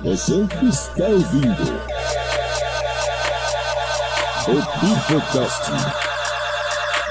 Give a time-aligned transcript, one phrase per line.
[0.00, 1.62] Você está ouvindo
[4.46, 5.72] o Pipocast,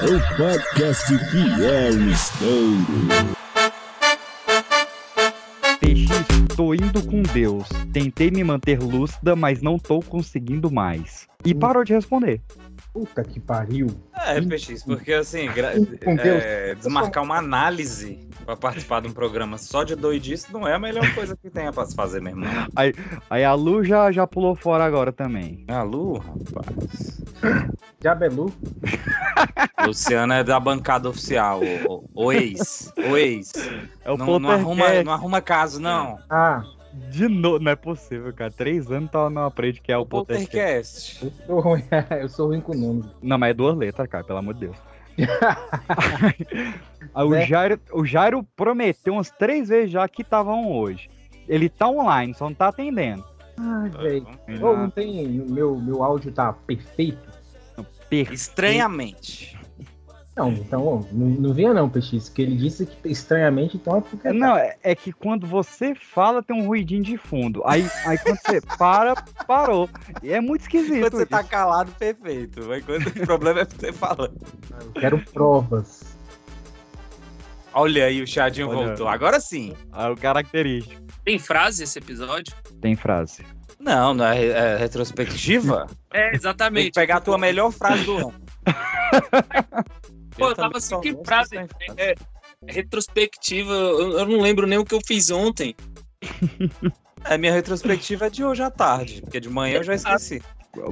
[0.04, 3.36] o podcast que é o estouro.
[5.80, 7.68] PX, tô indo com Deus.
[7.92, 11.28] Tentei me manter lúcida, mas não tô conseguindo mais.
[11.44, 12.40] E parou de responder.
[12.98, 13.86] Puta que pariu.
[14.26, 15.72] É, PX, porque assim, gra-
[16.04, 16.42] Com Deus.
[16.42, 20.78] é, desmarcar uma análise pra participar de um programa só de doidice não é a
[20.78, 22.40] melhor coisa que tenha pra se fazer mesmo.
[22.44, 22.66] não.
[23.30, 25.64] Aí a Lu já, já pulou fora agora também.
[25.68, 27.22] A Lu, rapaz.
[28.00, 28.52] Diabelu.
[29.86, 32.92] Luciano é da bancada oficial, o, o, o ex.
[32.96, 33.52] O ex.
[34.04, 36.18] É o Não, não, arruma, não arruma caso, não.
[36.28, 36.62] Ah,
[37.10, 38.50] De novo, não é possível, cara.
[38.50, 41.20] Três anos tá não aprende que é o, O Poltercast.
[41.20, 41.24] Poltercast.
[41.24, 41.84] eu sou ruim,
[42.20, 43.04] eu sou ruim com nome.
[43.22, 44.76] Não, mas é duas letras, cara, pelo amor de Deus.
[47.14, 47.46] Aí o, Né?
[47.46, 51.10] Jairo, o Jairo prometeu umas três vezes já que estavam hoje.
[51.48, 53.24] Ele tá online, só não tá atendendo.
[53.58, 54.26] Ai, velho.
[54.46, 55.26] Ele Ô, tá não tem.
[55.28, 57.18] Meu, meu áudio tá perfeito?
[58.08, 58.32] perfeito.
[58.32, 59.57] Estranhamente.
[60.38, 64.32] Não, então, não, não vinha não, PX, que ele disse que estranhamente, então é porque.
[64.32, 67.60] Não, é, é que quando você fala tem um ruidinho de fundo.
[67.66, 69.16] Aí, aí quando você para,
[69.48, 69.90] parou.
[70.22, 71.00] E é muito esquisito.
[71.00, 71.50] Quando você tá isso.
[71.50, 72.64] calado, perfeito.
[72.68, 74.38] Mas quando o problema é você falando.
[74.80, 76.16] Eu quero provas.
[77.74, 78.86] Olha aí, o Chadinho Olha.
[78.86, 79.08] voltou.
[79.08, 79.74] Agora sim.
[79.90, 81.02] Ah, o característico.
[81.24, 82.54] Tem frase esse episódio?
[82.80, 83.44] Tem frase.
[83.80, 85.86] Não, não é, é retrospectiva?
[86.12, 86.86] É, Tem exatamente.
[86.86, 88.34] que pegar a tua melhor frase do ano.
[90.38, 91.56] Pô, eu tava assim, que frase
[91.96, 92.14] é,
[92.66, 95.74] retrospectiva, eu, eu não lembro nem o que eu fiz ontem.
[97.24, 100.40] É, minha retrospectiva é de hoje à tarde, porque de manhã eu já esqueci.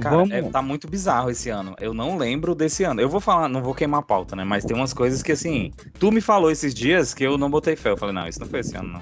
[0.01, 0.31] Cara, Vamos.
[0.31, 1.75] é, tá muito bizarro esse ano.
[1.79, 2.99] Eu não lembro desse ano.
[2.99, 4.43] Eu vou falar, não vou queimar a pauta, né?
[4.43, 7.75] Mas tem umas coisas que, assim, tu me falou esses dias que eu não botei
[7.75, 7.91] fé.
[7.91, 9.01] Eu falei, não, isso não foi esse ano, não.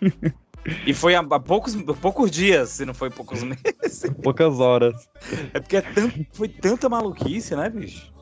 [0.86, 4.04] e foi há, poucos, poucos dias, se não foi poucos meses.
[4.22, 5.08] Poucas horas.
[5.52, 5.84] É porque é
[6.32, 8.12] foi tanta maluquice, né, bicho?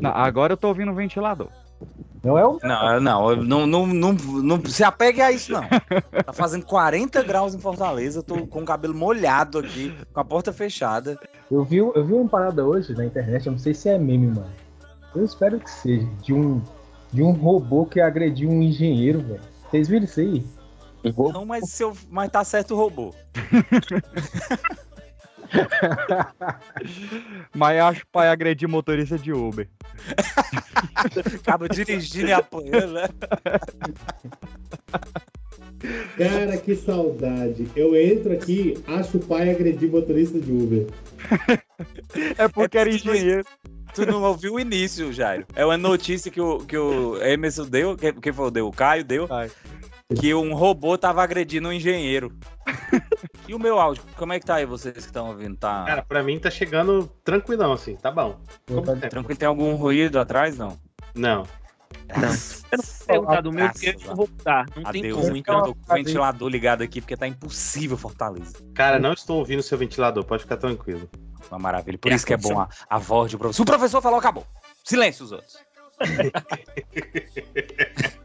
[0.00, 1.48] Não, agora eu tô ouvindo o ventilador.
[2.22, 2.58] Não é o.
[2.62, 4.12] Não, não, não, não, não,
[4.42, 5.62] não se apegue a isso, não.
[6.24, 10.24] Tá fazendo 40 graus em Fortaleza, eu tô com o cabelo molhado aqui, com a
[10.24, 11.18] porta fechada.
[11.50, 14.26] Eu vi, eu vi uma parada hoje na internet, eu não sei se é meme,
[14.28, 14.50] mano.
[15.14, 16.06] Eu espero que seja.
[16.22, 16.62] De um,
[17.10, 19.40] de um robô que agrediu um engenheiro, velho.
[19.70, 20.44] Vocês viram isso aí?
[21.32, 23.14] Não, mas, se eu, mas tá certo o robô.
[27.54, 29.68] Mas acho pai agredir motorista de Uber.
[31.40, 33.08] Acaba dirigindo e apanhando, né?
[36.16, 37.66] Cara, que saudade.
[37.74, 40.86] Eu entro aqui, acho o pai agredir motorista de Uber.
[42.36, 43.44] É porque É era tudo engenheiro.
[43.94, 45.46] Tu não ouviu o início, Jairo.
[45.54, 48.50] É uma notícia que o, que o Emerson deu, que, quem foi?
[48.50, 48.68] Deu?
[48.68, 49.50] O Caio deu, Caio.
[50.14, 52.32] que um robô tava agredindo um engenheiro.
[53.48, 54.02] e o meu áudio?
[54.16, 55.56] Como é que tá aí, vocês que estão ouvindo?
[55.56, 58.40] Tá Cara, pra mim tá chegando tranquilão, assim, tá bom.
[58.66, 59.10] Como Tá- sempre.
[59.10, 59.38] tranquilo?
[59.38, 60.56] Tem algum ruído atrás?
[60.56, 60.78] Não.
[61.14, 61.46] Não.
[62.08, 64.66] Eu não vou perguntar do meu, porque eu não vou mudar.
[64.76, 65.58] Não tem Adeus, como, então então.
[65.58, 68.54] eu tô com o ventilador ligado aqui, porque tá impossível Fortaleza.
[68.74, 71.08] Cara, não estou ouvindo seu ventilador, pode ficar tranquilo.
[71.50, 71.98] Uma maravilha.
[71.98, 73.56] Por isso que é bom a, a voz do professor.
[73.56, 74.46] Se o professor falou, acabou.
[74.84, 75.58] Silêncio os outros.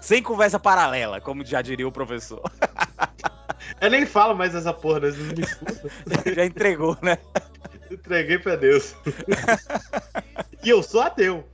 [0.00, 2.42] Sem conversa paralela, como já diria o professor.
[3.80, 5.10] Eu nem falo mais essa porra, né?
[5.10, 5.90] Vocês me escutam.
[6.34, 7.18] Já entregou, né?
[7.90, 8.94] Entreguei pra Deus.
[10.62, 11.46] e eu sou ateu.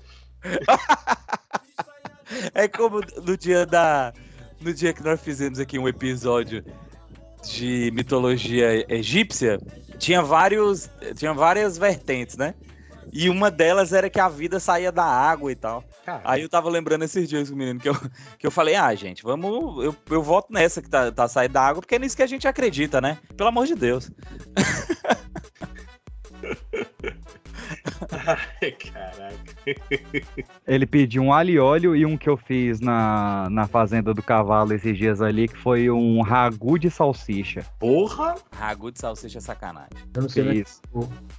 [2.54, 4.12] É como no dia da.
[4.60, 6.64] No dia que nós fizemos aqui um episódio
[7.42, 9.58] de mitologia egípcia,
[9.98, 10.90] tinha vários.
[11.16, 12.54] Tinha várias vertentes, né?
[13.12, 15.84] E uma delas era que a vida saía da água e tal.
[16.04, 17.94] Cara, Aí eu tava lembrando esses dias com o menino que eu,
[18.38, 19.84] que eu falei, ah, gente, vamos.
[19.84, 22.26] Eu, eu voto nessa que tá, tá saindo da água, porque é nisso que a
[22.26, 23.18] gente acredita, né?
[23.36, 24.10] Pelo amor de Deus.
[28.26, 29.34] Ai, caraca.
[30.66, 34.22] Ele pediu um alho e óleo e um que eu fiz na, na fazenda do
[34.22, 37.64] cavalo esses dias ali, que foi um ragu de salsicha.
[37.78, 38.34] Porra!
[38.52, 39.90] Ragu de salsicha é sacanagem.
[40.14, 40.60] Eu não sei.
[40.60, 40.80] Isso.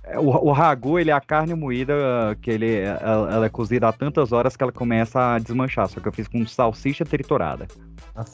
[0.03, 1.93] É, O, o ragu, ele é a carne moída
[2.41, 5.87] que ele, ela, ela é cozida há tantas horas que ela começa a desmanchar.
[5.87, 7.67] Só que eu fiz com salsicha triturada.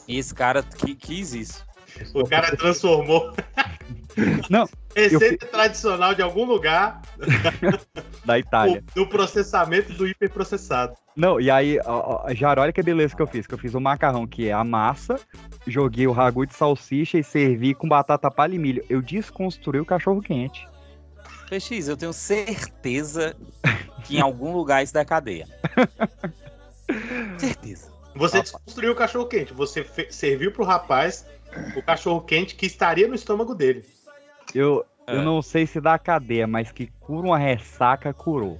[0.06, 1.66] E esse cara que, quis isso.
[2.14, 3.34] O cara transformou.
[4.50, 7.00] Não, eu Receita tradicional de algum lugar
[8.24, 8.82] Da Itália.
[8.96, 10.94] no processamento do hiperprocessado.
[11.14, 13.46] Não, e aí, ó, ó, já olha que beleza que eu fiz.
[13.46, 15.20] Que eu fiz o macarrão, que é a massa,
[15.66, 18.84] joguei o ragu de salsicha e servi com batata palha e milho.
[18.88, 20.66] Eu desconstruí o cachorro quente.
[21.48, 23.36] PX, eu tenho certeza
[24.04, 25.46] que em algum lugar isso dá cadeia.
[27.38, 27.90] certeza.
[28.14, 29.52] Você desconstruiu o cachorro quente.
[29.54, 31.24] Você serviu pro rapaz
[31.76, 33.84] o cachorro quente que estaria no estômago dele.
[34.54, 35.24] Eu, eu É.
[35.24, 38.58] não sei se dá cadeia, mas que cura uma ressaca, curou.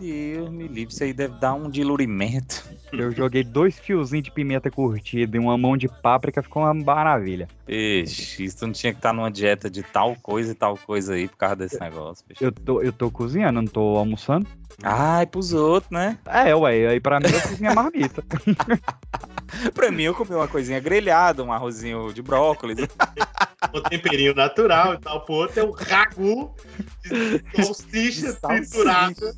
[0.00, 2.64] Deus me livre, isso aí deve dar um dilurimento.
[2.92, 7.48] Eu joguei dois fiozinhos de pimenta curtida e uma mão de páprica, ficou uma maravilha.
[7.68, 11.28] Ixi, isso não tinha que estar numa dieta de tal coisa e tal coisa aí
[11.28, 12.42] por causa desse negócio, bicho.
[12.44, 14.48] Eu tô, eu tô cozinhando, não tô almoçando.
[14.82, 16.18] Ai, pros outros, né?
[16.26, 18.22] É, ué, aí pra mim eu cozinho a marmita.
[19.72, 22.76] Pra mim, eu comi uma coisinha grelhada, um arrozinho de brócolis.
[23.72, 25.20] O temperinho natural e tal.
[25.24, 26.52] Pro outro é um ragu
[27.04, 28.48] de salsicha De salsicha.
[28.48, 29.34] triturada.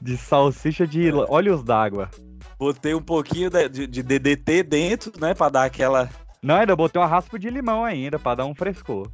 [0.00, 2.10] De salsicha de olhos d'água.
[2.58, 5.34] Botei um pouquinho de, de- de DDT dentro, né?
[5.34, 6.10] Pra dar aquela.
[6.42, 9.08] Não, ainda botei uma raspa de limão ainda, pra dar um frescor.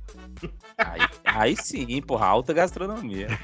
[0.78, 3.28] Aí, aí sim, porra, alta gastronomia.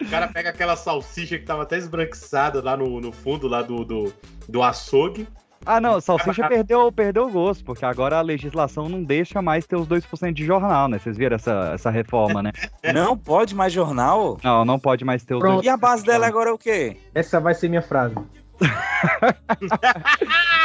[0.00, 3.84] O cara pega aquela salsicha que tava até esbranquiçada lá no, no fundo lá do,
[3.84, 4.12] do,
[4.48, 5.26] do açougue.
[5.64, 9.74] Ah, não, salsicha perdeu, perdeu o gosto, porque agora a legislação não deixa mais ter
[9.74, 10.98] os 2% de jornal, né?
[10.98, 12.52] Vocês viram essa, essa reforma, né?
[12.94, 14.38] Não pode mais jornal?
[14.44, 15.64] Não, não pode mais ter os Pronto.
[15.64, 16.96] E a base dela agora é o quê?
[17.12, 18.14] Essa vai ser minha frase.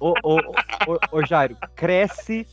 [0.00, 2.46] Ô, ô, ô, ô, Jairo, cresce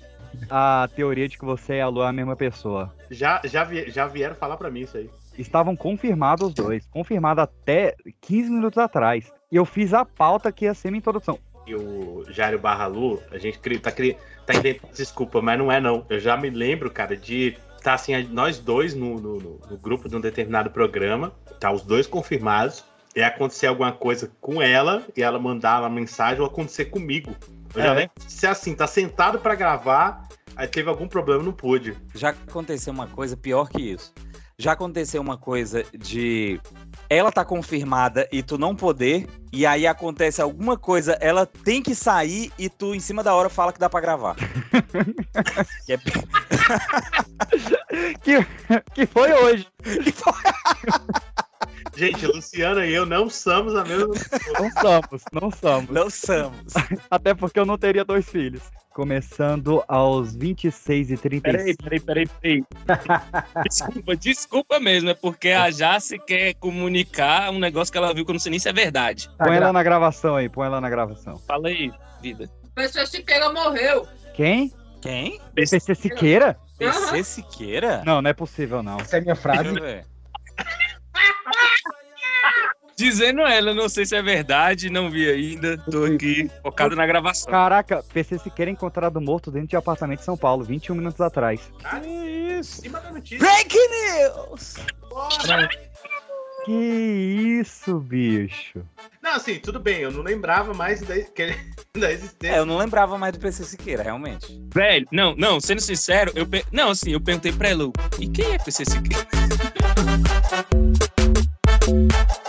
[0.50, 2.94] a teoria de que você e a Lu é a mesma pessoa.
[3.10, 5.10] Já, já, vie- já vieram falar pra mim isso aí.
[5.38, 6.86] Estavam confirmados os dois.
[6.88, 9.32] Confirmado até 15 minutos atrás.
[9.52, 11.38] E eu fiz a pauta que ia ser minha introdução.
[11.68, 16.06] E o Jário Barra Lu, a gente tá, tá inventando desculpa, mas não é não.
[16.10, 20.08] Eu já me lembro, cara, de tá assim, nós dois no, no, no- no grupo
[20.10, 22.84] de um determinado programa, tá os dois confirmados,
[23.16, 27.36] e acontecer alguma coisa com ela, e ela mandar uma mensagem ou acontecer comigo.
[27.74, 27.94] Eu já É.
[27.96, 31.96] lembro de ser assim, tá sentado pra gravar, aí teve algum problema, não pude.
[32.14, 34.14] Já aconteceu uma coisa pior que isso.
[34.57, 36.60] Já aconteceu uma coisa de
[37.10, 41.94] ela tá confirmada e tu não poder, e aí acontece alguma coisa, ela tem que
[41.94, 44.36] sair e tu em cima da hora fala que dá pra gravar.
[45.86, 45.98] Que é-
[48.24, 48.46] Que,
[48.94, 49.68] que foi hoje.
[51.96, 54.60] Gente, Luciana e eu não somos a mesma pessoa.
[54.60, 55.90] Não somos, não somos.
[55.90, 56.74] Não somos.
[57.10, 58.62] Até porque eu não teria dois filhos.
[58.94, 61.44] Começando aos 26 e 35.
[61.44, 62.64] Peraí, peraí, peraí, peraí.
[63.64, 68.32] desculpa, desculpa mesmo, é porque a Jace quer comunicar um negócio que ela viu que
[68.32, 69.28] eu não sei nem se é verdade.
[69.38, 71.38] Tá Põe gra- ela na gravação aí, põe ela na gravação.
[71.40, 71.92] Fala aí,
[72.22, 72.50] vida.
[72.74, 74.08] Pessoa Siqueira morreu.
[74.34, 74.72] Quem?
[75.02, 75.40] Quem?
[75.54, 76.58] PC Siqueira?
[76.80, 78.02] PC Siqueira?
[78.06, 78.98] Não, não é possível, não.
[79.00, 79.70] Essa é a minha frase.
[82.98, 85.78] Dizendo ela, não sei se é verdade, não vi ainda.
[85.78, 87.52] Tô aqui focado na gravação.
[87.52, 91.60] Caraca, PC Siqueira encontrado morto dentro de apartamento em São Paulo, 21 minutos atrás.
[92.02, 92.08] Que
[92.58, 92.82] isso?
[93.38, 94.76] Breaking news!
[96.64, 96.72] Que
[97.62, 98.82] isso, bicho.
[99.22, 101.14] Não, assim, tudo bem, eu não lembrava mais da,
[102.00, 102.56] da É, existência.
[102.56, 104.48] eu não lembrava mais do PC Siqueira, realmente.
[104.74, 106.64] Velho, não, não, sendo sincero, eu per...
[106.72, 109.28] não, assim, eu perguntei pra ela, e quem é PC Siqueira?
[111.86, 112.45] Thank you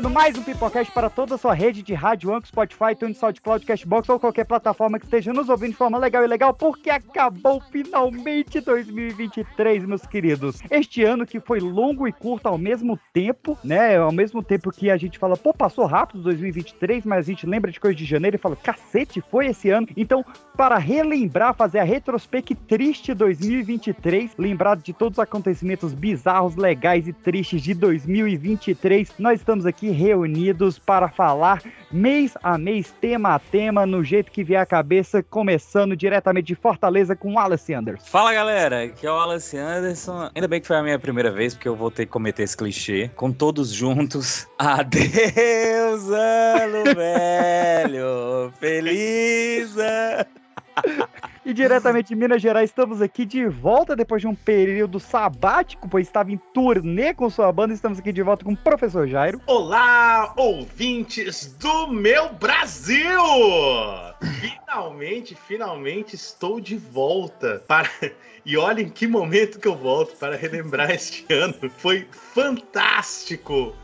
[0.00, 2.46] do mal, está começando mais um Pipocast para toda a sua rede de rádio, Anchor,
[2.46, 6.26] Spotify, iTunes, SoundCloud, Cashbox ou qualquer plataforma que esteja nos ouvindo de forma legal e
[6.26, 10.60] legal, porque acabou finalmente 2023, meus queridos.
[10.70, 13.96] Este ano que foi longo e curto ao mesmo tempo, né?
[13.96, 17.70] Ao mesmo tempo que a gente fala, pô, passou rápido 2023, mas a gente lembra
[17.70, 19.86] de coisa de janeiro e fala, cacete, foi esse ano.
[19.96, 20.24] Então,
[20.56, 27.12] para relembrar, fazer a retrospect triste 2023, lembrar de todos os acontecimentos bizarros, legais e
[27.12, 33.86] tristes de 2023, nós estamos aqui reunidos para falar mês a mês, tema a tema,
[33.86, 38.04] no jeito que vier a cabeça, começando diretamente de Fortaleza com Wallace Anderson.
[38.06, 40.30] Fala galera, aqui é o Wallace Anderson.
[40.34, 42.56] Ainda bem que foi a minha primeira vez, porque eu vou ter que cometer esse
[42.56, 43.10] clichê.
[43.14, 44.46] Com todos juntos.
[44.58, 48.52] Adeus, ano velho!
[48.58, 50.43] Feliz ano!
[51.44, 56.06] E diretamente de Minas Gerais, estamos aqui de volta depois de um período sabático, pois
[56.06, 57.74] estava em turnê com sua banda.
[57.74, 59.42] Estamos aqui de volta com o professor Jairo.
[59.46, 63.20] Olá, ouvintes do meu Brasil!
[64.40, 67.90] Finalmente, finalmente estou de volta para.
[68.46, 71.54] E olhem que momento que eu volto para relembrar este ano.
[71.78, 73.74] Foi fantástico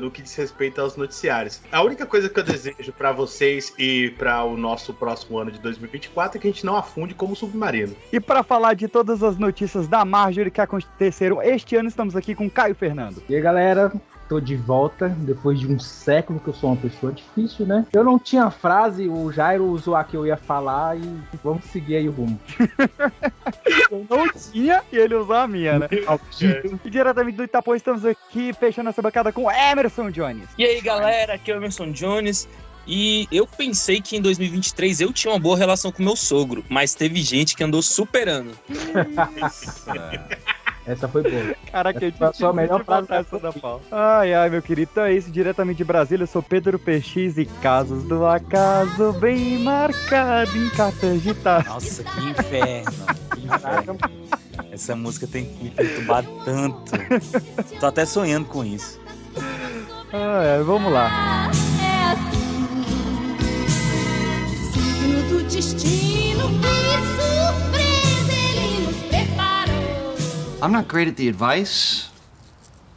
[0.00, 1.60] no que diz respeito aos noticiários.
[1.70, 5.58] A única coisa que eu desejo para vocês e para o nosso próximo ano de
[5.60, 7.94] 2024 é que a gente não afunde como submarino.
[8.12, 12.34] E para falar de todas as notícias da Marjorie que aconteceram este ano, estamos aqui
[12.34, 13.22] com Caio Fernando.
[13.28, 13.92] E aí, galera,
[14.32, 17.84] tô de volta depois de um século que eu sou uma pessoa difícil, né?
[17.92, 21.02] Eu não tinha frase, o Jairo usou a que eu ia falar e
[21.44, 22.40] vamos seguir aí o rumo.
[23.90, 25.88] Eu não tinha e ele usou a minha, né?
[26.84, 30.48] E diretamente do Itapô, estamos aqui fechando essa bancada com Emerson Jones.
[30.56, 32.48] E aí, galera, aqui é o Emerson Jones.
[32.86, 36.94] E eu pensei que em 2023 eu tinha uma boa relação com meu sogro, mas
[36.94, 38.52] teve gente que andou superando.
[40.86, 41.54] Essa foi boa.
[41.70, 43.80] Caraca, Essa foi a sua melhor frase essa da pau.
[43.90, 44.90] Ai, ai, meu querido.
[44.92, 46.24] Então é isso, diretamente de Brasília.
[46.24, 51.34] Eu sou Pedro PX e casos do acaso bem marcado em cartas de.
[51.66, 53.06] Nossa, que inferno.
[53.34, 53.96] Que inferno.
[54.70, 56.92] Essa música tem que me perturbar tanto.
[57.78, 59.00] Tô até sonhando com isso.
[60.12, 61.50] Ai, ai, vamos lá.
[61.80, 62.66] É assim,
[64.72, 66.62] signo do destino, nos
[67.70, 67.91] preparou.
[70.62, 72.08] I'm not great at the advice.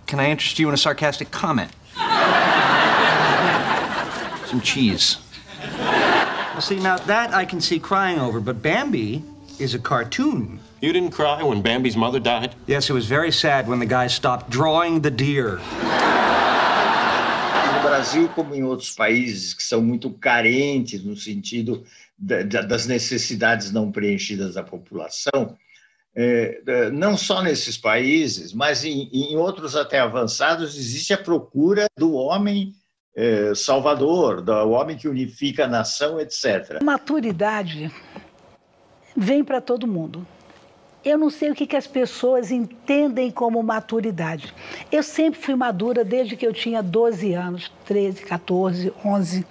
[0.06, 1.72] Can I interest you in a sarcastic comment?
[4.46, 5.18] Some cheese.
[5.80, 9.24] Well, see, now that I can see crying over, but Bambi
[9.60, 10.60] is a cartoon.
[10.82, 12.54] You didn't cry when Bambi's mother died?
[12.68, 15.58] Yes, it was very sad when the guy stopped drawing the deer.
[17.66, 21.84] No Brasil, como em outros países que são muito carentes no sentido
[22.18, 25.58] da- da- das necessidades não preenchidas da população,
[26.16, 31.88] é, é, não só nesses países, mas em, em outros até avançados, existe a procura
[31.98, 32.74] do homem
[33.16, 36.82] é, salvador, do homem que unifica a nação, etc.
[36.82, 37.92] Maturidade
[39.16, 40.26] vem para todo mundo.
[41.04, 44.54] Eu não sei o que, que as pessoas entendem como maturidade.
[44.92, 49.46] Eu sempre fui madura desde que eu tinha 12 anos, 13, 14, 11.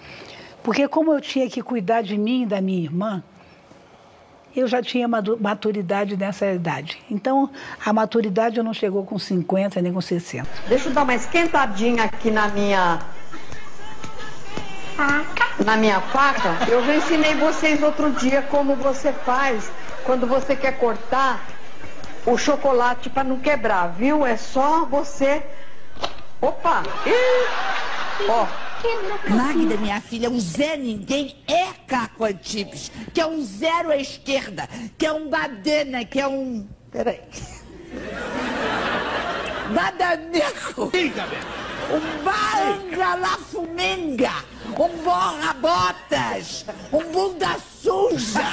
[0.65, 3.23] Porque como eu tinha que cuidar de mim e da minha irmã,
[4.57, 7.03] eu já tinha maturidade nessa idade.
[7.11, 7.51] Então,
[7.85, 10.49] a maturidade não chegou com 50 nem com 60.
[10.69, 13.01] Deixa eu dar uma esquentadinha aqui na minha.
[15.65, 16.71] Na minha faca.
[16.71, 19.71] Eu já ensinei vocês outro dia como você faz
[20.05, 21.45] quando você quer cortar
[22.27, 24.25] o chocolate para não quebrar, viu?
[24.25, 25.43] É só você.
[26.41, 26.83] Opa!
[27.07, 28.29] Ih!
[28.29, 28.64] Ó.
[29.29, 34.69] Magda, minha filha, um Zé Ninguém é Caco Antibes, que é um zero à esquerda,
[34.99, 36.67] que é um badana, que é um.
[36.91, 37.21] Peraí.
[39.75, 40.91] Badaneco.
[41.91, 44.33] Um bangalafumenga.
[44.79, 46.65] Um borra-botas.
[46.93, 48.45] Um bunda suja.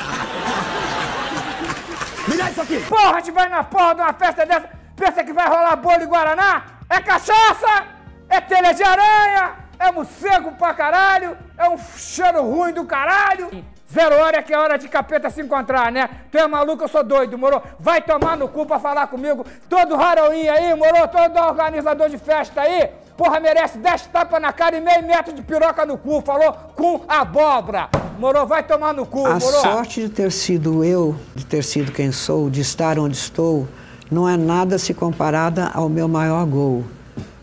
[2.28, 2.80] Me dá isso aqui!
[2.82, 6.04] Porra, a gente vai na porra de uma festa dessa, pensa que vai rolar bolo
[6.04, 6.64] e guaraná?
[6.90, 7.88] É cachaça!
[8.30, 9.56] É telha de aranha!
[9.82, 11.36] É morcego pra caralho!
[11.58, 13.50] É um cheiro ruim do caralho!
[13.92, 16.08] Zero hora é que é hora de capeta se encontrar, né?
[16.32, 17.62] Tu é maluco, eu sou doido, moro?
[17.80, 19.44] Vai tomar no cu pra falar comigo.
[19.68, 21.08] Todo Halloween aí, moro?
[21.10, 25.42] Todo organizador de festa aí, porra, merece 10 tapas na cara e meio metro de
[25.42, 26.54] piroca no cu, falou?
[26.76, 27.90] Com abóbora.
[28.20, 28.46] Moro?
[28.46, 29.42] Vai tomar no cu, A moro?
[29.42, 33.68] sorte de ter sido eu, de ter sido quem sou, de estar onde estou,
[34.12, 36.86] não é nada se comparada ao meu maior gol.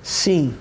[0.02, 0.54] Sim,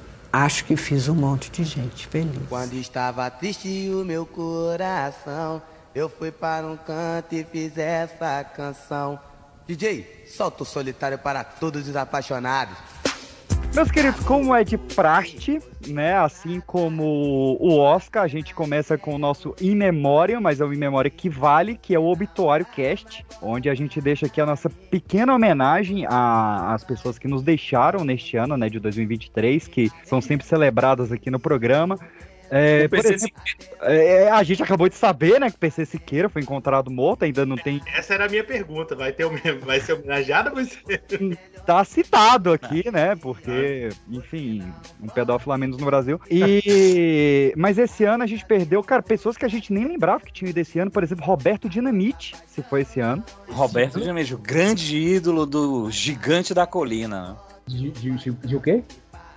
[0.43, 2.47] acho que fiz um monte de gente feliz.
[2.47, 5.61] Quando estava triste o meu coração,
[5.95, 9.19] eu fui para um canto e fiz essa canção.
[9.65, 12.77] DJ, solta o solitário para todos os apaixonados.
[13.73, 16.17] Meus queridos, como é de praxe, né?
[16.17, 17.03] Assim como
[17.59, 21.13] o Oscar, a gente começa com o nosso In Memoriam, mas é o In Memoriam
[21.15, 25.35] que vale, que é o Obituário Cast, onde a gente deixa aqui a nossa pequena
[25.35, 31.11] homenagem às pessoas que nos deixaram neste ano, né, de 2023, que são sempre celebradas
[31.11, 31.99] aqui no programa.
[32.49, 33.41] É, por PC exemplo,
[33.81, 37.45] é, a gente acabou de saber, né, que o PC Siqueira foi encontrado morto, ainda
[37.45, 38.95] não tem Essa era a minha pergunta.
[38.95, 39.27] Vai, ter,
[39.59, 40.57] vai ser homenageado ou
[41.65, 43.15] tá citado aqui, né?
[43.15, 44.63] Porque, enfim,
[45.01, 46.19] um pedófilo a menos no Brasil.
[46.29, 50.31] E mas esse ano a gente perdeu, cara, pessoas que a gente nem lembrava que
[50.31, 53.23] tinham ido esse ano, por exemplo, Roberto Dinamite, se foi esse ano.
[53.49, 57.31] Roberto Dinamite, o grande ídolo do gigante da colina.
[57.31, 57.35] né?
[57.67, 58.81] De, de, de, de o quê?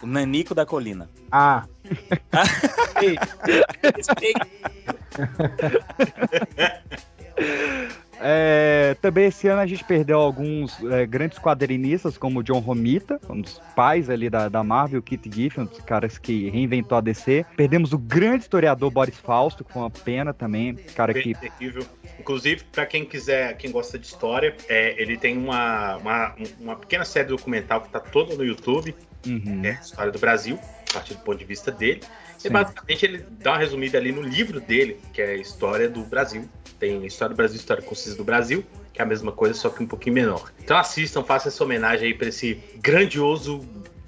[0.02, 1.08] O Nanico da colina.
[1.30, 1.66] Ah.
[8.20, 13.20] É, também esse ano a gente perdeu alguns é, grandes quadrinistas, como o John Romita,
[13.28, 16.98] um dos pais ali da, da Marvel, o Kit Giffen, um dos caras que reinventou
[16.98, 17.44] a DC.
[17.56, 21.34] Perdemos o grande historiador Boris Fausto, que foi uma pena também, cara que...
[21.34, 21.84] Terrível.
[22.18, 27.04] Inclusive, para quem quiser, quem gosta de história, é, ele tem uma, uma, uma pequena
[27.04, 28.94] série documental que tá toda no YouTube,
[29.26, 29.62] Uhum.
[29.64, 30.58] é história do Brasil,
[30.90, 32.00] a partir do ponto de vista dele.
[32.38, 32.48] Sim.
[32.48, 36.02] E basicamente ele dá uma resumida ali no livro dele, que é a História do
[36.02, 36.48] Brasil.
[36.78, 39.82] Tem História do Brasil, História Concisa do Brasil, que é a mesma coisa, só que
[39.82, 40.52] um pouquinho menor.
[40.62, 43.60] Então assistam, façam essa homenagem aí para esse grandioso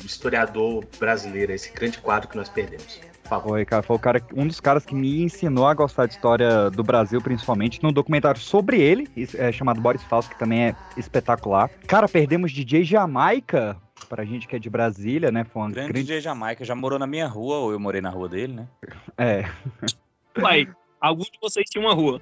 [0.05, 3.01] historiador brasileiro, esse grande quadro que nós perdemos.
[3.41, 6.69] Foi, cara, foi o cara, um dos caras que me ensinou a gostar de história
[6.71, 9.09] do Brasil, principalmente, num documentário sobre ele,
[9.39, 11.71] é, chamado Boris Fausto, que também é espetacular.
[11.87, 13.77] Cara, perdemos DJ Jamaica,
[14.13, 15.43] pra gente que é de Brasília, né?
[15.43, 16.07] Foi uma Grande grande.
[16.07, 18.69] DJ Jamaica já morou na minha rua, ou eu morei na rua dele, né?
[19.17, 19.49] É.
[20.39, 20.69] Uai,
[21.01, 22.21] algum de vocês tinha uma rua.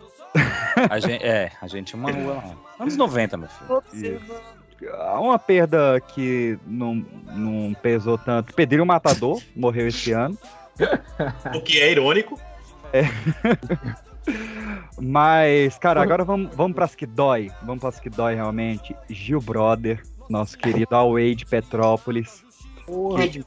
[0.88, 2.54] A gente, é, a gente tinha uma rua lá.
[2.78, 4.20] Anos 90, meu filho.
[5.18, 7.04] Uma perda que não,
[7.34, 8.54] não pesou tanto.
[8.54, 10.38] Pedrinho Matador morreu esse ano.
[11.52, 12.40] O que é irônico.
[12.92, 13.02] É.
[14.96, 17.50] Mas, cara, agora vamos, vamos pras que dói.
[17.64, 18.94] Vamos pras que dói realmente.
[19.08, 22.44] Gil Brother, nosso querido Away de Petrópolis.
[22.86, 23.44] Que,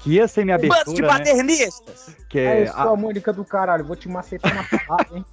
[0.00, 1.18] que ia ser minha Bando de abertura, né?
[1.18, 2.16] paternistas!
[2.28, 5.24] Que É, é, eu sou a Mônica do caralho, vou te macetar na porrada, hein?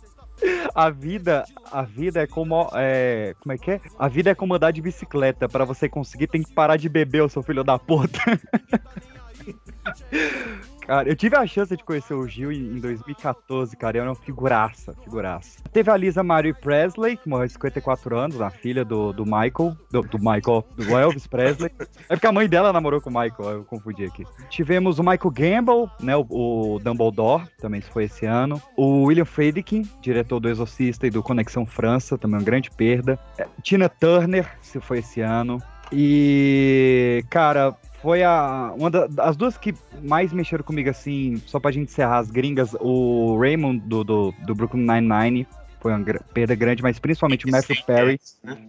[0.74, 3.82] a, vida, a vida é como é, como é que é?
[3.98, 5.48] A vida é como andar de bicicleta.
[5.48, 8.20] Pra você conseguir tem que parar de beber, o seu filho da puta.
[10.86, 13.98] Cara, eu tive a chance de conhecer o Gil em em 2014, cara.
[13.98, 15.60] Era uma figuraça, figuraça.
[15.72, 19.78] Teve a Lisa Marie Presley, que morreu aos 54 anos, a filha do, do Michael.
[19.92, 21.72] Do, do Michael, do Elvis Presley.
[22.10, 24.26] É porque a mãe dela namorou com o Michael, eu confundi aqui.
[24.50, 26.16] Tivemos o Michael Gamble, né?
[26.16, 28.62] O, o Dumbledore, também se foi esse ano.
[28.76, 33.18] O William Friedkin, diretor do Exorcista e do Conexão França, também uma grande perda.
[33.38, 35.62] É, Tina Turner, se foi esse ano.
[35.92, 41.72] E, cara, foi a, uma da- das duas que mais mexeram comigo, assim, só pra
[41.72, 45.48] gente encerrar as gringas, o Raymond do, do, do Brooklyn Nine-Nine.
[45.84, 48.20] Foi uma perda grande, mas principalmente o Matthew Perry.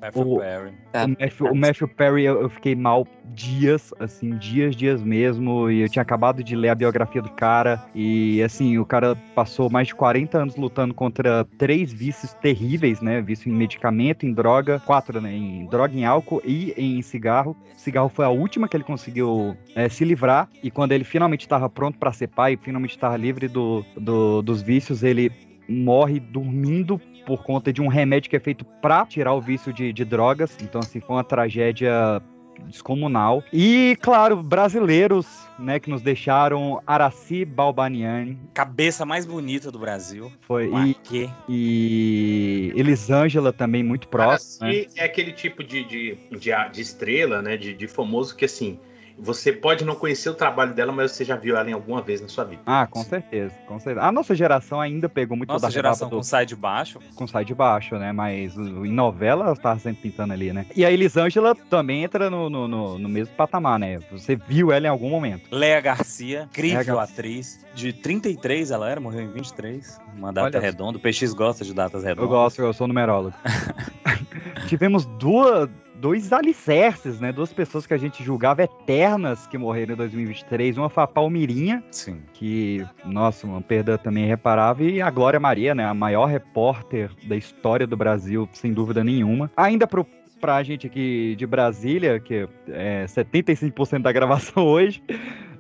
[0.00, 0.72] Matthew O- Perry.
[0.92, 5.70] O Matthew, o Matthew Perry, eu, eu fiquei mal dias, assim, dias, dias mesmo.
[5.70, 7.80] E eu tinha acabado de ler a biografia do cara.
[7.94, 13.22] E, assim, o cara passou mais de 40 anos lutando contra três vícios terríveis, né?
[13.22, 15.32] Vício em medicamento, em droga, quatro, né?
[15.32, 17.56] Em droga, em álcool e em cigarro.
[17.76, 20.48] Cigarro foi a última que ele conseguiu é, se livrar.
[20.64, 24.62] E quando ele finalmente estava pronto para ser pai, finalmente estava livre do, do- dos
[24.62, 25.30] vícios, ele
[25.68, 29.92] morre dormindo por conta de um remédio que é feito pra tirar o vício de,
[29.92, 30.56] de drogas.
[30.62, 32.22] Então, assim, foi uma tragédia
[32.66, 33.42] descomunal.
[33.52, 35.26] E, claro, brasileiros,
[35.58, 38.38] né, que nos deixaram Araci Balbaniani.
[38.52, 40.30] Cabeça mais bonita do Brasil.
[40.42, 40.70] Foi.
[40.86, 41.30] E, que?
[41.48, 44.68] e Elisângela também, muito próximo.
[44.68, 44.74] né?
[44.74, 47.56] E é aquele tipo de, de, de, de estrela, né?
[47.56, 48.78] De, de famoso que assim.
[49.16, 52.20] Você pode não conhecer o trabalho dela, mas você já viu ela em alguma vez
[52.20, 52.62] na sua vida.
[52.66, 54.04] Ah, com certeza, com certeza.
[54.04, 56.98] A nossa geração ainda pegou muito Nossa da geração rebaba com do, sai de baixo.
[57.14, 58.10] com sai de baixo, né?
[58.12, 60.66] Mas em novela ela tava sempre pintando ali, né?
[60.74, 64.00] E a Elisângela também entra no, no, no- no mesmo patamar, né?
[64.10, 65.42] Você viu ela em algum momento.
[65.50, 67.64] Léa Garcia, incrível Léa Gar- atriz.
[67.72, 70.00] De 33 ela era, morreu em 23.
[70.16, 70.98] Uma data Olha redonda.
[70.98, 72.30] O PX gosta de datas Eu redondas.
[72.30, 73.34] gosto, eu sou numerólogo.
[74.68, 75.68] Tivemos duas,
[76.04, 77.32] dois alicerces, né?
[77.32, 80.76] Duas pessoas que a gente julgava eternas que morreram em 2023.
[80.76, 82.20] Uma foi a Palmirinha, Sim.
[82.34, 84.86] que, nossa, uma perda também irreparável.
[84.86, 85.86] E a Glória Maria, né?
[85.86, 89.50] A maior repórter da história do Brasil, sem dúvida nenhuma.
[89.56, 90.06] Ainda pro,
[90.42, 95.02] pra gente aqui de Brasília, que é 75% da gravação hoje.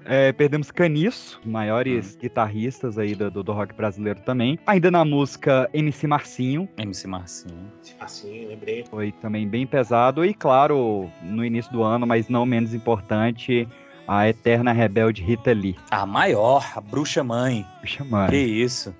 [0.04, 4.58] É, perdemos Caniço, maiores guitarristas aí do, do, rock brasileiro também.
[4.66, 7.72] Ainda na música MC Marcinho, MC Marcinho.
[8.00, 8.84] Assim, lembrei.
[8.90, 10.24] foi também bem pesado.
[10.24, 13.68] E claro, no início do ano, mas não menos importante,
[14.06, 15.76] a eterna rebelde Rita Lee.
[15.90, 17.66] A maior, a bruxa mãe.
[17.80, 18.30] Puxa, mano.
[18.30, 18.94] Que isso.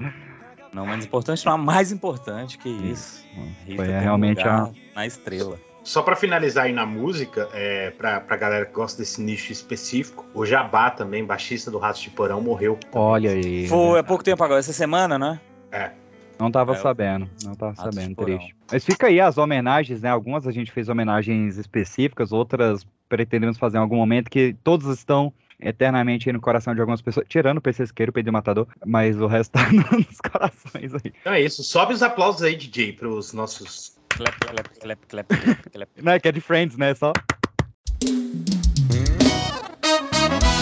[0.73, 1.53] Não menos importante, não.
[1.53, 3.25] A mais importante, que isso.
[3.67, 5.59] Rita Foi um realmente lugar a- Na estrela.
[5.85, 10.25] Só pra finalizar aí na música, é, pra, pra galera que gosta desse nicho específico,
[10.35, 12.79] o Jabá também, baixista do Ratos de Porão, morreu.
[12.93, 13.69] Olha aí.
[13.69, 15.39] Foi há pouco tempo agora, essa semana, né?
[15.71, 15.91] É.
[16.39, 18.57] Não tava É, sabendo, não tava Ratos sabendo, triste.
[18.73, 20.09] Mas fica aí as homenagens, né?
[20.09, 25.33] Algumas a gente fez homenagens específicas, outras pretendemos fazer em algum momento, que todas estão
[25.61, 29.21] eternamente aí no coração de algumas pessoas, tirando o PC Isqueiro, o Pedro Matador, mas
[29.21, 31.13] o resto tá nos corações aí.
[31.21, 31.63] Então é isso.
[31.63, 33.97] Sobe os aplausos aí, DJ, pros nossos.
[34.17, 35.89] Clap, clap, clap, clap, clap, clap.
[36.01, 36.95] Né, que é de Friends, né?
[36.95, 37.13] Só.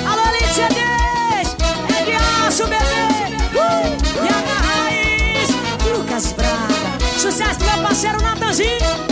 [0.06, 1.56] Alô, Alicia Dias!
[2.00, 3.36] É de aço, bebê!
[3.52, 4.24] Uh!
[4.24, 4.40] E a
[4.86, 5.50] raiz!
[5.84, 6.98] Lucas Braga!
[7.18, 9.11] Sucesso do meu parceiro Natanzinho!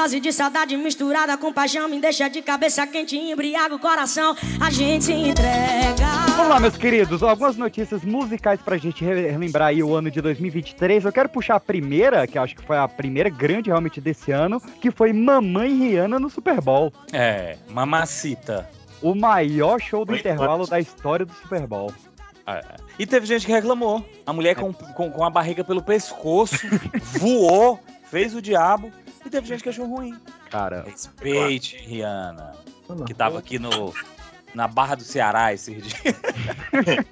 [0.00, 4.34] Dose de saudade misturada com paixão me deixa de cabeça quente e embriaga o coração.
[4.58, 6.06] A gente se entrega.
[6.36, 10.22] Vamos lá, meus queridos, algumas notícias musicais pra gente re- relembrar aí o ano de
[10.22, 11.04] 2023.
[11.04, 14.32] Eu quero puxar a primeira, que eu acho que foi a primeira grande realmente desse
[14.32, 16.90] ano, que foi Mamãe Rihanna no Super Bowl.
[17.12, 18.66] É, mamacita.
[19.02, 21.92] O maior show do intervalo da história do Super Bowl.
[22.46, 22.62] É.
[22.98, 24.02] E teve gente que reclamou.
[24.26, 26.56] A mulher com, com, com a barriga pelo pescoço
[27.20, 27.78] voou,
[28.10, 28.90] fez o diabo.
[29.24, 30.18] E teve gente que achou ruim.
[30.50, 32.52] Cara, Respeite, Rihanna.
[33.06, 33.92] Que tava aqui no,
[34.54, 36.02] na Barra do Ceará esses dias.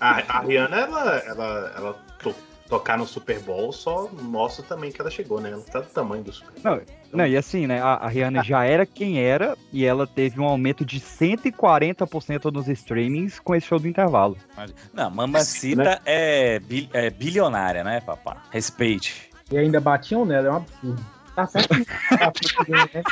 [0.00, 1.92] A, a Rihanna, ela, ela, ela
[2.22, 2.34] to-
[2.70, 5.50] tocar no Super Bowl só mostra também que ela chegou, né?
[5.50, 6.76] Ela tá do tamanho do Super Bowl.
[6.76, 6.82] Não,
[7.18, 7.82] não, e assim, né?
[7.82, 12.66] A, a Rihanna já era quem era e ela teve um aumento de 140% nos
[12.68, 14.38] streamings com esse show do intervalo.
[14.94, 18.38] Não, mamacita é, bi- é bilionária, né, papá?
[18.50, 19.28] Respeite.
[19.50, 21.06] E ainda batiam nela, é um absurdo.
[21.34, 23.02] Tá certo que tá tudo bem, né?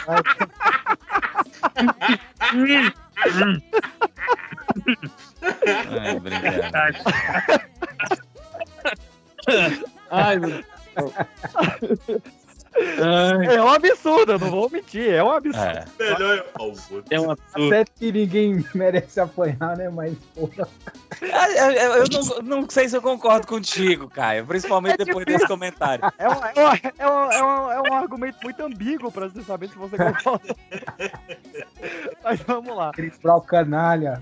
[12.79, 13.49] É.
[13.49, 15.59] Ai, É um absurdo, eu não vou mentir, é um absurdo.
[15.67, 15.85] É.
[15.99, 16.45] Melhor
[17.11, 17.69] É um absurdo.
[17.69, 19.89] Certo que ninguém merece apanhar, né?
[19.91, 20.69] Mas, porra.
[21.33, 22.05] Ah, Eu, eu- eu
[22.45, 24.47] não, não sei se eu concordo contigo, Caio.
[24.47, 26.05] Principalmente depois desse comentário.
[26.19, 29.43] É um, é, um, é, um, é, um, é um argumento muito ambíguo pra você
[29.43, 30.55] saber se você concorda.
[32.23, 32.93] Mas vamos lá.
[32.93, 34.21] Chris Brown canalha.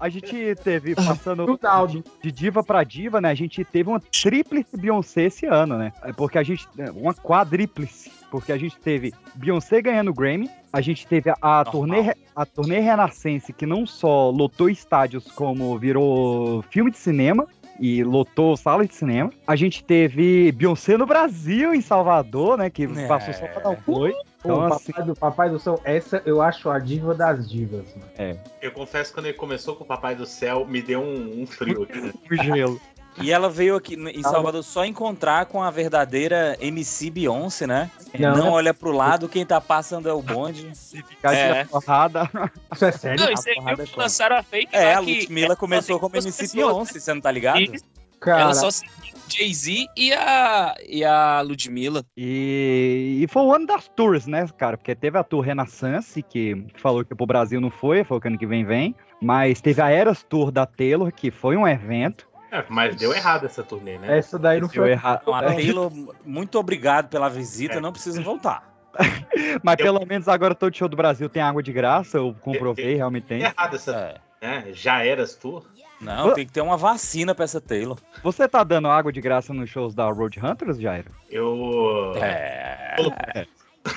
[0.00, 1.44] A gente teve, passando
[1.88, 3.30] de, de diva pra diva, né?
[3.30, 5.92] A gente teve uma tríplice Beyoncé esse ano, né?
[6.02, 6.68] É Porque a gente.
[6.78, 8.12] é, Uma quadríplice.
[8.30, 12.78] Porque a gente teve Beyoncé ganhando Grammy, a gente teve a, a turnê, a turnê
[12.78, 17.46] Renascense, que não só lotou estádios, como virou filme de cinema.
[17.78, 19.30] E lotou salas de cinema.
[19.46, 22.68] A gente teve Beyoncé no Brasil, em Salvador, né?
[22.70, 23.06] Que É.
[23.06, 24.12] passou só pra dar um play.
[24.42, 27.86] Pô, Então, papai, assim, do, papai do céu, essa eu acho a diva das divas,
[27.96, 28.10] mano.
[28.16, 31.42] é, Eu confesso que quando ele começou com o Papai do Céu, me deu um,
[31.42, 32.00] um frio aqui.
[32.00, 32.12] né?
[32.30, 32.80] o gelo.
[33.20, 37.90] E ela veio aqui em Salvador só encontrar com a verdadeira MC Beyoncé, né?
[38.18, 38.36] Não.
[38.36, 40.70] Não, olha pro lado, quem tá passando é o bonde.
[41.08, 41.64] Ficar É.
[41.64, 42.30] de porrada.
[42.74, 43.24] Isso é sério?
[43.24, 46.38] Não, isso aí é lançaram a fake É, a que Ludmilla ela começou como MC
[46.42, 46.52] pessoas.
[46.52, 47.60] Beyoncé, você não tá ligado?
[47.60, 47.84] Isso.
[48.20, 52.04] Cara, Ela só seguiu o Jay-Z e a, e a Ludmilla.
[52.16, 54.76] E, e foi o ano das tours, né, cara?
[54.76, 58.38] Porque teve a tour Renaissance, que falou que pro Brasil não foi, falou que ano
[58.38, 58.94] que vem vem.
[59.20, 62.27] Mas teve a Eras Tour da Taylor, que foi um evento.
[62.50, 64.18] É, mas deu errado essa turnê, né?
[64.18, 64.92] Essa daí não Deu foi.
[64.92, 65.20] errado.
[65.22, 65.92] Então, a Taylor,
[66.24, 68.66] muito obrigado pela visita, não precisa voltar.
[69.62, 73.26] Mas pelo menos agora todo show do Brasil tem água de graça, eu comprovei, realmente
[73.26, 73.42] tem.
[73.42, 74.20] errado essa.
[74.40, 74.64] Né?
[74.72, 75.64] Já eras tour?
[76.00, 77.98] Não, tem que ter uma vacina pra essa Taylor.
[78.22, 81.10] Você tá dando água de graça nos shows da Road Hunters, Jairo?
[81.28, 82.12] Eu.
[82.16, 83.46] É.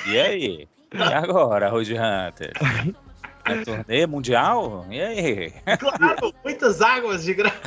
[0.08, 0.68] E aí?
[0.94, 2.54] E agora, Road Hunter?
[3.46, 4.86] É turnê mundial?
[4.90, 5.54] E aí?
[5.80, 7.58] Claro, muitas águas de graça.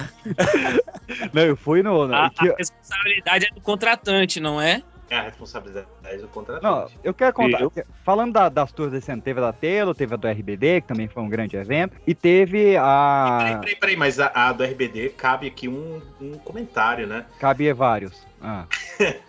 [1.32, 2.06] Não, eu fui no.
[2.06, 4.82] no- A, que- a responsabilidade é do contratante, não é?
[5.10, 6.64] É a responsabilidade do contratante.
[6.64, 7.58] Não, eu quero contar.
[7.58, 7.72] Viu?
[8.04, 10.88] Falando da- das tours desse ano, teve a da Taylor, teve a do RBD, que
[10.88, 13.38] também foi um grande evento, e teve a.
[13.40, 17.26] Peraí, peraí, peraí, mas a, a do RBD cabe aqui um, um comentário, né?
[17.38, 18.26] Cabia vários.
[18.42, 18.64] Ah.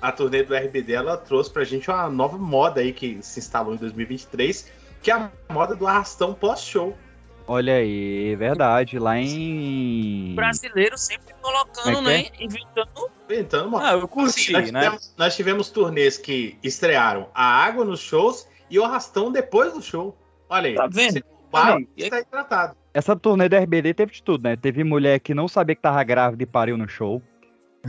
[0.00, 3.74] A turnê do RBD ela trouxe pra gente uma nova moda aí que se instalou
[3.74, 4.70] em 2023,
[5.08, 6.94] que é a moda do arrastão pós-show.
[7.46, 8.98] Olha aí, verdade.
[8.98, 10.32] Lá em.
[10.32, 12.26] O brasileiro sempre colocando, é né?
[12.38, 13.10] Inventando.
[13.24, 13.88] Inventando uma.
[13.88, 14.80] Ah, eu curti, nós, né?
[14.80, 19.80] tivemos, nós tivemos turnês que estrearam a água nos shows e o arrastão depois do
[19.80, 20.14] show.
[20.50, 20.74] Olha aí.
[20.74, 21.22] Tá vendo?
[21.50, 22.76] Vai, Não, está tratado.
[22.92, 24.56] Essa turnê do RBD teve de tudo, né?
[24.56, 27.22] Teve mulher que não sabia que tava grávida e pariu no show.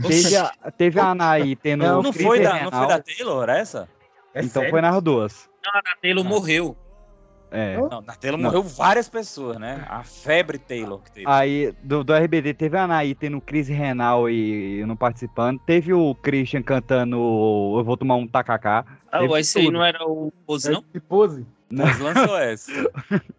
[0.00, 1.84] Teve a, teve a Anaí tendo.
[1.84, 3.86] Não, não foi da, não foi da Taylor essa?
[4.32, 4.70] É Então sério?
[4.70, 5.50] foi nas duas.
[5.62, 6.74] Não, a Taylor morreu.
[7.50, 7.76] É.
[7.76, 8.46] Não, na Taylor Não.
[8.50, 9.84] morreu várias pessoas, né?
[9.88, 11.26] A febre Taylor que teve.
[11.28, 15.58] Aí, do, do RBD, teve a Anaí tendo crise renal e, e não participando.
[15.66, 17.16] Teve o Christian cantando
[17.76, 18.84] Eu Vou Tomar um Tacacá.
[19.10, 19.74] Ah, Teve esse aí tudo.
[19.74, 20.82] não era o Pose, não?
[20.82, 21.44] Que pose.
[21.72, 22.72] Mas lançou essa.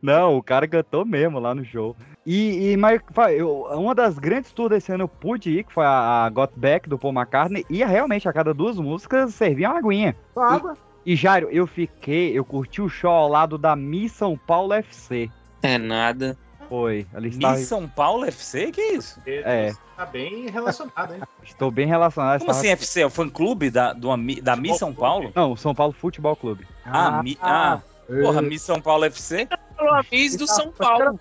[0.00, 1.96] Não, o cara cantou mesmo lá no show.
[2.26, 3.00] E, e mas,
[3.36, 6.52] eu- uma das grandes tours desse ano eu pude ir, que foi a, a Got
[6.56, 10.16] Back do Paul McCartney, e realmente a cada duas músicas servia uma aguinha.
[10.34, 10.74] Só água.
[10.74, 15.30] E Jairo, eu fiquei, eu curti o show ao lado da Miss São Paulo FC.
[15.62, 16.36] É nada.
[16.68, 17.56] Foi, ali estava.
[17.56, 18.70] Miss São Paulo FC?
[18.70, 19.20] Que isso?
[19.26, 19.72] É.
[19.96, 21.20] Tá bem relacionado, hein?
[21.44, 22.38] Estou bem relacionado.
[22.38, 23.00] Como estava- assim FC?
[23.02, 24.08] É o fã clube da, do,
[24.42, 25.32] da Miss São Paulo?
[25.34, 26.66] Não, o São Paulo Futebol Clube.
[26.84, 28.40] Ah, mi, ah porra.
[28.40, 29.48] Miss São Paulo FC?
[29.76, 31.18] Falou a Miss do São Paulo.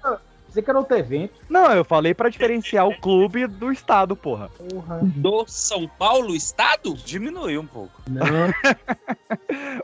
[0.52, 1.34] Você que era outro evento.
[1.50, 4.50] Não, eu falei pra diferenciar o clube do estado, porra.
[4.70, 5.00] Porra.
[5.02, 6.94] Do São Paulo, estado?
[6.94, 7.94] Diminuiu um pouco.
[8.10, 8.22] Não.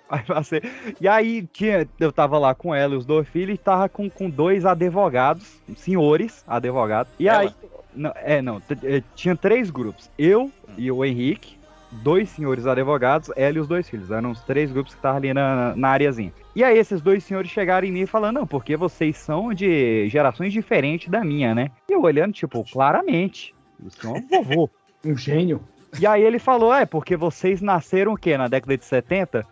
[1.00, 4.10] E aí tinha, eu tava lá com ela e os dois filhos e tava com,
[4.10, 7.12] com dois advogados, senhores advogados.
[7.20, 7.42] E Ela?
[7.42, 7.52] aí.
[7.94, 8.62] Não, é, não.
[8.84, 10.10] eh, Tinha três grupos.
[10.18, 11.57] Eu e o Henrique,
[11.92, 14.12] dois senhores advogados, ela e os dois filhos.
[14.12, 16.34] Eram os três grupos que estavam ali na, na areazinha.
[16.56, 20.54] E aí esses dois senhores chegaram em mim falando, não, porque vocês são de gerações
[20.54, 21.72] diferentes da minha, né?
[21.90, 23.54] E eu olhando, tipo, claramente.
[23.84, 24.70] O senhor é um vovô.
[25.06, 25.62] Um gênio.
[26.00, 28.36] E aí ele falou, é, porque vocês nasceram o quê?
[28.38, 29.46] Na década de 70?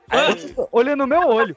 [0.72, 1.56] Olhando no meu olho.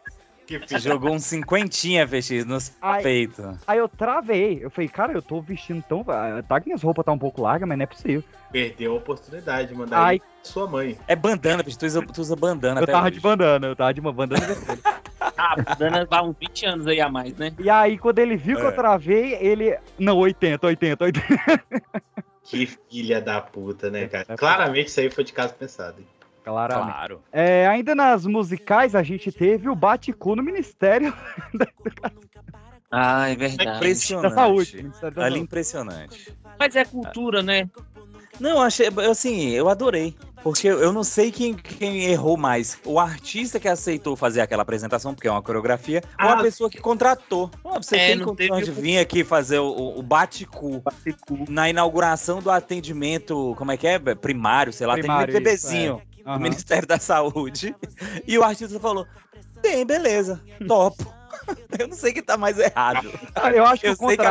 [0.78, 3.02] Jogou um cinquentinha, VX, nos Ai.
[3.02, 3.44] peitos.
[3.66, 4.58] Aí eu travei.
[4.62, 6.04] Eu falei, cara, eu tô vestindo tão.
[6.04, 8.24] Tá que minhas roupas tá um pouco largas, mas não é possível.
[8.50, 10.98] Perdeu a oportunidade de mandar pra sua mãe.
[11.06, 13.14] É bandana, VX, tu usa, tu usa bandana Eu até tava hoje.
[13.16, 14.80] de bandana, eu tava de uma bandana vermelha.
[15.40, 17.52] Ah, dando vai uns 20 anos aí a mais, né?
[17.60, 18.72] E aí, quando ele viu que eu É.
[18.72, 19.76] travei, ele.
[19.96, 21.62] Não, 80, 80, 80.
[22.42, 24.36] Que filha da puta, né, cara?
[24.36, 26.00] Claramente isso aí foi de caso pensado.
[26.00, 26.06] hein?
[26.48, 26.92] Claramente.
[26.94, 27.22] Claro.
[27.32, 31.12] É, ainda nas musicais, a gente teve o Bate-Cu no Ministério
[32.90, 33.76] Ah, é verdade.
[33.76, 34.22] Impressionante.
[34.30, 34.76] da Saúde.
[34.78, 35.44] Ministério da Ali Saúde.
[35.44, 36.38] impressionante.
[36.58, 37.68] Mas é cultura, né?
[38.40, 40.14] Não, achei, assim, eu adorei.
[40.42, 42.78] Porque eu não sei quem, quem errou mais.
[42.86, 46.42] O artista que aceitou fazer aquela apresentação, porque é uma coreografia, ou a Ah.
[46.42, 47.50] pessoa que contratou.
[47.64, 50.80] Ó, você É, tem condições de vir aqui fazer o, o, bate-cu
[51.48, 53.98] na inauguração do atendimento, como é que é?
[53.98, 56.17] Primário, sei lá, Primário, atendimento isso, bebezinho é.
[56.36, 56.42] Do.
[56.42, 57.74] Ministério da Saúde.
[58.26, 59.06] E o artista falou:
[59.62, 61.14] tem, beleza, topo.
[61.78, 63.10] Eu não sei o que tá mais errado.
[63.54, 64.22] Eu acho que Eu o sei que.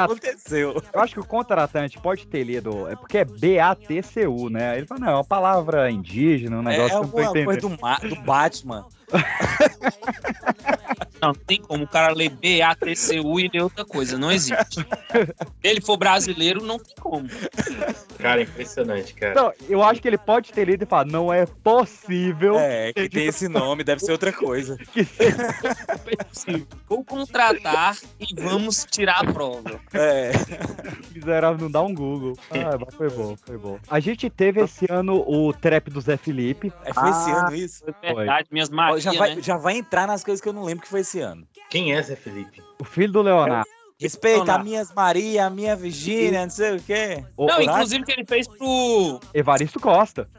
[0.93, 2.88] Eu acho que o contratante pode ter lido.
[2.88, 4.77] É porque é B-A-T-C-U, né?
[4.77, 7.17] Ele fala, não, é uma palavra indígena, um É, negócio é que eu não tô
[7.17, 7.77] alguma coisa entendendo.
[7.77, 8.86] do, Ma- do Batman.
[11.22, 14.17] Não, não tem como o cara ler B-A-T-C-U e ler outra coisa.
[14.17, 14.82] Não existe.
[14.82, 14.88] Se
[15.63, 17.28] ele for brasileiro, não tem como.
[18.20, 19.34] Cara, impressionante, cara.
[19.34, 23.10] Não, eu acho que ele pode ter lido e falar, não é possível É, que
[23.10, 24.78] tem esse nome, deve ser outra coisa.
[26.32, 29.80] seja Vou contratar e vamos tirar a prova.
[29.93, 30.32] É.
[31.13, 32.38] miserável, não dá um Google.
[32.52, 33.80] Ah, mas foi bom, foi bom.
[33.89, 36.72] A gente teve esse ano o trap do Zé Felipe.
[36.84, 37.84] É, foi esse Ah, ano isso?
[38.02, 39.41] É verdade, minhas Ó, magias, já, vai, né?
[39.41, 41.47] já vai entrar nas coisas que eu não lembro que foi esse ano.
[41.69, 42.62] Quem é Zé Felipe?
[42.79, 43.67] O filho do Leonardo.
[43.99, 47.23] Respeita a minhas Maria, a minha Virgínia, não sei o quê.
[47.36, 49.19] O- Não, o- inclusive que ele fez pro.
[49.33, 50.29] Evaristo Costa.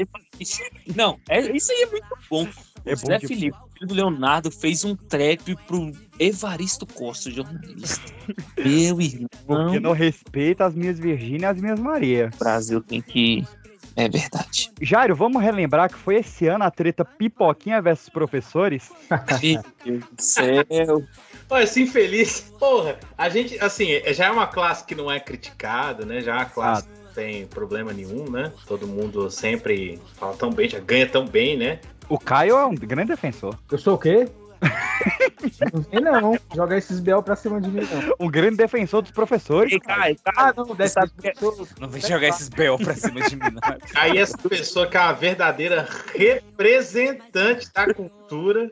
[0.94, 2.46] Não, é, isso aí é muito bom.
[2.86, 5.90] É o bom Zé de- Felipe, filho do Leonardo, fez um trap pro
[6.20, 8.12] Evaristo Costa, jornalista.
[8.56, 9.28] Meu irmão.
[9.44, 12.30] Porque não respeita as minhas Virgínia e as minhas Maria.
[12.34, 13.44] O Brasil tem que.
[13.98, 14.70] É verdade.
[14.80, 18.92] Jairo, vamos relembrar que foi esse ano a treta Pipoquinha versus professores?
[19.10, 21.02] Meu Deus do céu.
[21.50, 26.06] Olha, esse infeliz, porra, a gente, assim, já é uma classe que não é criticada,
[26.06, 26.20] né?
[26.20, 28.52] Já é uma classe que não tem problema nenhum, né?
[28.68, 31.80] Todo mundo sempre fala tão bem, já ganha tão bem, né?
[32.08, 33.58] O Caio é um grande defensor.
[33.70, 34.28] Eu sou o quê?
[35.72, 36.38] não vem não.
[36.54, 38.26] Joga esses BL pra cima de mim, não.
[38.26, 39.72] Um grande defensor dos professores.
[39.72, 41.68] Ei, Caio, Ah, Caio, não, é- pessoas.
[41.80, 42.78] Não vem jogar esses B.O.
[42.78, 43.78] pra cima de mim, não.
[43.94, 48.70] Aí essa pessoa que é uma verdadeira representante da cultura,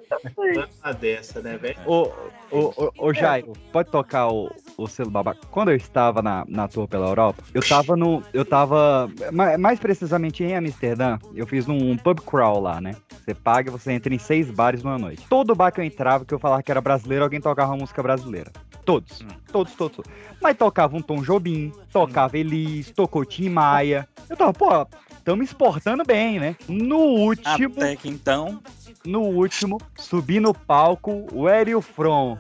[0.83, 1.79] uma dessa, né, velho?
[1.87, 2.11] Ô,
[2.51, 5.41] ô, ô, ô, Jairo, pode tocar o, o selo babaca?
[5.51, 8.23] Quando eu estava na, na tour pela Europa, eu tava no.
[8.33, 9.11] Eu tava.
[9.33, 12.95] ma- Mais precisamente em Amsterdã, eu fiz um pub crawl lá, né?
[13.25, 15.27] Você paga e você entra em seis bares numa noite.
[15.29, 18.03] Todo bar que eu entrava, que eu falava que era brasileiro, alguém tocava uma música
[18.03, 18.53] brasileira.
[18.85, 19.19] Todos.
[19.51, 20.13] Todos, todos, todos.
[20.41, 24.07] Mas tocava um Tom Jobim, tocava Elis, tocou Tim Maia.
[24.31, 24.87] Eu tava, pô,
[25.25, 26.55] tamo exportando bem, né?
[26.69, 27.75] No último.
[27.79, 28.61] Até que então.
[29.05, 32.39] No último, subi no palco, Where you from?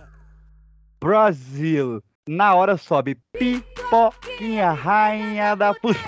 [1.00, 2.02] Brasil.
[2.28, 5.98] Na hora sobe pipoquinha, rainha da puta.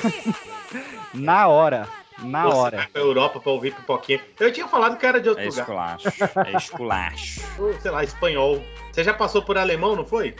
[1.14, 2.76] Na hora, na Você hora.
[2.78, 4.20] vai pra Europa pra ouvir pipoquinha.
[4.38, 5.60] Eu tinha falado que era de outro É lugar.
[5.62, 6.08] esculacho.
[6.46, 7.40] É esculacho.
[7.80, 8.62] Sei lá, espanhol.
[8.92, 10.34] Você já passou por alemão, não foi?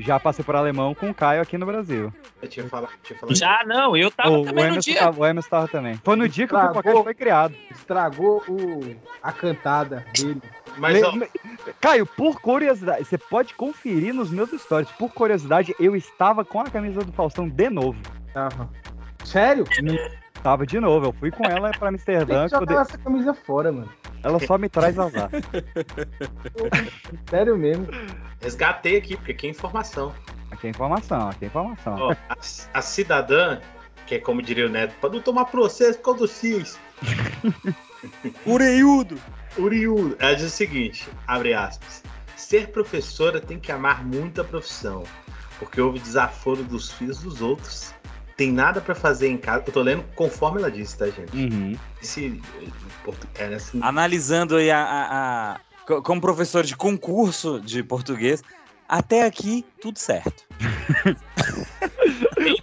[0.00, 2.12] Já passei por alemão com o Caio aqui no Brasil.
[2.40, 2.92] Eu tinha falado.
[3.02, 3.36] Tinha falado.
[3.36, 5.00] Já não, eu tava O, o também no Emerson dia.
[5.00, 6.00] tava, o Emerson tava também.
[6.04, 6.82] Foi no dia que o Estragou.
[6.82, 7.54] Pipocast foi criado.
[7.70, 10.42] Estragou o, a cantada dele.
[10.78, 11.12] Mas, ó,
[11.80, 14.90] Caio, por curiosidade, você pode conferir nos meus stories.
[14.92, 17.98] Por curiosidade, eu estava com a camisa do Faustão de novo.
[18.34, 18.68] Tava.
[19.24, 19.64] Sério?
[20.46, 21.06] Tava de novo.
[21.06, 22.46] Eu fui com ela pra Amsterdã.
[22.46, 23.92] Tem que jogar essa camisa fora, mano.
[24.22, 25.28] Ela só me traz azar.
[27.28, 27.88] Sério mesmo.
[28.40, 30.14] resgatei aqui, porque aqui é informação.
[30.52, 31.96] Aqui é informação, aqui é informação.
[31.98, 32.36] Ó, a,
[32.74, 33.58] a cidadã,
[34.06, 36.78] que é como diria o Neto, pode não tomar processo por causa do CIS.
[38.46, 39.18] Ureiudo!
[39.58, 42.04] Uriu, ela diz o seguinte, abre aspas.
[42.36, 45.02] Ser professora tem que amar muito a profissão.
[45.58, 47.95] porque houve desaforo dos filhos dos outros.
[48.36, 49.64] Tem nada pra fazer em casa.
[49.66, 51.34] Eu tô lendo conforme ela disse, tá, gente?
[51.34, 51.76] Uhum.
[52.02, 52.40] Esse,
[53.36, 55.08] é, nesse- Analisando aí a, a-
[55.54, 58.44] a- co- como professor de concurso de português,
[58.86, 60.44] até aqui tudo certo.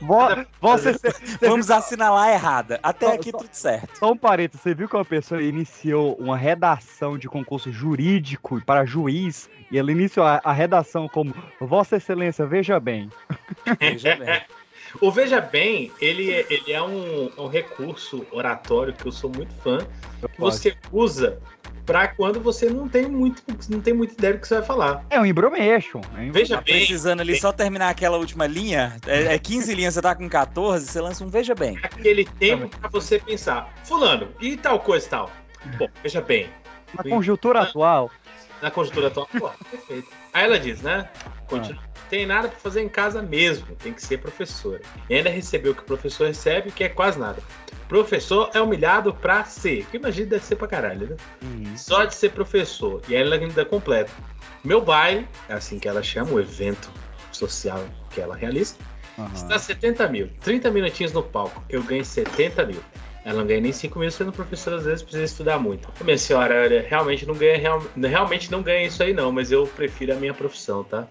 [0.01, 2.79] Vo- Você, você Vamos assinalar errada.
[2.83, 3.97] Até Só- aqui só- tudo certo.
[3.97, 8.85] Só um parênteses, você viu que uma pessoa iniciou uma redação de concurso jurídico para
[8.85, 13.09] juiz e ela iniciou a, a redação como Vossa Excelência, veja bem.
[13.79, 14.41] Veja bem.
[15.01, 19.53] O Veja Bem, ele, é- ele é um, um recurso oratório que eu sou muito
[19.55, 21.39] fã, que você usa
[21.85, 25.05] pra quando você não tem muito, não tem muita ideia do que você vai falar.
[25.09, 25.99] É um embromation.
[26.17, 26.75] É um Veja Tá bem.
[26.77, 28.95] precisando ali só terminar aquela última linha.
[29.05, 31.77] É, é 15 linhas, você tá com 14, você lança um Veja Bem.
[31.83, 35.31] Aquele tempo pra você pensar, fulano, e tal coisa e tal.
[35.77, 36.49] Bom, veja bem.
[36.93, 38.11] Na conjuntura atual,
[38.61, 40.07] Na conjuntura atual, pô, perfeito.
[40.31, 41.09] Aí ela diz, né?
[41.47, 41.81] Continua.
[42.13, 44.81] Tem nada pra fazer em casa mesmo, tem que ser professora.
[45.09, 47.41] E ainda recebeu o que o professor recebe, que é quase nada.
[47.89, 49.83] Professor é humilhado pra ser.
[49.89, 51.15] Que imagina deve ser pra caralho, né?
[51.75, 53.01] Só de ser professor.
[53.09, 54.11] E aí ela ainda completa.
[54.63, 56.91] Meu baile, é assim que ela chama, o evento
[57.31, 58.75] social que ela realiza,
[59.33, 60.29] está 70 mil.
[60.41, 61.63] 30 minutinhos no palco.
[61.67, 62.83] Eu ganho 70 mil.
[63.25, 65.89] Ela não ganha nem 5 mil sendo professora, às vezes precisa estudar muito.
[66.03, 69.65] Minha senhora, olha, realmente não ganha, real- realmente não ganha isso aí não, mas eu
[69.65, 71.07] prefiro a minha profissão, tá?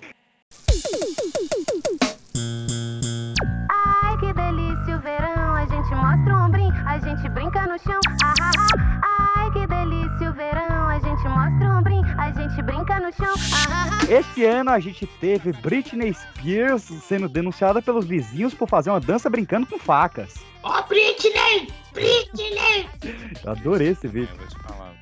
[3.71, 5.55] Ai, que delícia o verão.
[5.55, 8.01] A gente mostra o ombrinho, a gente brinca no chão.
[8.23, 9.39] Ah, ah, ah.
[9.39, 10.89] Ai, que delícia o verão.
[10.89, 13.62] A gente mostra o ombrinho, a gente brinca no chão.
[14.09, 19.31] Esse ano a gente teve Britney Spears sendo denunciada pelos vizinhos por fazer uma dança
[19.31, 20.35] brincando com facas.
[20.63, 21.69] Ó, Britney!
[21.93, 22.89] Britney!
[23.45, 24.35] Eu adorei esse vídeo.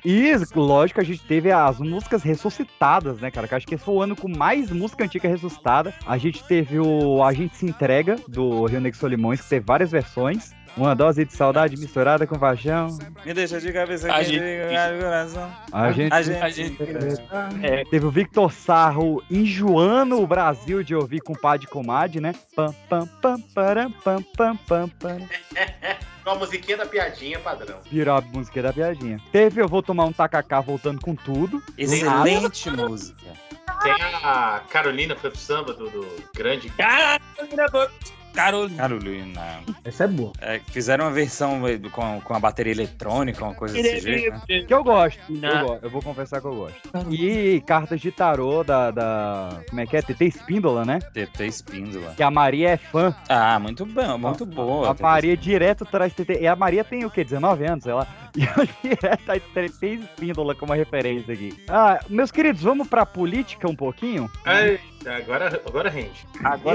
[0.03, 3.47] E, lógico, a gente teve as músicas ressuscitadas, né, cara?
[3.47, 5.93] Que eu acho que esse foi o ano com mais música antiga ressuscitada.
[6.05, 9.91] A gente teve o A Gente Se Entrega, do Rio Negro Solimões, que teve várias
[9.91, 10.53] versões.
[10.77, 12.97] Uma dose de saudade misturada com paixão.
[13.25, 15.51] Me deixa de cabeça A aqui, gente- de coração.
[15.71, 16.77] A gente, A gente-
[17.61, 22.33] É, teve o Victor Sarro enjoando o Brasil de ouvir compadre e comadre, né?
[22.55, 25.17] Pam, pam, pam, param, pam, pam, pam, pam.
[26.23, 27.79] Com a musiquinha da piadinha padrão.
[27.91, 29.19] Virou a música da piadinha.
[29.31, 31.61] Teve Eu Vou Tomar um Tacacá voltando com tudo.
[31.77, 33.31] Excelente música.
[33.83, 33.91] Tem
[34.23, 36.69] a Carolina, foi pro samba do, do grande.
[36.69, 37.19] Carolina.
[38.77, 39.59] Carolina.
[39.83, 40.31] Essa é boa.
[40.41, 44.41] É, fizeram uma versão com, com a bateria eletrônica, uma coisa desse jeito, né?
[44.67, 45.19] Que eu gosto.
[45.29, 46.77] Eu, go- eu vou confessar que eu gosto.
[47.11, 49.61] E cartas de tarô da, da.
[49.69, 50.01] Como é que é?
[50.01, 50.99] TT Espíndola, né?
[51.13, 52.13] TT Espíndola.
[52.15, 53.13] Que a Maria é fã.
[53.27, 54.89] Ah, muito bom, muito boa.
[54.91, 56.39] A Maria direto traz TT.
[56.41, 57.23] E a Maria tem o quê?
[57.23, 58.07] 19 anos, sei lá.
[58.35, 59.29] E eu direto
[59.95, 61.53] Espíndola como referência aqui.
[61.67, 64.31] Ah, meus queridos, vamos pra política um pouquinho?
[64.45, 66.25] Eita, agora, agora rende.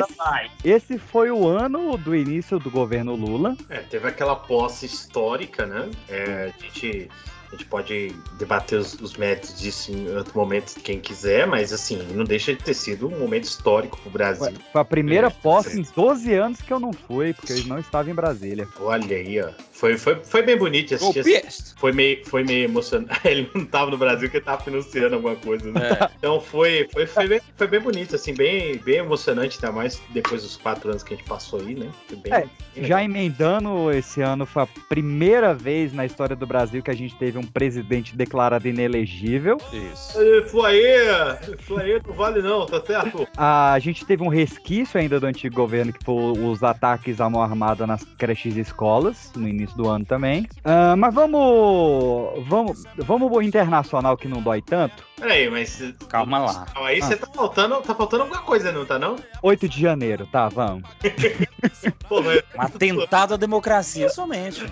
[0.04, 0.18] Esse-
[0.64, 3.56] Esse foi o ano do início do governo Lula.
[3.70, 5.90] É, teve aquela posse histórica, né?
[6.08, 7.08] É, a, gente,
[7.56, 12.24] gente pode debater os, os méritos disso em outro momento, quem quiser, mas assim, não
[12.24, 14.52] deixa de ter sido um momento histórico pro Brasil.
[14.72, 17.78] Foi a primeira É, posse em 12 anos que eu não fui, porque eu não
[17.78, 18.68] estava em Brasília.
[18.80, 19.50] Olha aí, ó.
[19.72, 21.22] Foi, foi, foi bem bonito assistir.
[21.22, 21.74] Golpista.
[21.76, 23.20] Foi meio, foi meio emocionante.
[23.24, 25.80] Ele não tava no Brasil porque ele tava financiando alguma coisa, né?
[25.90, 26.10] É.
[26.18, 30.42] Então foi, foi, foi, bem, foi bem bonito, assim, bem, bem emocionante, ainda mais depois
[30.42, 31.90] dos quatro anos que a gente passou aí, né?
[32.08, 32.40] Foi bem, É,
[32.74, 36.94] bem já emendando, esse ano foi a primeira vez na história do Brasil que a
[36.94, 39.56] gente teve um presidente declarado inelegível.
[39.72, 40.20] Isso.
[40.20, 41.36] Ê, Flaê!
[41.60, 43.26] Flaê não vale não, tá certo?
[43.36, 47.42] A gente teve um resquício ainda do antigo governo, que foi os ataques à mão
[47.42, 50.46] armada nas creches e escolas, no início do ano também.
[50.64, 55.04] Ah, mas vamos, vamos, vamos pro internacional que não dói tanto.
[55.18, 55.82] Peraí, mas.
[56.10, 56.66] Calma lá.
[56.66, 57.06] Calma aí, Ah.
[57.06, 59.16] você tá faltando, tá faltando alguma coisa, não tá não?
[59.42, 60.82] 8 de janeiro, tá, vamos.
[62.08, 64.62] Pô, mas- Um atentado à democracia somente.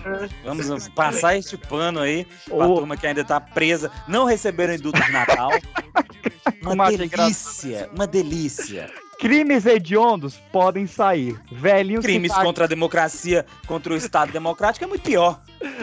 [0.43, 2.75] Vamos passar este pano aí pra Ô.
[2.75, 3.91] turma que ainda tá presa.
[4.07, 5.51] Não receberam indulto de Natal.
[6.61, 8.89] Uma delícia, uma delícia.
[9.19, 11.39] Crimes hediondos podem sair.
[11.51, 15.39] Velhinhos Crimes tá- contra a democracia, contra o Estado democrático é muito pior.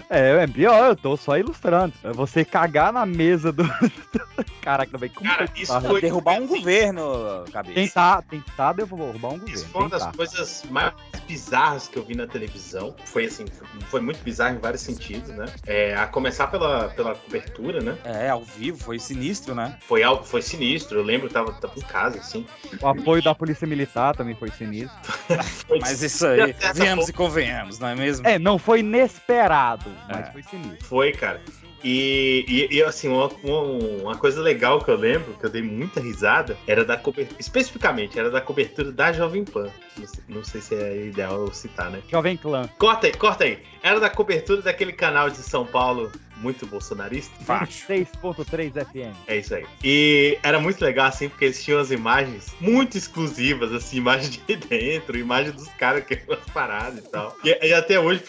[0.09, 1.92] É, é pior, eu tô só ilustrando.
[2.05, 3.64] É você cagar na mesa do.
[4.61, 7.75] Caraca, velho, como Cara, isso foi- Derrubar um governo, cabeça.
[7.75, 9.66] Tentar, tentar derrubar um governo.
[9.66, 10.16] Foi uma das tentar.
[10.16, 10.92] coisas mais
[11.27, 12.95] bizarras que eu vi na televisão.
[13.07, 13.45] Foi assim,
[13.88, 15.46] foi, muito bizarro em vários sentidos, né?
[15.67, 17.96] É, a começar pela, pela cobertura, né?
[18.04, 19.77] É, ao vivo, foi sinistro, né?
[19.87, 20.98] Foi algo, foi sinistro.
[20.98, 22.46] Eu lembro que tava, tava em casa, assim.
[22.81, 24.97] O apoio da Polícia Militar também foi sinistro.
[25.81, 28.27] Mas isso aí, viemos e convenhamos, não é mesmo?
[28.27, 30.33] É, não foi inesperado, mas É.
[30.33, 30.85] foi sinistro.
[30.87, 31.41] Foi, cara.
[31.83, 33.29] E, e, e, assim, uma,
[34.03, 38.19] uma, coisa legal que eu lembro, que eu dei muita risada, era da cobertura, especificamente,
[38.19, 39.69] era da cobertura da Jovem Pan.
[39.97, 42.01] Não sei, não sei se é ideal eu citar, né?
[42.09, 42.69] Jovem Clã.
[42.79, 43.59] Corta aí, corta aí.
[43.83, 46.11] Era da cobertura daquele canal de São Paulo
[46.43, 47.33] muito bolsonarista.
[47.47, 49.17] 6.3 FM.
[49.27, 49.65] É isso aí.
[49.83, 54.57] E era muito legal, assim, porque eles tinham as imagens muito exclusivas, assim, imagem de
[54.57, 57.37] dentro, imagem dos caras que as paradas e tal.
[57.45, 58.23] E, e até hoje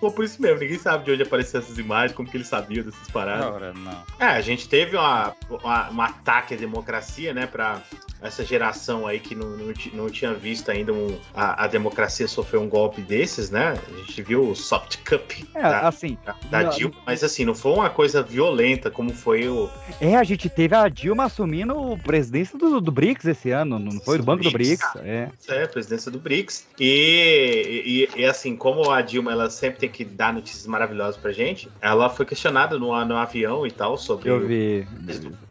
[0.00, 2.82] ficou por isso mesmo, ninguém sabe de onde apareceram essas imagens, como que eles sabiam
[2.82, 3.44] dessas paradas.
[3.44, 4.02] Ora, não.
[4.18, 7.82] É, a gente teve uma, uma- um ataque à democracia, né, pra
[8.22, 12.58] essa geração aí que não, não, não tinha visto ainda um- a, a democracia sofrer
[12.58, 13.74] um golpe desses, né?
[13.88, 16.18] A gente viu o soft cup É, da, assim.
[16.50, 19.68] da não- Dilma, mas assim, não foi uma coisa violenta como foi o.
[20.00, 24.18] É, a gente teve a Dilma assumindo presidência do, do BRICS esse ano, não foi?
[24.18, 24.84] Do Banco do BRICS.
[25.02, 25.28] É.
[25.48, 26.66] É, presidência do BRICS.
[26.78, 31.32] E, e, e, assim, como a Dilma ela sempre tem que dar notícias maravilhosas pra
[31.32, 34.86] gente, ela foi questionada no, no avião e tal sobre Eu o vi.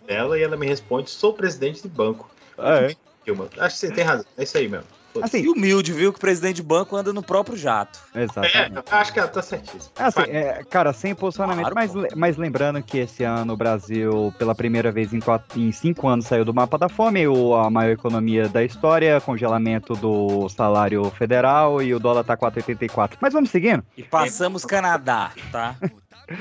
[0.08, 2.30] dela e ela me responde: sou presidente de banco.
[2.62, 2.96] Ah, é?
[3.26, 4.26] Dilma, acho que você tem razão.
[4.38, 4.86] É isso aí mesmo.
[5.24, 6.14] Assim, humilde, viu?
[6.14, 8.00] Que o presidente de banco anda no próprio jato.
[8.16, 8.78] Exatamente.
[8.78, 9.92] É, acho que ela tá certíssima.
[9.98, 14.32] É, assim, é, cara, sem posicionamento, mas, le- mas lembrando que esse ano o Brasil,
[14.38, 17.72] pela primeira vez em, quatro, em cinco anos, saiu do mapa da fome, o, a
[17.72, 23.18] maior economia da história, congelamento do salário federal e o dólar tá 4,84.
[23.20, 23.84] Mas vamos seguindo?
[23.98, 25.76] E passamos Canadá, tá?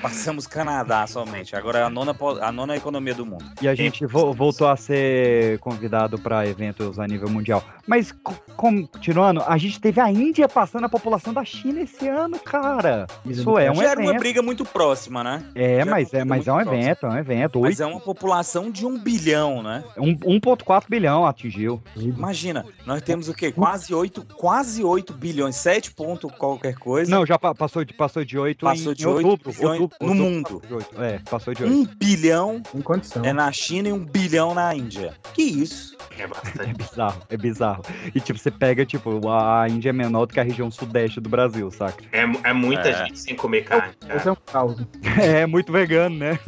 [0.02, 1.56] Passamos Canadá somente.
[1.56, 3.44] Agora é a nona, a nona economia do mundo.
[3.60, 7.62] E a gente vo- voltou a ser convidado para eventos a nível mundial.
[7.86, 12.38] Mas, co- continuando, a gente teve a Índia passando a população da China esse ano,
[12.38, 13.06] cara.
[13.24, 14.20] Isso é um Já era uma evento.
[14.20, 15.42] briga muito próxima, né?
[15.54, 16.76] É, Já mas é, mas é um próxima.
[16.82, 17.60] evento, é um evento.
[17.60, 19.84] Mas é uma população de um bilhão, né?
[19.96, 21.82] Um- 1,4 bilhão atingiu.
[21.96, 23.50] Imagina, nós temos o quê?
[23.52, 27.10] Quase 8, quase 8 bilhões, 7 ponto qualquer coisa.
[27.10, 29.77] Não, já pa- passou de, passou de 8 Passou em, de em 8 outubro, bilhões
[30.00, 30.60] no mundo.
[30.60, 31.02] passou de oito.
[31.02, 31.74] É, passou de 8.
[31.74, 33.24] Um bilhão Em condição.
[33.24, 35.14] é na China e um bilhão na Índia.
[35.34, 35.96] Que isso?
[36.18, 36.28] É
[36.68, 37.82] É bizarro, é bizarro.
[38.14, 41.28] E tipo, você pega, tipo, a Índia é menor do que a região sudeste do
[41.28, 42.02] Brasil, saca?
[42.12, 43.04] É, é muita É.
[43.06, 43.92] gente sem comer carne.
[44.02, 44.28] Esse Cara.
[44.28, 44.76] é um caos.
[45.18, 46.38] É muito vegano, né?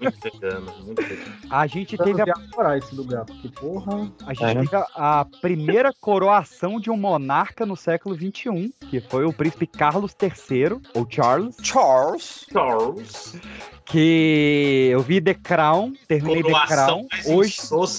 [0.00, 1.32] Muito vegano, muito vegano.
[1.50, 2.34] A gente Teve teve a,
[2.68, 2.78] a...
[2.78, 4.10] esse lugar, porque porra.
[4.26, 9.24] a, gente teve a, a primeira coroação de um monarca no século XXI, que foi
[9.24, 12.46] o príncipe Carlos III, ou Charles, Charles.
[12.52, 13.36] Charles.
[13.84, 17.56] que eu vi The Crown, terminei The Coroação Crown mais hoje.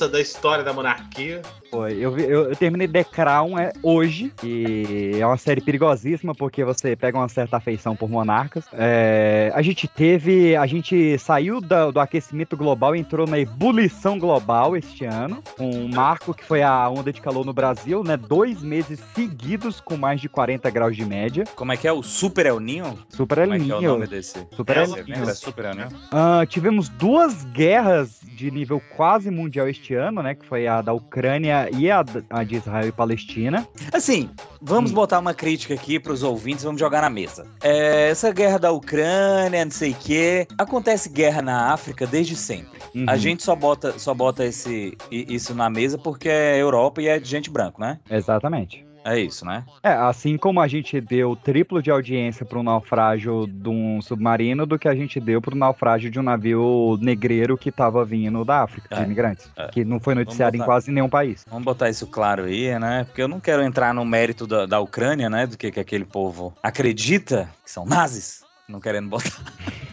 [0.08, 1.41] da história da monarquia.
[1.70, 6.34] Foi, eu, vi- eu, eu terminei The Crown é, hoje, e é uma série perigosíssima,
[6.34, 8.65] porque você pega uma certa afeição por monarcas.
[8.74, 14.17] É, a gente teve, a gente saiu da- do aquecimento global e entrou na ebulição
[14.17, 18.17] global este ano, com um marco que foi a onda de calor no Brasil, né?
[18.17, 21.43] Dois meses seguidos com mais de 40 graus de média.
[21.55, 21.91] Como é que é?
[21.91, 22.97] O Super El Ninho?
[23.09, 24.45] Super El Como é que é o nome desse?
[24.55, 24.84] Super El?
[24.84, 25.88] É Super El Ninho?
[26.11, 30.34] Ah, tivemos duas guerras de nível quase mundial este ano, né?
[30.34, 33.68] Que foi a da Ucrânia e a, a de Israel e Palestina.
[33.91, 34.30] Assim,
[34.62, 37.45] vamos botar uma crítica aqui pros ouvintes, vamos jogar na mesa.
[37.62, 40.47] É, essa guerra da Ucrânia, não sei o quê.
[40.57, 42.80] Acontece guerra na África desde sempre.
[42.95, 43.05] Uhum.
[43.07, 47.20] A gente só bota, só bota esse, isso na mesa porque é Europa e é
[47.20, 47.99] de gente branco, né?
[48.10, 48.88] Exatamente.
[49.10, 49.64] É isso, né?
[49.82, 54.68] É, assim como a gente deu triplo de audiência para um naufrágio de um submarino
[54.68, 58.45] do que a gente deu para o naufrágio de um navio negreiro que estava vindo
[58.45, 59.68] da África, de É, imigrantes, é.
[59.70, 60.72] que não foi noticiado em botar.
[60.72, 61.43] quase nenhum país.
[61.49, 63.05] Vamos botar isso claro aí, né?
[63.05, 65.47] Porque eu não quero entrar no mérito da, da Ucrânia, né?
[65.47, 68.43] Do que, que aquele povo acredita que são nazis.
[68.68, 69.32] Não querendo botar.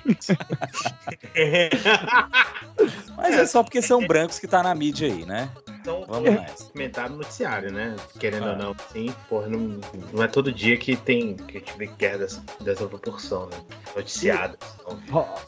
[3.17, 5.49] Mas é só porque são brancos que tá na mídia aí, né?
[5.87, 6.65] Então, Vamos nessa.
[6.73, 7.95] comentário no noticiário, né?
[8.19, 8.51] Querendo Ah.
[8.53, 9.79] ou não, sim, porra, não,
[10.13, 13.57] não é todo dia que tem que a gente vê guerra dessa, dessa proporção, né?
[13.95, 14.57] Noticiado.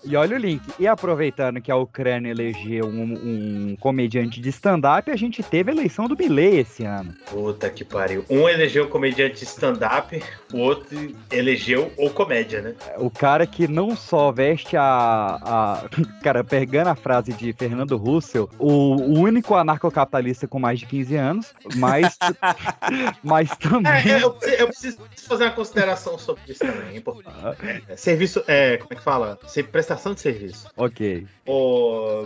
[0.05, 0.63] E olha o link.
[0.79, 5.75] E aproveitando que a Ucrânia elegeu um, um comediante de stand-up, a gente teve a
[5.75, 7.13] eleição do Milley esse ano.
[7.29, 8.25] puta que pariu.
[8.31, 10.23] Um elegeu comediante stand-up,
[10.53, 10.97] o outro
[11.33, 12.75] elegeu ou comédia, né?
[12.99, 15.39] O cara que não só veste a.
[15.43, 15.89] a
[16.23, 21.17] cara, pegando a frase de Fernando Russell, o, o único anarcocapitalista com mais de 15
[21.17, 22.17] anos, mas,
[23.23, 23.93] mas também.
[24.13, 26.95] É, eu, eu preciso fazer uma consideração sobre isso também.
[26.95, 27.85] é importante.
[27.89, 29.39] É, serviço, é, como é que fala?
[29.71, 30.69] Prestação de serviço.
[30.77, 31.27] Ok.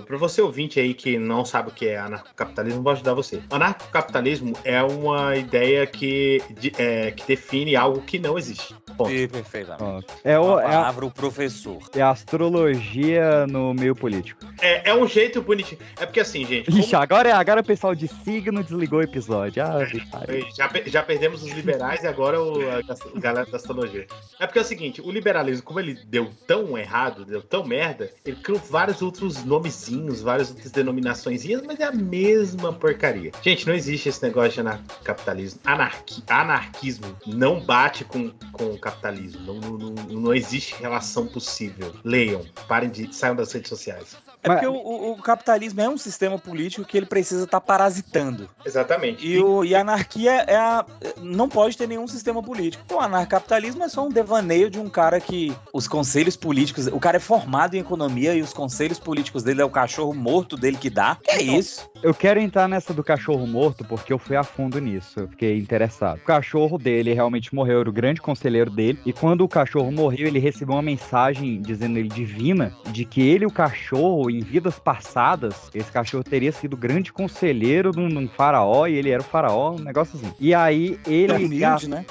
[0.07, 3.41] Para você ouvinte aí que não sabe o que é anarcocapitalismo, vou ajudar você.
[3.51, 8.75] Anarcocapitalismo é uma ideia que, de- é, que define algo que não existe.
[8.97, 9.11] Ponto.
[9.11, 10.07] E, perfeitamente.
[10.23, 11.79] É, o, A é, a, palavra o professor.
[11.95, 14.45] é a astrologia no meio político.
[14.61, 15.81] É, é um jeito bonitinho.
[15.99, 16.71] É porque assim, gente.
[16.79, 19.63] Ixi, agora, é- agora o pessoal de signo, desligou o episódio.
[19.63, 19.79] Ah.
[20.29, 22.83] Ei, Já, já perdemos os liberais e agora o, a,
[23.19, 24.07] galera da astrologia.
[24.39, 28.11] É porque é o seguinte, o liberalismo, como ele deu tão errado, deu tão merda,
[28.25, 33.33] ele criou vários outros nomezinhos, várias outras denominaçõezinhas, mas é a mesma porcaria.
[33.43, 35.61] Gente, não existe esse negócio de anarcapitalismo.
[35.65, 39.41] Anarqui, anarquismo não bate com, com o capitalismo.
[39.43, 41.93] Não, não, não, não existe relação possível.
[42.05, 43.15] Leiam, parem de.
[43.15, 44.17] saiam das redes sociais.
[44.43, 48.49] É porque o, o- o capitalismo é um sistema político que ele precisa estar parasitando.
[48.65, 49.27] Exatamente.
[49.27, 50.85] E, o, e a anarquia é a,
[51.21, 52.83] não pode ter nenhum sistema político.
[52.93, 56.87] O anarcapitalismo é só um devaneio de um cara que os conselhos políticos.
[56.89, 60.57] O cara é formado em economia e os conselhos políticos dele é o cachorro morto
[60.57, 61.17] dele que dá.
[61.23, 61.89] Que é isso?
[62.03, 65.21] Eu quero entrar nessa do cachorro morto porque eu fui a fundo nisso.
[65.21, 66.19] Eu fiquei interessado.
[66.19, 68.99] O cachorro dele realmente morreu, era o grande conselheiro dele.
[69.07, 73.45] E quando o cachorro morreu, ele recebeu uma mensagem dizendo ele divina de que ele
[73.45, 78.87] e o cachorro, em vidas passadas, esse cachorro teria sido grande conselheiro de um, faraó
[78.87, 80.33] e ele era o faraó, um negócio assim.
[80.41, 81.33] E aí ele.
[81.33, 82.05] É humilde, gas- né?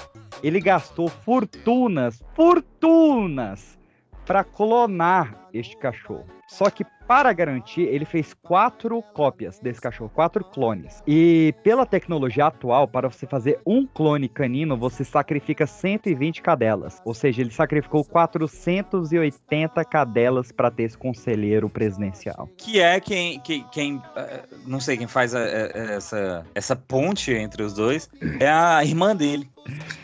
[0.43, 3.77] Ele gastou fortunas, fortunas,
[4.25, 6.25] para clonar este cachorro.
[6.47, 11.03] Só que para garantir, ele fez quatro cópias desse cachorro, quatro clones.
[11.07, 17.01] E pela tecnologia atual, para você fazer um clone canino, você sacrifica 120 cadelas.
[17.05, 22.49] Ou seja, ele sacrificou 480 cadelas para ter esse conselheiro presidencial.
[22.57, 23.39] Que é quem,
[23.71, 28.49] quem, eh, não sei quem faz a- a- essa, essa ponte entre os dois, é
[28.49, 29.49] a irmã dele.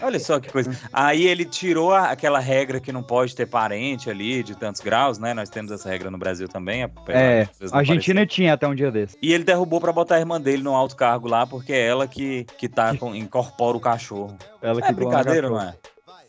[0.01, 0.69] Olha só que coisa.
[0.93, 5.33] Aí ele tirou aquela regra que não pode ter parente ali de tantos graus, né?
[5.33, 6.86] Nós temos essa regra no Brasil também.
[6.95, 9.17] Apesar É, a Argentina tinha até um dia desse.
[9.21, 12.07] E ele derrubou pra botar a irmã dele no alto cargo lá, porque é ela
[12.07, 14.38] que, que tá com, incorpora o cachorro.
[14.61, 15.73] Ela é brincadeira, não é?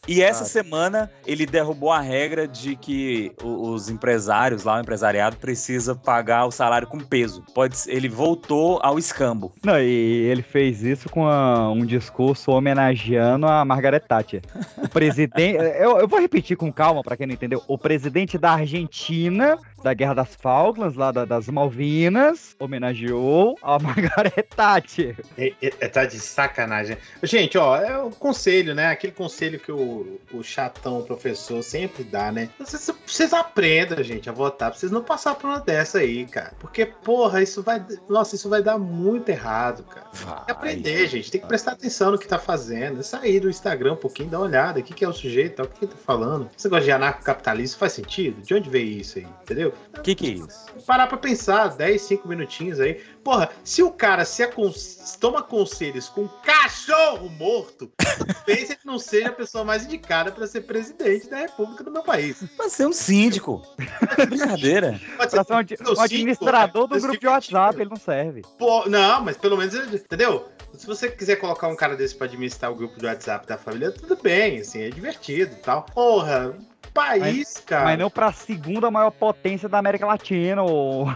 [0.08, 0.46] E essa Ah.
[0.46, 6.50] semana ele derrubou a regra de que os empresários lá, o empresariado, precisa pagar o
[6.50, 7.44] salário com peso.
[7.54, 9.52] Pode, ser- ele voltou ao escambo.
[9.62, 9.84] Não, e
[10.30, 14.40] ele fez isso com a- um discurso homenageando a Margaret Thatcher.
[14.78, 15.56] O presidente.
[15.78, 17.62] eu, eu vou repetir com calma pra quem não entendeu.
[17.68, 23.78] O presidente da Argentina, da Guerra das Falklands, lá da- das Malvinas, homenageou a
[24.32, 25.16] Margaret Thatcher.
[25.36, 26.96] É, é- é- tá de sacanagem.
[27.22, 28.86] Gente, ó, é o conselho, né?
[28.88, 29.97] Aquele conselho que o,
[30.32, 32.50] o chatão, o professor, sempre dá, né?
[32.58, 36.52] Vocês, vocês aprendam, gente, a votar, pra vocês não passar por uma dessa aí, cara.
[36.58, 37.84] Porque, porra, isso vai.
[38.08, 40.06] Nossa, isso vai dar muito errado, cara.
[40.08, 41.30] Tem que aprender, gente.
[41.30, 43.02] Tem que prestar atenção no que tá fazendo.
[43.02, 44.80] Sair do Instagram um pouquinho, dar uma olhada.
[44.80, 46.48] O que, que é o sujeito, tal, o que, que tá falando.
[46.56, 48.40] Esse negócio de anarcocapitalismo faz sentido?
[48.42, 49.26] De onde veio isso aí?
[49.42, 49.72] Entendeu?
[49.96, 50.66] O que, que é isso?
[50.86, 53.00] Parar pra pensar, 10, 5 minutinhos aí.
[53.28, 54.72] Porra, se o cara se acon-
[55.20, 60.46] toma conselhos com um cachorro morto, talvez ele não seja a pessoa mais indicada pra
[60.46, 62.42] ser presidente da república do meu país.
[62.56, 63.60] Pra ser um síndico.
[64.30, 64.98] Brincadeira.
[65.18, 68.40] Pode ser um, um administrador síndico, do grupo de WhatsApp, ele não serve.
[68.58, 70.48] Pô, não, mas pelo menos, ele- entendeu?
[70.72, 73.92] Se você quiser colocar um cara desse pra administrar o grupo de WhatsApp da família,
[73.92, 75.82] tudo bem, assim, é divertido e tal.
[75.94, 76.54] Porra,
[76.94, 77.84] país, cara.
[77.84, 81.06] Mas não pra segunda maior potência da América Latina, ou.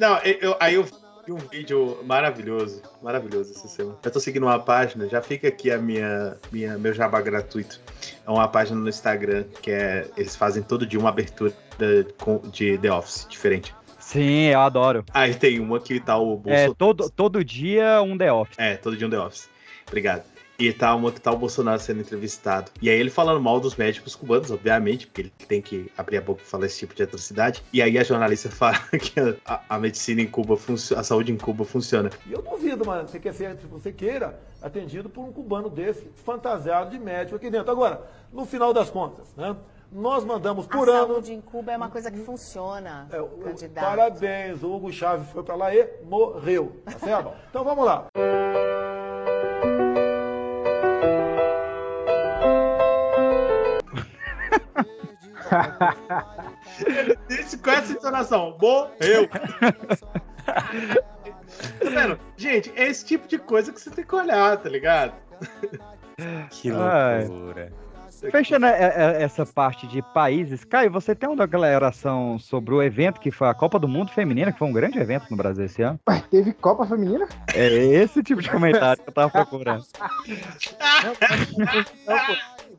[0.00, 0.86] Não, eu, eu- aí eu
[1.26, 3.98] vi um vídeo maravilhoso, maravilhoso essa semana.
[4.02, 7.80] Eu tô seguindo uma página, já fica aqui a minha, minha meu jabá gratuito.
[8.24, 11.52] É uma página no Instagram que é eles fazem todo dia uma abertura
[12.52, 13.74] de, The Office diferente.
[13.98, 15.04] Sim, eu adoro.
[15.12, 16.74] Aí tem uma que tá o É, Bolsonaro.
[16.76, 18.56] todo, todo dia um The Office.
[18.58, 19.48] É, todo dia um The Office.
[19.88, 20.22] Obrigado.
[20.58, 22.70] E tá uma que tá o Bolsonaro sendo entrevistado.
[22.80, 26.20] E aí ele falando mal dos médicos cubanos, obviamente, porque ele tem que abrir a
[26.20, 27.62] boca e falar esse tipo de atrocidade.
[27.72, 31.36] E aí a jornalista fala que a, a medicina em Cuba funciona, a saúde em
[31.36, 32.10] Cuba funciona.
[32.26, 36.10] E eu duvido, mano, você quer ser, se você queira, atendido por um cubano desse,
[36.24, 37.70] fantasiado de médico aqui dentro.
[37.70, 38.02] Agora,
[38.32, 39.54] no final das contas, né?
[39.92, 41.14] Nós mandamos por a ano.
[41.14, 43.08] saúde em Cuba é uma coisa que funciona,
[43.42, 43.84] candidato.
[43.84, 47.32] Parabéns, o Hugo Chaves foi pra lá e morreu, tá certo?
[47.48, 48.08] então vamos lá.
[57.30, 59.28] Esse, com essa entonação, morreu.
[59.28, 60.70] tá
[61.82, 62.18] vendo?
[62.36, 65.14] Gente, é esse tipo de coisa que você tem que olhar, tá ligado?
[66.50, 67.26] Que Ai.
[67.26, 67.72] loucura.
[68.30, 73.20] Fechando é, é, essa parte de países, Caio, você tem uma declaração sobre o evento
[73.20, 75.82] que foi a Copa do Mundo Feminina, que foi um grande evento no Brasil esse
[75.82, 76.00] ano?
[76.30, 77.28] Teve Copa Feminina?
[77.54, 79.84] É esse tipo de comentário que eu tava procurando.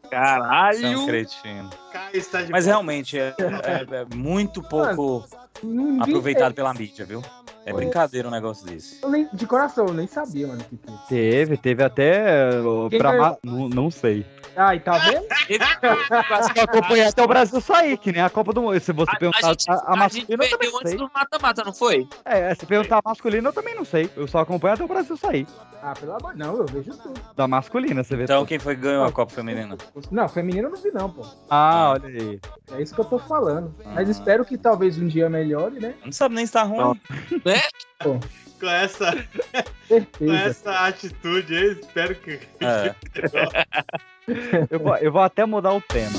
[0.10, 0.80] Caralho!
[0.80, 1.70] São cretino.
[2.14, 5.26] Está de Mas realmente é, é- é muito pouco
[5.64, 7.22] Ninguém- aproveitado pela mídia, viu?
[7.66, 9.04] É brincadeira um negócio desse.
[9.04, 10.64] Eu nem, de coração, eu nem sabia, mano.
[10.64, 11.08] Que, que...
[11.10, 12.50] Teve, teve até.
[12.90, 14.26] Quem pra ma- não, não sei.
[14.56, 15.26] Ai, tá vendo?
[16.56, 18.80] Eu acompanhei até o Brasil sair, que nem a Copa do Mundo.
[18.80, 20.98] Se você A, perguntar gente, a, a a gente masculina, eu também perdeu antes sei.
[20.98, 22.08] do mata-mata, não foi?
[22.26, 24.10] É, se perguntar a masculina, eu também não sei.
[24.16, 25.46] Eu só acompanho até o Brasil sair.
[25.84, 27.20] Ah, pelo amor Não, eu vejo tudo.
[27.36, 28.24] Da masculina, você vê.
[28.24, 28.48] Então tudo.
[28.48, 29.78] quem foi que ganhou a Copa Feminina?
[30.10, 31.24] Não, feminino eu não vi, não, pô.
[31.50, 32.40] Ah, olha aí.
[32.72, 33.74] É isso que eu tô falando.
[33.86, 33.92] Ah.
[33.96, 35.94] Mas espero que talvez um dia melhore, né?
[36.04, 37.00] Não sabe nem se tá ruim.
[37.46, 37.62] Né?
[38.00, 38.20] Pô,
[38.60, 39.12] Com essa,
[40.18, 42.40] com essa atitude aí, espero que.
[42.60, 42.96] É.
[44.70, 46.12] Eu vou, eu vou até mudar o tema.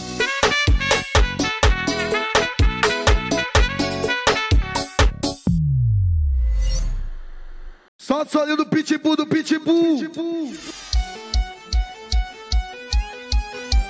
[7.98, 10.00] Solta o do pitbull, do pitbull.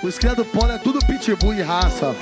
[0.02, 2.14] Os cria do polo é tudo pitbull e raça.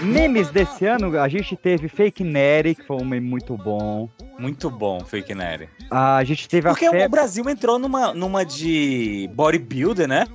[0.00, 4.08] Memes desse ano, a gente teve Fake Nery, que foi um meme muito bom.
[4.38, 5.68] Muito bom, Fake Nery.
[5.90, 7.08] A gente teve Porque a o febre...
[7.08, 10.26] Brasil entrou numa, numa de bodybuilder, né?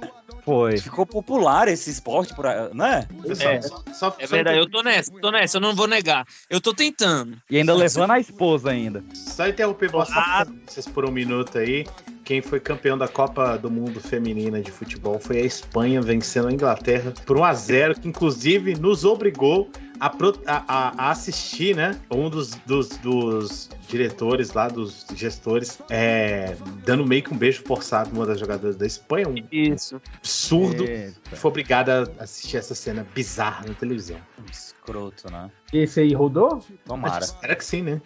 [0.47, 0.77] Foi.
[0.77, 3.05] Ficou popular esse esporte, por, aí, né?
[3.37, 6.25] É, é verdade, eu tô nessa, tô nessa, eu não vou negar.
[6.49, 7.37] Eu tô tentando.
[7.49, 9.03] E ainda levando a esposa ainda.
[9.13, 11.85] Só interromper vocês por um minuto aí.
[12.23, 16.53] Quem foi campeão da Copa do Mundo Feminina de Futebol foi a Espanha, vencendo a
[16.53, 19.69] Inglaterra por 1 a 0 que inclusive nos obrigou
[19.99, 20.07] a,
[20.45, 21.99] a- a- assistir, né?
[22.11, 28.09] Um dos, dos, dos diretores lá, dos gestores, é, dando meio que um beijo forçado
[28.13, 29.27] numa das jogadoras da Espanha.
[29.27, 30.01] Um Isso.
[30.17, 30.83] absurdo.
[30.85, 31.35] Eita.
[31.35, 34.17] Foi obrigado a assistir essa cena bizarra na televisão.
[34.51, 35.49] Escroto, né?
[35.73, 36.63] Esse aí rodou?
[36.85, 37.23] Tomara.
[37.23, 38.01] Espera que sim, né?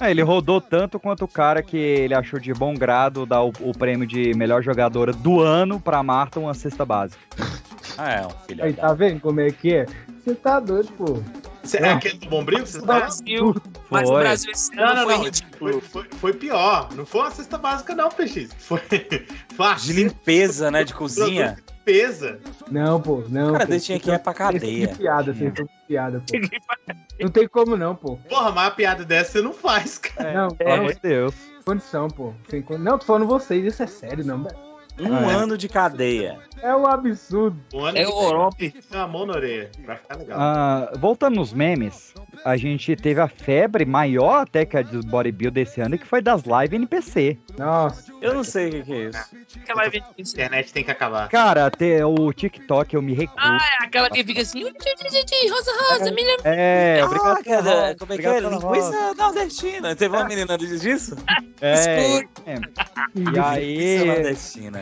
[0.00, 3.52] É, ele rodou tanto quanto o cara que ele achou de bom grado dar o,
[3.60, 7.18] o prêmio de melhor jogadora do ano pra Marta uma cesta básica.
[7.98, 9.86] Ah, é, um filho Aí, tá vendo como é que é?
[10.24, 11.22] Você tá doido, pô.
[11.64, 12.64] Cê, é aquele do Bombril?
[12.64, 13.54] Você tá Brasil,
[13.90, 14.22] mas o Foi.
[14.22, 15.32] Brasil esse Não, ano não, foi não.
[15.58, 16.88] Foi, foi, foi pior.
[16.94, 18.50] Não foi uma cesta básica, não, PX.
[18.58, 18.80] Foi,
[19.58, 20.84] uma De limpeza, né?
[20.84, 21.56] De cozinha.
[21.68, 22.38] limpeza.
[22.70, 23.52] Não, pô, não.
[23.54, 24.88] Cara, tinha que ir pra cadeia.
[24.88, 26.94] Que piada, estão com piada, pô.
[27.20, 28.16] Não tem como não, pô.
[28.28, 30.32] Porra, mas uma piada dessa você não faz, cara.
[30.32, 31.34] Não, Pelo amor de Deus.
[31.64, 32.32] condição, pô.
[32.64, 34.56] Con- Não, tô falando vocês, isso é sério, não, velho.
[34.98, 35.34] Um Ah, é.
[35.34, 36.38] ano de cadeia.
[36.62, 37.56] É um absurdo.
[37.74, 38.70] Um ano É que o Orope.
[38.70, 39.70] tem uma mão na orelha.
[39.86, 40.38] Vai ficar legal.
[40.40, 45.52] Ah, voltando nos memes, a gente teve a febre maior até que a do bodybuild
[45.54, 47.38] desse ano, que foi das lives NPC.
[47.58, 48.10] Nossa.
[48.22, 49.18] Eu não sei o que, que é isso.
[49.62, 51.28] Aquela live A internet tem que acabar.
[51.28, 53.36] Cara, até o TikTok eu me recuso.
[53.38, 56.42] Ah, é aquela que fica assim, rosa, rosa, me lembra.
[56.44, 58.40] É, Ah, obrigado rosa, como é que é?
[58.40, 59.94] Linguiça nordestina.
[59.94, 61.16] Teve uma menina que diz disso?
[61.60, 61.74] É,
[62.46, 62.54] é.
[63.14, 64.34] E Linguiça aí,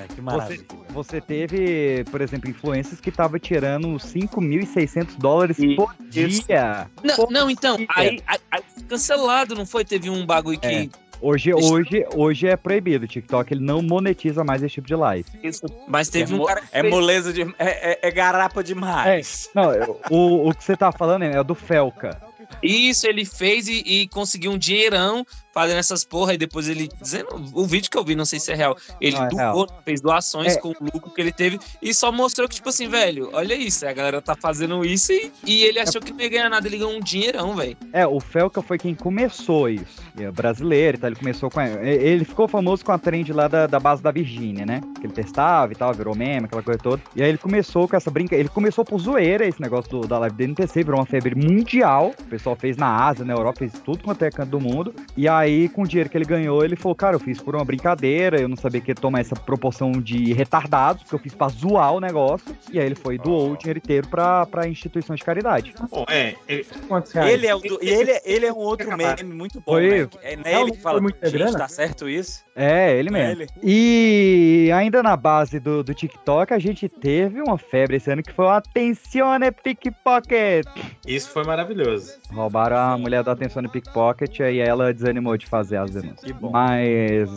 [0.09, 0.64] Que você, maravilha.
[0.90, 6.46] você teve, por exemplo, influências que tava tirando 5.600 dólares E- por isso.
[6.46, 6.86] dia.
[7.02, 7.86] Não, Por não, então, dia.
[7.96, 9.84] aí, aí- aí cancelado, não foi?
[9.84, 10.66] Teve um bagulho que.
[10.66, 10.88] É.
[11.20, 13.05] Hoje, hoje, hoje é proibido.
[13.07, 15.24] O TikTok ele não monetiza mais esse tipo de live.
[15.42, 17.42] Isso, mas teve é, um cara que é fez- moleza de.
[17.42, 19.48] É, é- é garapa demais.
[19.55, 19.70] Não,
[20.11, 22.20] o, o que você tá falando é do Felca.
[22.62, 25.24] Isso, ele fez e, e conseguiu um dinheirão
[25.55, 27.28] fazendo essas porra, e depois ele dizendo.
[27.55, 28.76] O vídeo que eu vi, não sei se é real.
[29.00, 30.61] Ele Não, é doou, fez doações É.
[30.61, 33.86] com o lucro que ele teve e só mostrou que, tipo assim, velho, olha isso,
[33.86, 36.78] a galera tá fazendo isso e, e ele achou que não ia ganhar nada, ele
[36.78, 37.76] ganhou um dinheirão, velho.
[37.92, 40.02] É, o Felca foi quem começou isso.
[40.18, 41.61] É brasileiro e tal, ele começou com.
[41.61, 44.80] Ele ficou famoso com a trend lá da, da base da Virgínia, né?
[45.00, 47.02] Que ele testava e tal, virou meme, aquela coisa toda.
[47.14, 48.34] E aí ele começou com essa brinca.
[48.34, 52.12] Ele começou por zoeira, esse negócio do- da live do NPC, virou uma febre mundial.
[52.20, 54.94] O pessoal fez na Ásia, na Europa, fez tudo quanto é canto do mundo.
[55.16, 55.43] E aí,
[55.74, 58.49] com o dinheiro que ele ganhou, ele falou: Cara, eu fiz por uma brincadeira, eu
[58.49, 62.01] não sabia que ia tomar essa proporção de retardados, porque eu fiz pra zoar o
[62.01, 62.55] negócio.
[62.72, 65.74] E aí ele foi e doou o dinheiro inteiro pra, pra instituições de caridade.
[65.90, 67.32] Bom, é, é, Quantos reais?
[67.32, 69.88] Ele é, o do- e ele, ele é um outro meme muito bom, Foi.
[70.03, 70.09] né?
[70.22, 71.59] É né, ele que fala, gente, grana?
[71.59, 72.42] tá certo isso?
[72.57, 73.42] É, ele É mesmo.
[73.42, 73.49] ele.
[73.62, 78.32] E ainda na base do, do TikTok, a gente teve uma febre esse ano que
[78.32, 80.64] foi o Atencione Pickpocket.
[81.07, 82.12] isso foi maravilhoso.
[82.32, 86.20] Roubaram a mulher da Atencione Pickpocket e ela desanimou de fazer as denúncias.
[86.20, 86.51] Que bom.
[86.51, 87.30] Mas.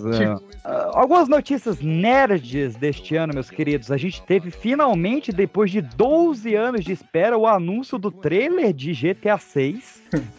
[0.64, 3.92] ah, algumas notícias nerds deste ano, meus queridos.
[3.92, 8.94] A gente teve finalmente, depois de 12 anos de espera, o anúncio do trailer de
[8.94, 10.04] GTA 6.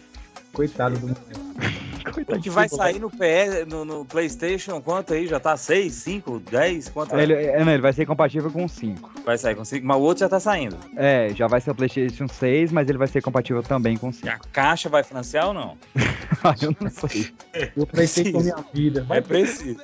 [0.59, 1.15] Coitado do
[2.13, 5.29] Coitado que vai sair no, PS, no, no PlayStation, quanto aí?
[5.29, 6.89] Já tá 6, 5, 10?
[6.89, 7.23] Quanto é?
[7.23, 9.13] Ele, é, não, ele vai ser compatível com o 5.
[9.25, 10.77] Vai sair com 5, mas o outro já tá saindo.
[10.97, 14.13] É, já vai ser o PlayStation 6, mas ele vai ser compatível também com o
[14.13, 14.27] 5.
[14.27, 15.79] A caixa vai financiar ou não?
[16.45, 17.33] Ah, eu não sei.
[17.77, 19.05] Eu pensei com minha vida.
[19.11, 19.81] É preciso.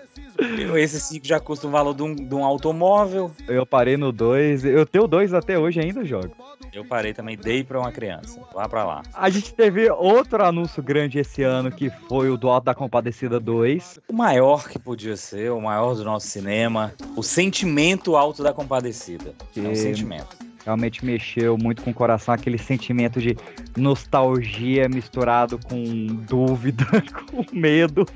[0.76, 3.30] Esse 5 já custa o valor de um, de um automóvel.
[3.46, 4.64] Eu parei no 2.
[4.64, 6.34] Eu tenho dois até hoje ainda jogo.
[6.72, 8.40] Eu parei também, dei pra uma criança.
[8.52, 9.02] Lá pra lá.
[9.14, 13.38] A gente teve outro anúncio grande esse ano, que foi o do Alto da Compadecida
[13.38, 14.00] 2.
[14.08, 16.92] O maior que podia ser, o maior do nosso cinema.
[17.16, 19.32] O sentimento alto da compadecida.
[19.56, 20.36] É um Que- sentimento.
[20.64, 23.36] Realmente mexeu muito com o coração, aquele sentimento de
[23.76, 26.86] nostalgia misturado com dúvida,
[27.30, 28.06] com medo.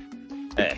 [0.57, 0.75] É.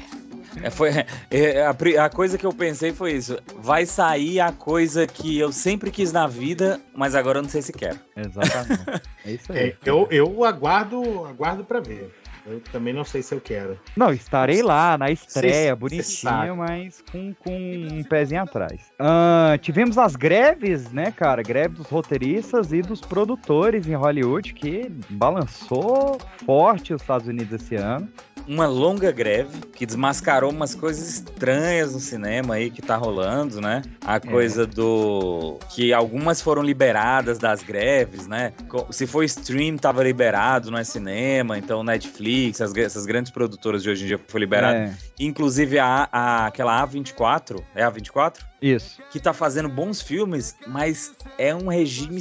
[0.63, 0.91] É, foi,
[1.31, 3.39] é, a, pri- a coisa que eu pensei foi isso.
[3.59, 7.63] Vai sair a coisa que eu sempre quis na vida, mas agora eu não sei
[7.63, 7.99] se quero.
[8.17, 9.03] Exatamente.
[9.23, 12.11] É isso É, eu, eu aguardo, aguardo pra ver.
[12.47, 13.79] Eu também não sei se eu quero.
[13.95, 18.91] Não, estarei lá na estreia, Cê- bonitinho, mas com, com um pezinho atrás.
[18.99, 21.43] Ah, tivemos as greves, né, cara?
[21.43, 27.75] Greve dos roteiristas e dos produtores em Hollywood, que balançou forte os Estados Unidos esse
[27.77, 28.09] ano.
[28.53, 33.81] Uma longa greve que desmascarou umas coisas estranhas no cinema aí que tá rolando, né?
[34.05, 35.57] A coisa do.
[35.73, 38.53] que algumas foram liberadas das greves, né?
[38.91, 43.91] Se for stream, tava liberado, não é cinema, então Netflix, as- essas grandes produtoras de
[43.91, 44.75] hoje em dia foi liberado.
[44.79, 44.95] É.
[45.21, 48.45] Inclusive a, a- aquela A24, é a 24?
[48.61, 49.01] Isso.
[49.11, 52.21] que tá fazendo bons filmes, mas é um regime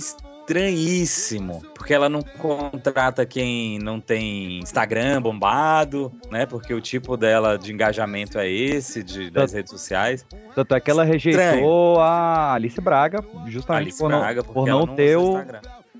[0.49, 1.61] estranhíssimo.
[1.75, 6.45] Porque ela não contrata quem não tem Instagram bombado, né?
[6.45, 10.25] Porque o tipo dela de engajamento é esse, de, das redes sociais.
[10.55, 14.79] Tanto é que ela rejeitou a Alice Braga, justamente Alice por não, Braga, por não
[14.79, 15.37] ela não ter o.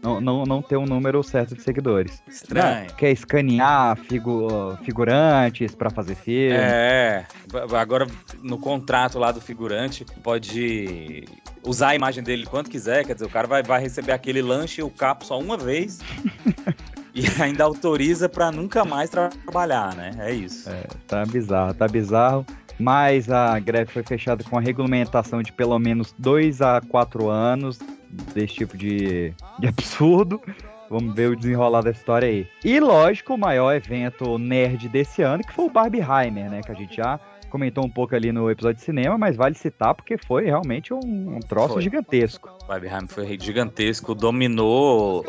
[0.02, 2.22] Não, não, não ter um número certo de seguidores.
[2.28, 2.88] Estranho.
[2.88, 6.56] Não, quer escanear figu- figurantes pra fazer filme.
[6.56, 8.08] É, b- agora
[8.42, 11.26] no contrato lá do figurante pode
[11.66, 14.80] usar a imagem dele quanto quiser, quer dizer, o cara vai, vai receber aquele lanche
[14.80, 16.00] e o capo só uma vez
[17.14, 20.12] e ainda autoriza pra nunca mais trabalhar, né?
[20.20, 20.70] É isso.
[20.70, 22.46] É, tá bizarro, tá bizarro.
[22.80, 27.78] Mas a greve foi fechada com a regulamentação de pelo menos 2 a 4 anos
[28.34, 30.42] desse tipo de, de absurdo.
[30.90, 32.48] Vamos ver o desenrolar da história aí.
[32.66, 36.62] E lógico, o maior evento nerd desse ano, que foi o Barbieheimer, né?
[36.62, 39.94] Que a gente já comentou um pouco ali no episódio de cinema, mas vale citar
[39.94, 41.82] porque foi realmente um, um troço Foi.
[41.82, 42.50] gigantesco.
[42.68, 45.26] Barbieheimer foi gigantesco, dominou,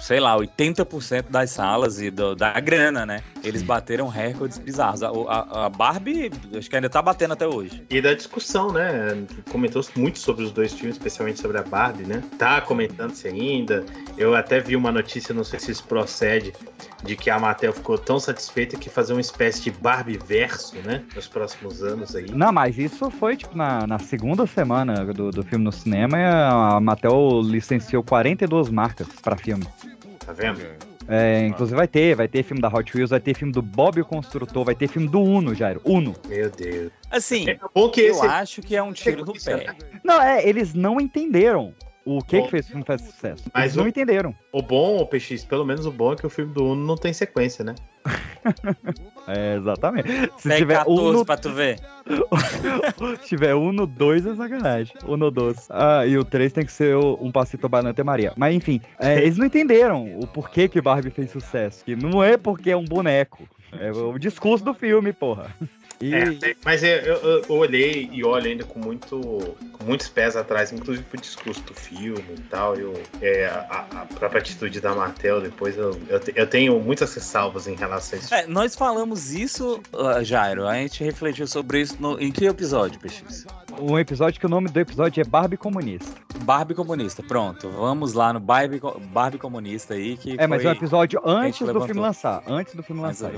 [0.00, 3.20] sei lá, 80% das salas e do- da grana, né?
[3.44, 5.02] Eles bateram recordes bizarros.
[5.02, 7.82] A, a- a Barbie, acho que ainda tá batendo até hoje.
[7.90, 9.24] E da discussão, né?
[9.50, 12.22] Comentou muito sobre os dois filmes, especialmente sobre a Barbie, né?
[12.38, 13.84] Tá comentando-se ainda.
[14.16, 16.52] Eu até vi uma notícia, não sei se isso procede,
[17.02, 21.02] de que a Mattel ficou tão satisfeita que fazer uma espécie de Barbie verso, né?
[21.14, 22.26] Nos próximos anos aí.
[22.30, 26.80] Não, mas isso foi tipo na, na segunda semana do, do filme no cinema a
[26.80, 29.66] Mattel licenciou 42 marcas pra filme.
[30.30, 30.60] Tá vendo?
[31.08, 34.00] É, inclusive vai ter, vai ter filme da Hot Wheels, vai ter filme do Bob
[34.00, 35.80] o Construtor, vai ter filme do Uno, Jairo.
[35.84, 36.14] Uno.
[36.28, 36.92] Meu Deus.
[37.10, 37.46] Assim,
[37.92, 39.74] que eu esse- acho que é um tiro no pé.
[40.04, 41.74] Não, é, eles não entenderam
[42.04, 42.44] o que Bom.
[42.44, 43.42] que fez o filme fazer sucesso.
[43.52, 44.34] Mas eles não o- entenderam.
[44.52, 46.96] O bom, o PX, pelo menos o bom é que o filme do Uno não
[46.96, 47.74] tem sequência, né?
[49.28, 50.08] É, exatamente.
[50.38, 51.78] Se Pega tiver 14 Uno, pra tu ver.
[53.22, 54.94] se tiver Uno 2 é sacanagem.
[55.06, 55.68] Uno 2.
[55.70, 58.32] Ah, e o 3 tem que ser o- um passito banana Maria.
[58.36, 61.84] Mas enfim, é, eles não entenderam o porquê que Barbie fez sucesso.
[61.84, 63.48] Que não é porque é um boneco.
[63.78, 65.54] É o discurso do filme, porra.
[66.00, 69.20] E, É, mas eu, eu- eu olhei e olho ainda com, muito,
[69.72, 72.74] com muitos pés atrás, inclusive pro discurso do filme e tal.
[72.74, 77.66] Eu, é, a, a própria atitude da Mattel, depois eu, eu, eu tenho muitas ressalvas
[77.66, 78.34] em relação a isso.
[78.34, 79.80] É, nós falamos isso,
[80.22, 83.46] Jairo, a gente refletiu sobre isso no, em que episódio, PX?
[83.78, 86.10] um episódio que o nome do episódio é Barbie Comunista.
[86.44, 87.68] Barbie Comunista, pronto.
[87.70, 88.80] Vamos lá no Barbie,
[89.12, 90.16] Barbie Comunista aí.
[90.16, 91.86] Que É, mas é um episódio antes do levantou.
[91.86, 92.42] filme lançar.
[92.46, 93.30] Antes do filme lançar.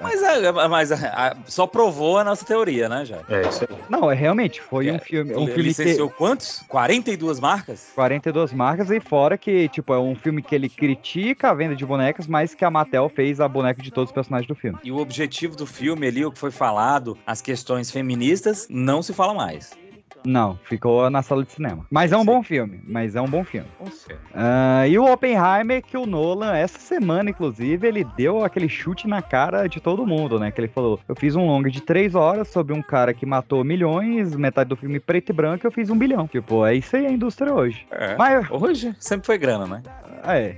[0.00, 3.24] Mas, é, mas ah, só provou a nossa teoria, né, Jairo?
[3.28, 3.76] É isso aí.
[3.88, 5.34] Não, é realmente, foi um filme.
[5.34, 6.62] Um Ele filme que licenciou quantos?
[6.68, 7.90] 42 marcas?
[7.94, 11.84] 42 marcas e fora que, tipo, é um filme que ele critica a venda de
[11.84, 14.78] bonecas, mas que a Mattel fez a boneca de todos os personagens do filme.
[14.82, 19.12] E o objetivo do filme ali, o que foi falado, as questões feministas, não se
[19.12, 19.81] fala mais.
[20.24, 21.86] Não, ficou na sala de cinema.
[21.90, 23.66] Mas é um bom filme, mas é um bom filme.
[24.34, 29.20] Ah, e o Oppenheimer, que o Nolan, essa semana, inclusive, ele deu aquele chute na
[29.20, 30.50] cara de todo mundo, né?
[30.50, 33.64] Que ele falou: Eu fiz um longa de três horas sobre um cara que matou
[33.64, 36.26] milhões, metade do filme preto e branco, eu fiz um bilhão.
[36.26, 37.84] Tipo, é isso aí a indústria hoje.
[37.90, 38.16] É.
[38.16, 39.82] Mas, Hoje sempre foi grana, né?
[40.24, 40.56] é.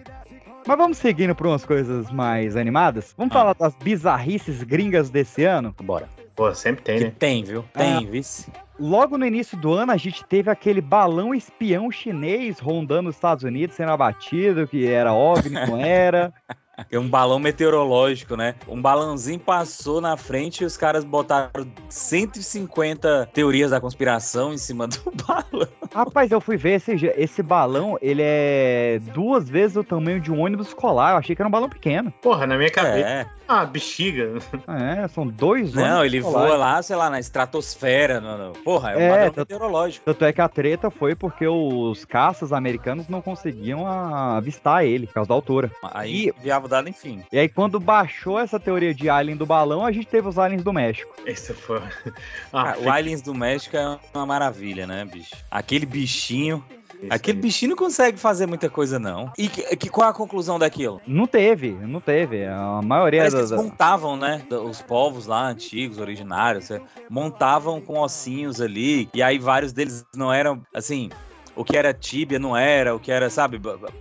[0.67, 3.15] Mas vamos seguindo por umas coisas mais animadas?
[3.19, 5.75] Vamos falar das bizarrices gringas desse ano?
[5.83, 6.09] Bora.
[6.35, 7.13] Pô, sempre tem, né?
[7.19, 7.65] Tem, viu?
[7.75, 8.51] Tem, vice.
[8.79, 13.45] Logo no início do ano, a gente teve aquele balão espião chinês rondando os Estados
[13.45, 16.33] Unidos, sendo abatido, que era óbvio, não era.
[16.91, 18.55] É um balão meteorológico, né?
[18.67, 24.89] Um balãozinho passou na frente e os caras botaram 150 teorias da conspiração em cima
[24.89, 25.69] do balão.
[25.93, 30.41] Rapaz, eu fui ver esse, esse balão, ele é duas vezes o tamanho de um
[30.41, 31.13] ônibus escolar.
[31.13, 32.11] Eu achei que era um balão pequeno.
[32.21, 33.09] Porra, na minha cabeça.
[33.09, 33.27] É.
[33.47, 34.39] Ah, bexiga.
[34.67, 38.21] É, são dois Não, ônibus ele voa lá, sei lá, na estratosfera.
[38.21, 40.05] No, no- Porra, é um É, tanto- meteorológico.
[40.05, 45.07] Tanto é que a treta foi porque os caças americanos não conseguiam a- avistar ele,
[45.07, 45.71] por causa da altura.
[45.93, 47.23] Aí enviava o dado, enfim.
[47.31, 50.63] E aí, quando baixou essa teoria de alien do balão, a gente teve os aliens
[50.63, 51.15] do México.
[51.27, 51.81] Esse foi.
[52.53, 55.35] Ah, o Aliens do México é uma maravilha, né, bicho?
[55.51, 56.65] Aquele bichinho.
[57.11, 59.33] Aquele bichinho não consegue fazer muita coisa, não.
[59.39, 61.01] E que, que- qual a conclusão daquilo?
[61.07, 62.45] Não teve, não teve.
[62.47, 63.51] A maioria Parece das.
[63.51, 64.43] eles montavam, né?
[64.69, 66.81] Os povos lá antigos, originários, é,
[67.11, 69.09] montavam com ossinhos ali.
[69.15, 71.11] E aí vários deles não eram, assim.
[71.57, 73.61] O que era tíbia não era, o que era, sabe?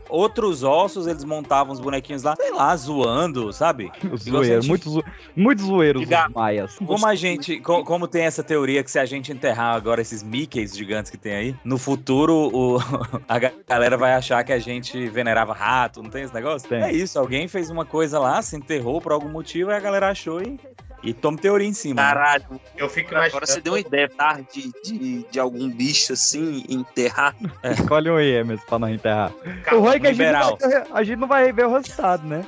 [0.10, 3.92] Outros ossos, eles montavam os bonequinhos lá, sei lá, zoando, sabe?
[4.18, 5.04] Zoeiro, muito, zo...
[5.36, 6.76] muito zoeiros os maias.
[6.78, 10.24] Como a gente, co- como tem essa teoria que se a gente enterrar agora esses
[10.24, 12.78] Mickeys gigantes que tem aí, no futuro o,
[13.30, 16.68] a ga- galera vai achar que a gente venerava rato, não tem esse negócio?
[16.68, 16.82] Tem.
[16.82, 20.10] É isso, alguém fez uma coisa lá, se enterrou por algum motivo e a galera
[20.10, 20.60] achou e,
[21.04, 22.02] e toma teoria em cima.
[22.02, 22.08] né?
[22.08, 22.62] Caralho.
[22.78, 24.40] Eu fico Agora você deu uma ideia, tá?
[24.54, 27.36] De, de, de algum bicho assim, enterrar.
[27.64, 29.32] Escolhe um aí, Emerson, pra não enterrar.
[29.64, 32.26] Calma, o ruim é que a gente, vai, a gente não vai ver o resultado,
[32.28, 32.46] né?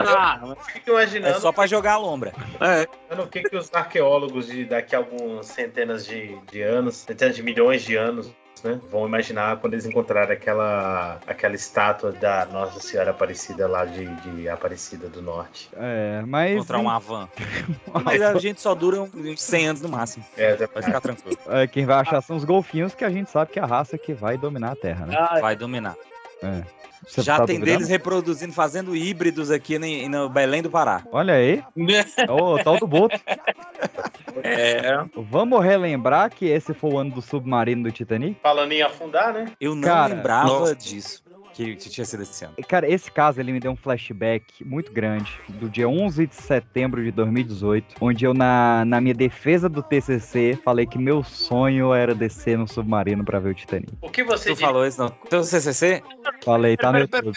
[0.00, 1.36] Ah, Fico imaginando.
[1.36, 2.32] É só pra jogar a lombra.
[2.60, 2.86] É.
[3.20, 7.42] O que, que os arqueólogos de daqui a algumas centenas de, de anos, centenas de
[7.42, 8.32] milhões de anos,
[8.62, 14.06] né, vão imaginar quando eles encontrarem aquela, aquela estátua da Nossa Senhora Aparecida lá de,
[14.06, 15.70] de Aparecida do Norte.
[15.76, 16.52] É, mas.
[16.52, 17.28] Encontrar um Avan.
[18.04, 20.24] Mas a gente só dura uns 100 anos no máximo.
[20.36, 21.38] É, Vai ficar tranquilo.
[21.48, 23.98] É, quem vai achar são os golfinhos, que a gente sabe que é a raça
[23.98, 25.16] que vai dominar a Terra, né?
[25.40, 25.96] Vai dominar.
[26.42, 26.62] É.
[27.06, 27.78] Você Já tá tem duvidando?
[27.78, 31.02] deles reproduzindo, fazendo híbridos aqui no, no Belém do Pará.
[31.12, 31.62] Olha aí.
[32.28, 33.18] Ô, tal do Boto.
[34.42, 35.04] É.
[35.16, 38.38] Vamos relembrar que esse foi o ano do submarino do Titanic?
[38.42, 39.46] Falando em afundar, né?
[39.60, 40.74] Eu não Cara, lembrava nossa.
[40.76, 41.22] disso.
[41.58, 42.54] Que, que tinha sido esse ano.
[42.68, 47.02] Cara, esse caso ele me deu um flashback muito grande do dia 11 de setembro
[47.02, 52.14] de 2018, onde eu, na, na minha defesa do TCC, falei que meu sonho era
[52.14, 53.92] descer no submarino pra ver o Titanic.
[54.00, 55.08] O que você Tu falou isso, não?
[55.28, 56.00] Teu CCC?
[56.44, 57.32] Falei, tá no YouTube.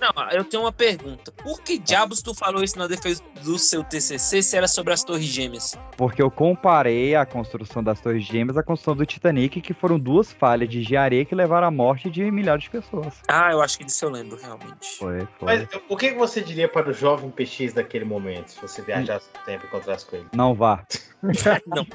[0.00, 1.32] Não, eu tenho uma pergunta.
[1.32, 5.04] Por que diabos tu falou isso na defesa do seu TCC se era sobre as
[5.04, 5.78] Torres Gêmeas?
[5.96, 10.32] Porque eu comparei a construção das Torres Gêmeas à construção do Titanic, que foram duas
[10.32, 13.14] falhas de engenharia que levaram à morte de milhares de pessoas.
[13.28, 14.98] Ah, eu acho que disso eu lembro, realmente.
[14.98, 15.28] Foi, foi.
[15.40, 19.44] Mas o que você diria para o jovem PX daquele momento, se você viajasse no
[19.44, 20.26] tempo e encontrasse com ele?
[20.32, 20.84] Não vá.
[21.66, 21.86] Não.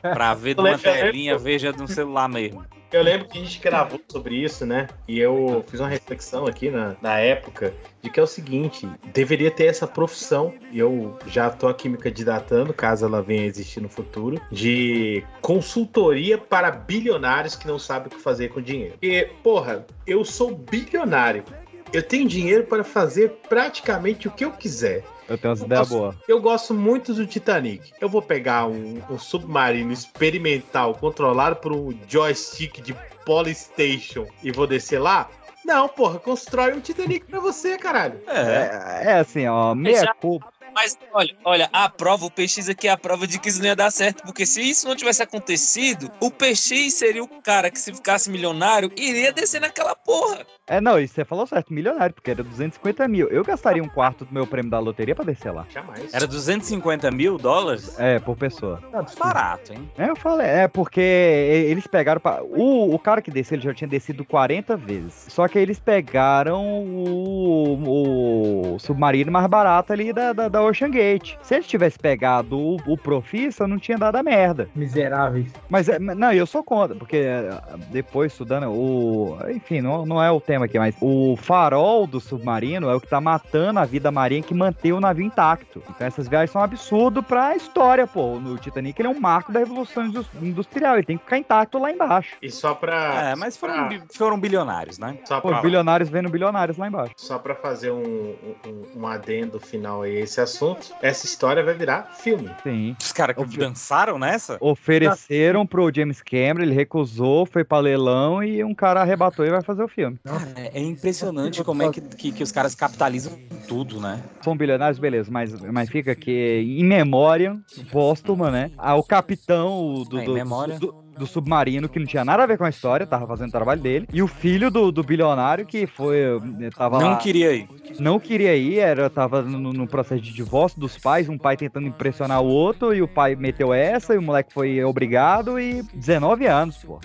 [0.00, 2.64] Pra ver de uma telinha, veja de um celular mesmo.
[2.92, 4.86] Eu lembro que a gente gravou sobre isso, né?
[5.08, 7.72] E eu fiz uma reflexão aqui na, na época
[8.02, 11.96] de que é o seguinte: deveria ter essa profissão, e eu já tô aqui me
[11.96, 18.08] candidatando, caso ela venha a existir no futuro, de consultoria para bilionários que não sabem
[18.08, 18.92] o que fazer com dinheiro.
[18.92, 21.44] Porque, porra, eu sou bilionário.
[21.92, 25.04] Eu tenho dinheiro para fazer praticamente o que eu quiser.
[25.28, 26.16] Eu tenho umas ideias boas.
[26.28, 27.92] Eu gosto muito do Titanic.
[28.00, 32.94] Eu vou pegar um, um submarino experimental controlado por um joystick de
[33.24, 35.30] Polystation e vou descer lá?
[35.64, 38.20] Não, porra, constrói um Titanic pra você, caralho.
[38.26, 40.52] É, é assim, ó, meia Já- culpa.
[40.74, 43.66] Mas olha, olha, a prova, o PX aqui é a prova de que isso não
[43.66, 47.78] ia dar certo, porque se isso não tivesse acontecido, o PX seria o cara que
[47.78, 50.46] se ficasse milionário, iria descer naquela porra.
[50.72, 53.28] É, não, isso você falou certo, milionário, porque era 250 mil.
[53.28, 55.66] Eu gastaria um quarto do meu prêmio da loteria pra descer lá.
[55.68, 56.12] Jamais.
[56.14, 57.94] Era 250 mil dólares?
[58.00, 58.80] É, por pessoa.
[59.18, 59.90] Barato, hein?
[59.98, 62.20] É, eu falei, é porque eles pegaram.
[62.20, 65.26] pra- o, o cara que desceu, ele já tinha descido 40 vezes.
[65.28, 71.34] Só que eles pegaram o, o submarino mais barato ali da, da, da Ocean Gate.
[71.42, 74.68] Se eles tivessem pegado o, o Profissa, não tinha dado a merda.
[74.74, 75.52] Miseráveis.
[75.68, 77.50] Mas, é, não, eu sou contra, porque é,
[77.90, 79.36] depois estudando o.
[79.50, 83.08] Enfim, não, não é o tema aqui, mas o farol do submarino é o que
[83.08, 85.82] tá matando a vida marinha que mantém o navio intacto.
[85.90, 88.38] Então essas viagens são um absurdo pra história, pô.
[88.40, 91.78] No Titanic ele é um marco da revolução indus- industrial, ele tem que ficar intacto
[91.78, 92.36] lá embaixo.
[92.42, 93.30] E só pra.
[93.30, 95.18] É, mas foram, foram bilionários, né?
[95.24, 97.14] Só Pô, pra, bilionários vendo bilionários lá embaixo.
[97.16, 98.34] só pra fazer um,
[98.66, 102.50] um, um adendo final aí a esse assunto, essa história vai virar filme.
[102.62, 102.96] Sim.
[103.00, 104.56] Os caras que dançaram nessa?
[104.60, 109.62] Ofereceram pro James Cameron, ele recusou, foi pra leilão e um cara arrebatou e vai
[109.62, 110.18] fazer o filme.
[110.56, 113.38] É, é impressionante como é que, que, que os caras capitalizam
[113.68, 114.20] tudo, né?
[114.42, 117.58] São bilionários, beleza, mas, mas fica que em memória,
[117.90, 118.70] póstuma, né?
[118.76, 120.78] Ah, o capitão do, É, memória.
[120.78, 123.52] do, do submarino, que não tinha nada a ver com a história, tava fazendo o
[123.52, 126.18] trabalho dele, e o filho do, do bilionário que foi.
[126.20, 127.68] eh, Tava Não lá, queria ir.
[127.98, 131.86] não queria ir, era, tava no, no processo de divórcio dos pais, um pai tentando
[131.86, 136.46] impressionar o outro, e o pai meteu essa, e o moleque foi obrigado, e 19
[136.46, 136.98] anos, pô.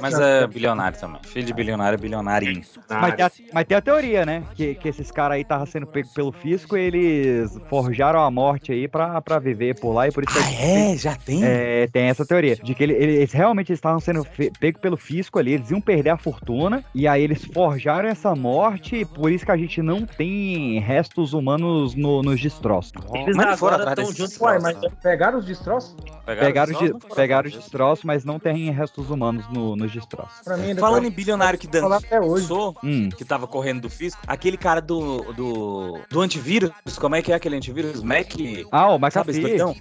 [0.00, 1.20] Mas é bilionário também.
[1.24, 2.62] Filho de bilionário é bilionarinho.
[2.88, 4.42] Mas tem, a, mas tem a teoria, né?
[4.54, 8.86] Que, que esses caras aí estavam sendo pegos pelo fisco, eles forjaram a morte aí
[8.86, 10.96] pra, pra viver por lá, e por isso Ah, é?
[10.96, 11.40] Já tem?
[11.44, 12.56] É, tem essa teoria.
[12.56, 14.24] De que ele- eles realmente estavam sendo
[14.60, 18.96] pegos pelo fisco ali, eles iam perder a fortuna, e aí eles forjaram essa morte,
[18.96, 22.92] e por isso que a gente não tem restos humanos no- nos destroços.
[23.14, 24.28] Eles Mas não foram agora atrás juntos.
[24.30, 25.96] Destroços, mas pegaram os destroços?
[26.26, 29.76] Pegaram, os os de- destroços, não pegaram os destroços, mas não tem restos humanos no-
[29.76, 30.40] nos destroços.
[30.44, 33.08] Pra mim, Falando em bilionário que dançou, Hum.
[33.10, 37.34] que tava correndo do fisco, aquele cara do, do, do antivírus, como é que é
[37.34, 38.02] aquele antivírus?
[38.02, 38.32] Mac...
[38.70, 39.74] Ah, o Sabe McAfee.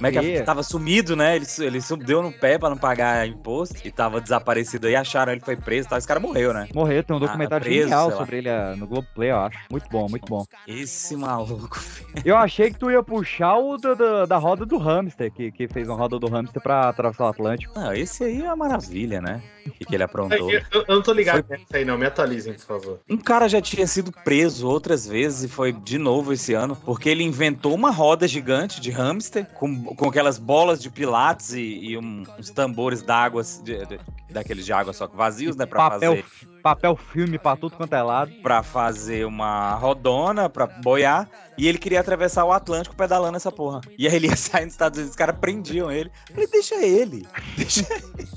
[0.00, 1.36] McAfee tava sumido, né?
[1.36, 5.30] Ele, ele su- deu no pé pra não pagar imposto e tava desaparecido aí, acharam
[5.30, 5.98] ele foi preso e tal.
[5.98, 6.68] Esse cara morreu, né?
[6.74, 9.58] Morreu, tem um Ah, documentário preso, genial sobre ele ah, no Globoplay, eu acho.
[9.70, 10.44] Muito bom, muito bom.
[10.66, 11.80] Esse maluco.
[12.24, 15.68] Eu achei que tu ia puxar o do- do- da roda do hamster, que, que
[15.68, 17.78] fez uma roda do hamster pra atravessar o Atlântico.
[17.78, 19.40] Não, esse aí é uma maravilha, né?
[19.66, 20.50] O que, que ele aprontou.
[20.50, 21.96] Eu, eu- eu não tô ligado nessa aí, não.
[21.98, 23.00] Me atualizem, por favor.
[23.08, 27.08] Um cara já tinha sido preso outras vezes e foi de novo esse ano, porque
[27.08, 31.98] ele inventou uma roda gigante de hamster com, com aquelas bolas de pilates e, e
[31.98, 33.98] um- uns tambores d'água, de-
[34.28, 35.64] daqueles de água só que vazios, né?
[35.64, 36.24] Pra Papel, fazer,
[36.62, 38.32] papel filme pra tudo quanto é lado.
[38.42, 41.28] pra fazer uma rodona, pra boiar.
[41.56, 43.80] E ele queria atravessar o Atlântico pedalando essa porra.
[43.96, 46.10] E aí ele ia sair nos Estados Unidos, os caras prendiam ele.
[46.28, 47.26] Eu falei, deixa ele,
[47.56, 48.28] deixa ele.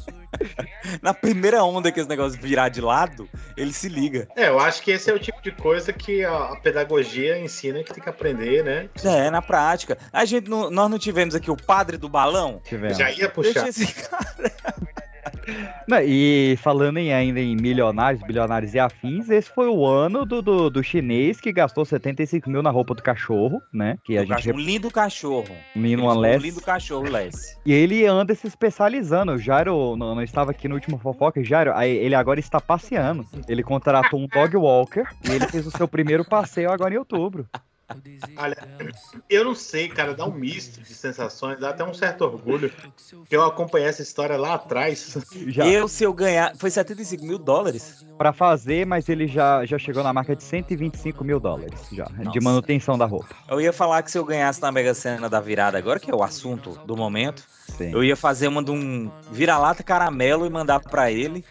[1.01, 4.27] Na primeira onda que esse negócio virar de lado, ele se liga.
[4.35, 7.93] É, eu acho que esse é o tipo de coisa que a, pedagogia ensina que
[7.93, 8.89] tem que aprender, né?
[9.03, 9.97] É, na prática.
[10.11, 12.61] A gente não, nós não tivemos aqui o padre do balão?
[12.63, 12.97] Tivemos.
[12.97, 13.63] Já ia puxar.
[13.63, 14.51] Deixa esse cara.
[15.87, 20.41] Não, e falando em, ainda em milionários, bilionários e afins, esse foi o ano do,
[20.41, 23.97] do, do chinês que gastou 75 mil na roupa do cachorro, né?
[24.03, 25.55] Que a gente Um lindo cachorro.
[25.75, 26.03] Menino
[26.43, 27.57] Um lindo cachorro, Les.
[27.65, 29.33] E ele anda se especializando.
[29.33, 31.43] O Jairo não, não estava aqui no último fofoca.
[31.43, 33.25] Jairo, ele agora está passeando.
[33.47, 37.47] Ele contratou um dog walker e ele fez o seu primeiro passeio agora em outubro.
[38.37, 38.57] Olha,
[39.29, 42.71] eu não sei, cara, dá um misto de sensações, dá até um certo orgulho.
[43.27, 45.17] Que eu acompanhei essa história lá atrás.
[45.47, 45.67] Já.
[45.67, 46.55] Eu, se eu ganhar.
[46.57, 48.05] Foi 75 mil dólares?
[48.17, 52.25] Pra fazer, mas ele já, já chegou na marca de 125 mil dólares já, de
[52.25, 52.41] Nossa.
[52.41, 53.33] manutenção da roupa.
[53.47, 56.15] Eu ia falar que se eu ganhasse na Mega Sena da virada agora, que é
[56.15, 57.43] o assunto do momento,
[57.77, 57.91] Sim.
[57.91, 61.45] eu ia fazer uma de um vira-lata caramelo e mandar pra ele.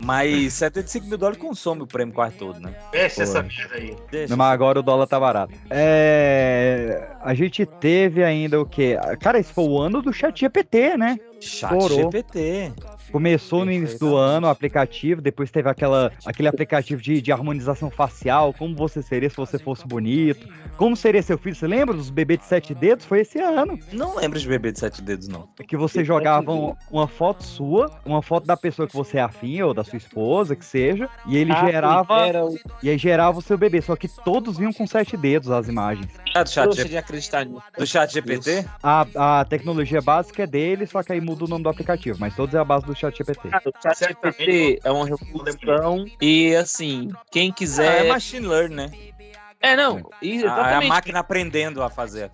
[0.00, 2.74] Mas 75 mil dólares consome o prêmio quase todo, né?
[2.90, 3.96] Fecha essa merda aí.
[4.10, 4.36] Deixa.
[4.36, 5.52] Mas agora o dólar tá barato.
[5.70, 8.96] É, a gente teve ainda o quê?
[9.20, 11.18] Cara, esse foi o ano do chat GPT, né?
[11.40, 11.94] Chat.
[11.94, 12.72] GPT.
[13.10, 17.90] Começou no início do ano o aplicativo, depois teve aquela, aquele aplicativo de, de harmonização
[17.90, 20.46] facial, como você seria se você fosse bonito,
[20.76, 23.04] como seria seu filho, você lembra dos bebês de sete dedos?
[23.06, 23.78] Foi esse ano.
[23.92, 25.48] Não lembro de bebê de sete dedos, não.
[25.66, 29.60] Que você jogava um- uma foto sua, uma foto da pessoa que você é afim,
[29.62, 32.26] ou da sua esposa, que seja, e ele Ah, gerava.
[32.26, 32.44] era
[32.82, 36.08] E aí gerava o seu bebê, só que todos vinham com sete dedos as imagens.
[36.34, 37.62] Ah, do chat, de acreditar nisso.
[37.76, 38.64] do chat GPT?
[38.82, 42.34] A, a tecnologia básica é dele, só que aí muda o nome do aplicativo, mas
[42.34, 43.48] todos é a base do chat GPT.
[43.48, 48.04] Cara, o chat GPT é uma revolução e assim, quem Ah, quiser.
[48.06, 48.90] é machine learning, né?
[49.60, 50.08] É, não.
[50.22, 50.88] e A, a exatamente.
[50.88, 52.30] máquina aprendendo a fazer.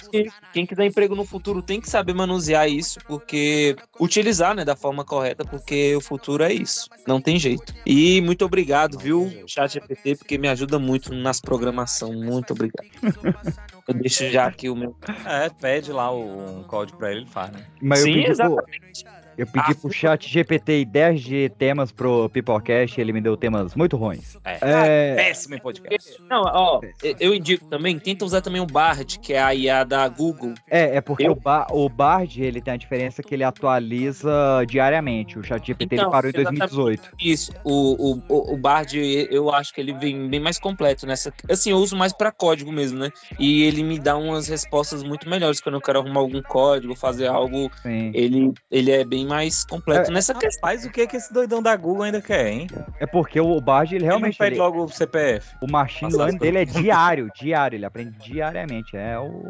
[0.53, 5.05] Quem- quiser emprego no futuro tem que saber manusear isso, porque utilizar, né, da forma
[5.05, 6.87] correta, porque o futuro é isso.
[7.07, 7.75] Não tem jeito.
[7.87, 12.13] E muito obrigado, viu, ChatGPT, porque me ajuda muito nas programação.
[12.13, 12.87] Muito obrigado.
[13.87, 14.97] Eu deixo já aqui o meu.
[15.27, 17.65] É, pede lá o, um código pra ele, ele faz, né?
[17.83, 19.05] Mas eu Sim, pro, exatamente.
[19.37, 23.37] Eu pedi Ah, pro chat GPT ideias de temas pro Peoplecast e ele me deu
[23.37, 24.37] temas muito ruins.
[24.45, 24.59] É.
[24.63, 26.17] É, Péssimo em podcast.
[26.31, 26.81] Não, ó,
[27.21, 30.55] eu indico também, tenta usar também o Bard, que é a IA da Google.
[30.71, 34.65] é, é porque Eu- o, ba o Bard ele tem a diferença que ele atualiza
[34.69, 35.39] diariamente.
[35.39, 36.61] O chat GPT ele Então, parou em exatamente.
[36.75, 37.09] 2018.
[37.21, 38.99] Isso, o, o, o- o Bard,
[39.31, 41.33] eu acho que ele vem bem mais completo nessa.
[41.51, 43.11] Assim, eu uso mais pra código mesmo, né?
[43.39, 47.27] E ele me dá umas respostas muito melhores quando eu quero arrumar algum código, fazer
[47.27, 47.71] algo.
[47.83, 48.11] Sim.
[48.15, 50.61] Ele, ele é bem mais completo É, nessa questão.
[50.63, 52.67] Rapaz, o que que esse doidão da Google ainda quer, hein?
[53.01, 55.55] É porque o Bard ele Realmente realmente pede ele- logo o CPF.
[55.61, 58.97] o machine learning dele é diário, diário, ele aprende diariamente.
[58.97, 59.43] É o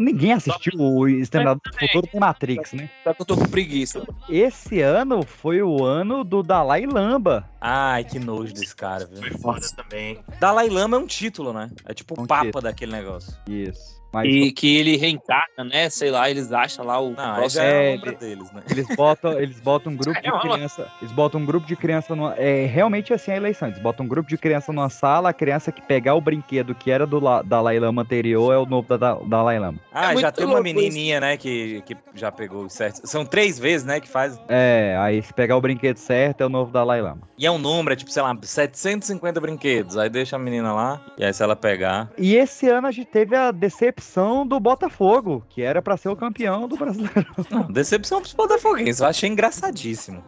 [0.00, 2.88] ninguém assistiu o Exterminador do Futuro com Matrix, né?
[3.04, 4.02] Só que eu tô com preguiça.
[4.28, 7.48] Esse ano foi o ano do Dalai Lama.
[7.60, 9.18] Ai, que nojo desse cara, viu?
[9.18, 10.18] Foi foda também.
[10.40, 11.70] Dalai Lama é um título, né?
[11.84, 12.62] É tipo o Um papa título.
[12.62, 13.36] daquele negócio.
[13.48, 13.96] Isso.
[14.16, 15.90] Mas E que ele reencarna, né?
[15.90, 18.62] Sei lá, eles acham lá o Não, já é a É, deles, né?
[18.70, 20.90] Eles botam, eles botam um grupo de É uma- criança.
[21.02, 22.34] Eles botam um grupo de criança numa.
[22.36, 23.68] É realmente assim a eleição.
[23.68, 26.90] Eles botam um grupo de criança numa sala, a criança que pegar o brinquedo que
[26.90, 29.78] era do La- Dalai Lama anterior é o novo da, da Dalai Lama.
[29.92, 30.76] Ah, muito já tem uma louco isso.
[30.76, 33.06] menininha, né, que, que já pegou certo.
[33.06, 34.40] São três vezes, né, que faz.
[34.48, 37.20] É, aí se pegar o brinquedo certo é o novo Dalai Lama.
[37.36, 39.96] E é um número, é tipo, sei lá, 750 brinquedos.
[39.98, 42.10] Aí deixa a menina lá, e aí se ela pegar.
[42.16, 44.05] E esse ano a gente teve a decepção
[44.46, 47.26] do Botafogo, que era pra ser o campeão do brasileiro.
[47.50, 49.00] Não, decepção pros botafoguenses.
[49.00, 50.22] Eu achei engraçadíssimo.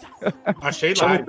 [0.60, 1.18] Achei lá.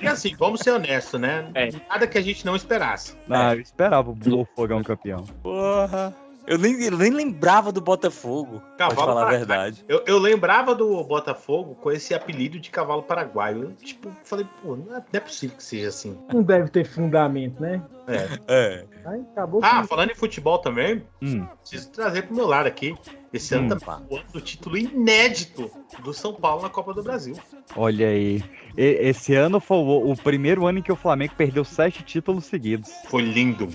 [0.00, 1.50] E assim, vamos ser honestos, né?
[1.88, 3.16] Nada que a gente não esperasse.
[3.28, 5.24] Ah, eu esperava o Bofogão campeão.
[5.42, 6.14] Porra.
[6.46, 8.60] Eu nem, eu nem lembrava do Botafogo.
[8.76, 9.84] Cavalo falar a verdade.
[9.88, 13.62] Eu, eu lembrava do Botafogo com esse apelido de cavalo paraguaio.
[13.64, 16.18] Eu, tipo, falei, pô, não é, não é possível que seja assim.
[16.32, 17.82] Não deve ter fundamento, né?
[18.06, 18.28] É.
[18.46, 18.84] É.
[19.06, 21.46] Aí acabou Ah, que- falando em futebol também, Hum.
[21.60, 22.94] preciso trazer pro meu lado aqui.
[23.32, 23.78] Esse ano Hum.
[23.78, 25.70] tá o ano do título inédito
[26.02, 27.36] do São Paulo na Copa do Brasil.
[27.74, 28.44] Olha aí.
[28.76, 32.46] E- esse ano foi o, o primeiro ano em que o Flamengo perdeu sete títulos
[32.46, 32.90] seguidos.
[33.08, 33.68] Foi lindo.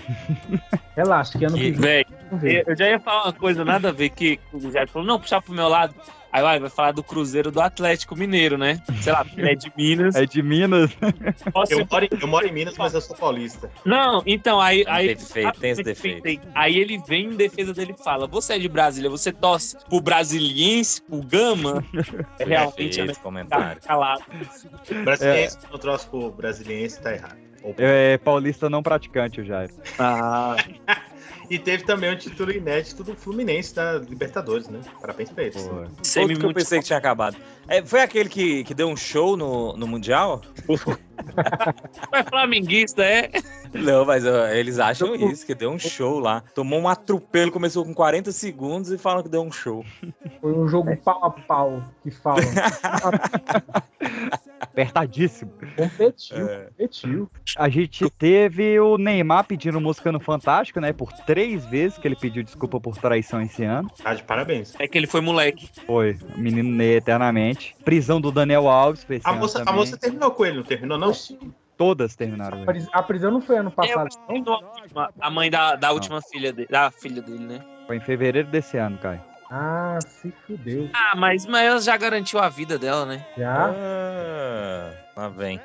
[0.96, 1.80] Relaxa, que ano que vem.
[1.80, 2.64] véi, Vamos ver.
[2.66, 5.40] eu já ia falar uma coisa nada a ver que o Jair falou, não, puxar
[5.40, 5.94] pro meu lado.
[6.32, 8.80] Aí vai, vai falar do Cruzeiro do Atlético Mineiro, né?
[9.00, 10.14] Sei lá, é de Minas.
[10.14, 10.90] É de Minas.
[11.52, 13.70] Posso- Eu moro, em- eu moro em Minas, mas eu sou paulista.
[13.84, 14.84] Não, então, aí.
[14.86, 16.22] Aí defeito, tem esse defeito.
[16.54, 20.00] Aí ele vem em defesa dele e fala: Você é de Brasília, você torce pro
[20.00, 21.84] Brasiliense, pro Gama?
[22.38, 23.80] É realmente esse é comentário.
[23.82, 24.22] calado.
[25.04, 25.72] Brasiliense, é.
[25.72, 27.36] não trouxe pro brasiliense, tá errado.
[27.62, 29.74] Ou- É paulista não praticante, o Jairo.
[29.98, 30.56] Ah,
[31.50, 34.80] E teve também um título inédito do Fluminense da Libertadores, né?
[35.00, 35.66] Parabéns pra eles.
[35.66, 37.36] Outro que eu pensei que tinha acabado.
[37.66, 40.42] É, foi aquele que, que deu um show no, no Mundial?
[42.12, 43.32] é flamenguista, é?
[43.74, 46.40] Não, mas ó, eles acham isso, que deu um show lá.
[46.54, 49.84] Tomou um atropelo, começou com 40 segundos e falam que deu um show.
[50.40, 52.42] Foi um jogo pau a pau que falam.
[54.60, 55.52] Apertadíssimo.
[55.76, 56.64] Competiu, É.
[56.66, 57.30] competiu.
[57.56, 60.92] A gente teve o Neymar pedindo música no Fantástico, né?
[60.92, 63.90] Por três vezes que ele pediu desculpa por traição esse ano.
[64.02, 64.74] Tá de parabéns.
[64.78, 65.68] É que ele foi moleque.
[65.86, 66.18] Foi.
[66.36, 67.74] Menino Ney eternamente.
[67.84, 69.06] Prisão do Daniel Alves.
[69.24, 71.12] A moça, a moça terminou com ele, não terminou, não?
[71.76, 72.62] Todas terminaram.
[72.62, 74.60] A pris- A prisão não foi ano passado, não?
[75.18, 77.60] A mãe da, da última filha dele, da filha dele, né?
[77.86, 79.20] Foi em fevereiro desse ano, Caio.
[79.50, 80.88] Ah, se fudeu.
[80.94, 83.26] Ah, mas, mas ela já garantiu a vida dela, né?
[83.36, 83.74] Já?
[83.74, 85.60] Ah, lá vem.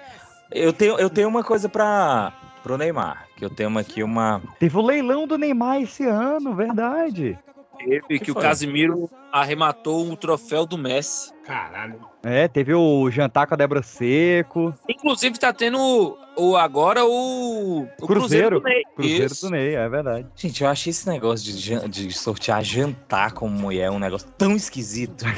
[0.52, 2.34] Eu tenho, eu tenho uma coisa pra,
[2.64, 4.42] pro Neymar, que eu tenho aqui uma...
[4.60, 7.38] Teve o leilão do Neymar esse ano, verdade.
[7.86, 8.42] Teve que, o foi?
[8.42, 11.32] Casimiro arrematou o troféu do Messi.
[11.46, 12.00] Caralho.
[12.24, 14.74] É, teve o jantar com a Débora Seco.
[14.90, 18.60] Inclusive, tá tendo o, agora o, o Cruzeiro.
[18.60, 18.84] Cruzeiro, do Ney.
[18.96, 19.46] Cruzeiro Isso.
[19.46, 20.28] do Ney, é verdade.
[20.36, 25.26] Gente, eu achei esse negócio de, de sortear jantar como mulher um negócio tão esquisito.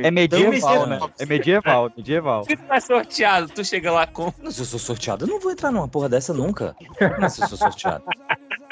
[0.00, 1.00] É medieval, Então, né?
[1.18, 2.44] É medieval, medieval.
[2.44, 4.32] Se tu é sorteado, tu chega lá com.
[4.40, 6.76] Não, se eu sou sorteado, eu não vou entrar numa porra dessa nunca.
[7.20, 8.04] Não, se eu sou sorteado.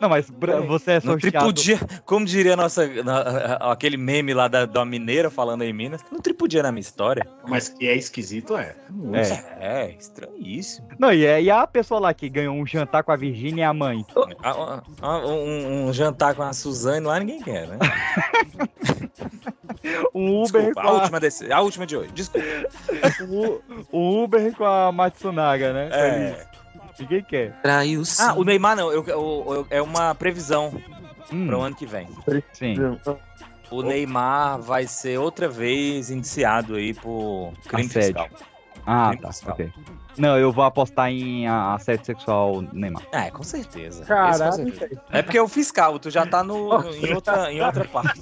[0.00, 0.28] Não, mas
[0.66, 1.20] você é No sorteado.
[1.52, 6.00] tripudia, como diria nossa, na- aquele meme lá da, da mineira falando aí em Minas,
[6.10, 7.26] não tripudia na minha história.
[7.48, 8.74] Mas que é esquisito, é.
[8.90, 9.16] Muito.
[9.18, 9.44] É.
[9.60, 10.88] É, estranhíssimo.
[10.98, 13.64] Não, e, é, e a pessoa lá que ganhou um jantar com a Virgínia e
[13.64, 14.04] a mãe.
[14.42, 17.78] Ah, ah, Um, um jantar com a Suzane lá ninguém quer, né?
[20.14, 22.46] Um Uber Desculpa, com a a, última, desse, a última de hoje, desculpa.
[23.28, 23.60] o,
[23.90, 25.88] o Uber com a Matsunaga, né?
[25.92, 26.46] É.
[27.00, 27.52] Ninguém quer.
[27.62, 28.22] Traiu sim.
[28.22, 30.72] Ah, o Neymar não, eu, eu- eu- é uma previsão
[31.32, 32.08] Hum, para o ano que vem.
[32.52, 32.74] sim.
[33.70, 38.22] O Neymar vai ser outra vez indiciado aí por crime Assédio.
[38.22, 38.28] fiscal.
[38.86, 39.52] Ah, Crime tá, fiscal.
[39.54, 39.72] ok.
[40.18, 43.02] Não, eu vou apostar em a- assédio sexual no Neymar.
[43.12, 44.04] É, com certeza.
[44.04, 45.02] Caralho, com certeza.
[45.12, 48.20] É porque é o fiscal, tu já tá no, em, outra, em outra parte.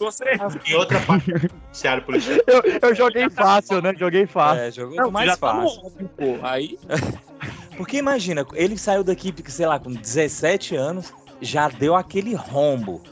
[0.00, 0.24] Você.
[0.66, 2.38] Em outra parte do judiciário policial.
[2.48, 3.94] Eu, eu joguei fácil, né?
[3.96, 4.62] Joguei fácil.
[4.62, 5.86] É, jogou mais tá no fácil.
[5.86, 6.38] óbvio, pô.
[6.42, 6.76] Aí.
[7.76, 13.02] Porque imagina, ele saiu daqui, sei lá, com 17 anos, já deu aquele rombo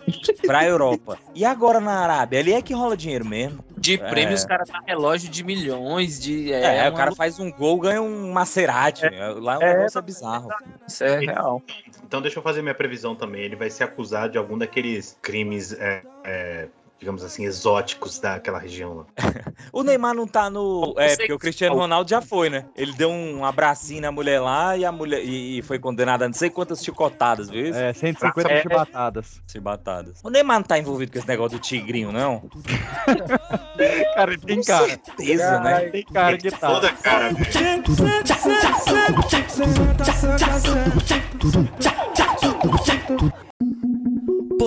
[0.47, 1.19] pra Europa.
[1.35, 2.39] E agora na Arábia?
[2.41, 3.62] Ali é que rola dinheiro mesmo.
[3.77, 3.99] De É.
[3.99, 6.51] prêmio, os caras tá relógio de milhões de.
[6.51, 9.03] É, É, o cara faz um gol, ganha um Maserati.
[9.41, 9.75] Lá é um É.
[9.77, 10.49] negócio bizarro.
[10.89, 11.62] Isso é real.
[12.03, 13.43] Então deixa eu fazer minha previsão também.
[13.43, 16.69] Ele vai ser acusado de algum daqueles crimes, é, é,
[16.99, 19.07] digamos assim, exóticos daquela região lá.
[19.73, 20.95] O Neymar não tá no.
[20.99, 22.67] É, porque o Cristiano Ronaldo já foi, né?
[22.77, 25.25] Ele deu um abracinho na mulher lá e a mulher.
[25.25, 27.75] E, e foi condenado a não sei quantas chicotadas, viu?
[27.75, 28.62] É, 150 É.
[28.62, 29.43] chibatadas.
[29.51, 30.21] Chibatadas.
[30.23, 32.49] O Neymar não tá envolvido com esse negócio do tigrinho, não?
[34.15, 34.87] Cara, ele tem cara.
[34.87, 35.81] Certeza, né?
[35.91, 36.69] Tem cara que tá.
[36.69, 37.35] Toda cara.
[37.83, 38.05] Tudo.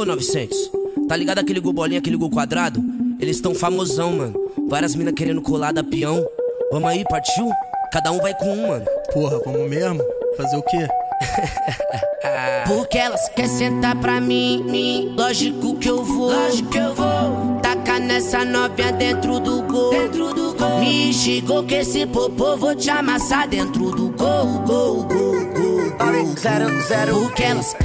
[0.07, 0.86] 900.
[1.07, 2.83] Tá ligado aquele gol bolinha, aquele gol quadrado?
[3.19, 4.33] Eles tão famosão, mano.
[4.67, 6.25] Várias minas querendo colar da peão.
[6.71, 7.49] Vamos aí, partiu?
[7.93, 8.85] Cada um vai com um, mano.
[9.13, 10.03] Porra, vamos mesmo?
[10.35, 10.87] Fazer o quê?
[12.67, 15.13] Porque elas querem sentar pra mim, mim.
[15.17, 16.29] Lógico que eu vou.
[16.29, 17.59] Lógico que eu vou.
[17.61, 19.91] Tacar nessa novinha dentro do gol.
[19.91, 20.79] Dentro do gol.
[20.79, 25.66] Me chegou que esse popô vou te amassar dentro do gol, gol, gol, gol.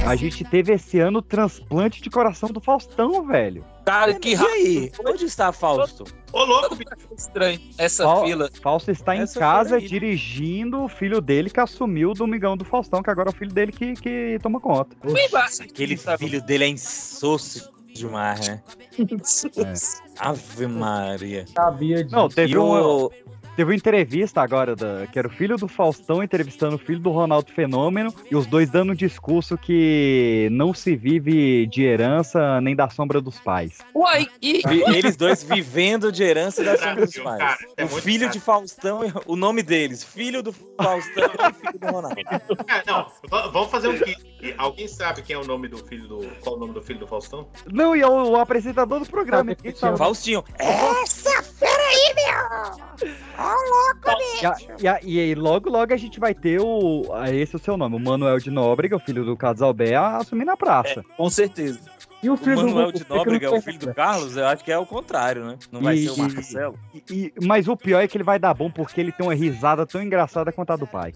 [0.05, 3.65] A gente teve esse ano transplante de coração do Faustão, velho.
[3.85, 4.91] Cara, que E aí?
[5.05, 6.03] Onde está Fausto?
[6.31, 6.77] Ô, louco,
[7.17, 7.59] estranho.
[7.77, 8.49] Essa Fal- fila.
[8.61, 9.87] Fausto está em Essa casa fila aí.
[9.87, 13.51] dirigindo o filho dele que assumiu o Domingão do Faustão, que agora é o filho
[13.53, 14.95] dele que, que toma conta.
[15.61, 18.61] Aquele filho dele é insosso demais, né?
[20.19, 21.45] Ave Maria.
[21.47, 22.15] Sabia disso.
[22.15, 22.71] Não, teve E um,
[23.05, 23.11] o-
[23.55, 27.09] teve uma entrevista agora, da, que era o filho do Faustão entrevistando o filho do
[27.11, 32.75] Ronaldo Fenômeno, e os dois dando um discurso que não se vive de herança nem
[32.75, 33.79] da sombra dos pais.
[33.95, 34.61] Uai, e.
[34.93, 37.39] Eles dois vivendo de herança da sombra dos pais.
[37.39, 41.79] cara, é o filho de Faustão, e- o nome deles, filho do Faustão e filho
[41.79, 42.15] do Ronaldo.
[42.67, 43.07] É, não,
[43.51, 44.33] vamos fazer um quiz.
[44.41, 46.27] E Alguém sabe quem é o nome do filho do.
[46.41, 47.47] Qual o nome do filho do Faustão?
[47.71, 49.55] Não, e é o, o apresentador do programa.
[49.73, 49.97] sabe.
[49.97, 50.43] Faustinho.
[50.59, 53.13] Essa fera aí, meu!
[53.37, 57.03] Ó, louco, E, a- e a- e aí, logo, logo a gente vai ter o.
[57.31, 60.51] Esse é o seu nome, o Manuel de Nóbrega, o filho do Carlos Albé, assumindo
[60.51, 61.03] a praça.
[61.17, 61.79] Com certeza.
[62.21, 64.37] E o O filho Manuel do de Nóbrega é o filho do Carlos?
[64.37, 65.57] Eu acho que é o contrário, né?
[65.71, 66.79] Não vai E- ser o Marcelo.
[66.93, 69.33] E- e- mas o pior é que ele vai dar bom porque ele tem uma
[69.35, 71.13] risada tão engraçada quanto a do pai.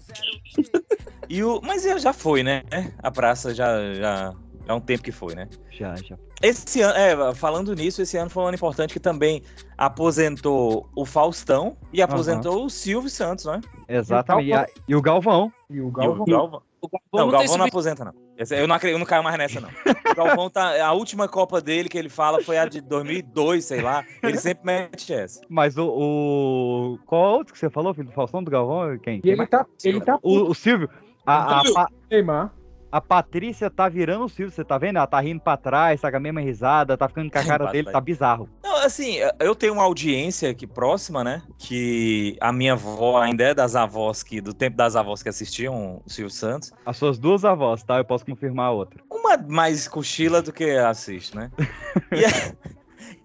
[1.28, 1.60] E o...
[1.62, 2.62] Mas já- já foi, né?
[3.02, 4.34] A praça já, já
[4.68, 5.48] é um tempo que foi, né?
[5.70, 6.16] Já, já.
[6.42, 9.42] Esse ano, é, falando nisso, esse ano foi um ano importante que também
[9.76, 13.60] aposentou o Faustão e aposentou o Silvio Santos, né?
[13.88, 14.48] Exatamente.
[14.48, 15.52] E, a- e o Galvão.
[15.68, 16.24] E o E o Galvão.
[16.26, 16.62] Galvão.
[16.80, 18.12] O Galvão Não, o Galvão não aposenta, não.
[18.56, 19.68] Eu não, acredito, eu não caio mais nessa, não.
[19.68, 20.80] O Galvão tá.
[20.86, 24.04] A última Copa dele que ele fala foi a de 2002, sei lá.
[24.22, 25.40] Ele sempre mete essa.
[25.48, 26.98] Mas o, o.
[27.04, 28.96] Qual outro que você falou, filho do Faustão, do Galvão?
[28.98, 29.20] Quem?
[29.24, 30.88] E ele tá, ele tá O, o Silvio.
[31.26, 31.72] A, a.
[31.74, 32.52] Pa- Neymar.
[32.90, 34.96] A Patrícia tá virando o Silvio, você tá vendo?
[34.96, 37.66] Ela tá rindo pra trás, tá com a mesma risada, tá ficando com a cara
[37.72, 38.48] dele, tá bizarro.
[38.62, 41.42] Não, assim, eu tenho uma audiência aqui próxima, né?
[41.58, 46.00] Que a minha avó ainda é das avós que, do tempo das avós que assistiam
[46.04, 46.72] o Silvio Santos.
[46.86, 47.98] As suas duas avós, tá?
[47.98, 49.00] Eu posso confirmar a outra.
[49.10, 51.50] Uma mais cochila do que assiste, né?
[52.12, 52.54] E, a-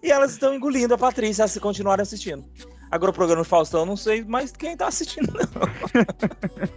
[0.02, 2.44] e elas estão engolindo a Patrícia se continuarem assistindo.
[2.94, 6.70] Agora o programa Faustão, eu não sei mais quem tá assistindo, não.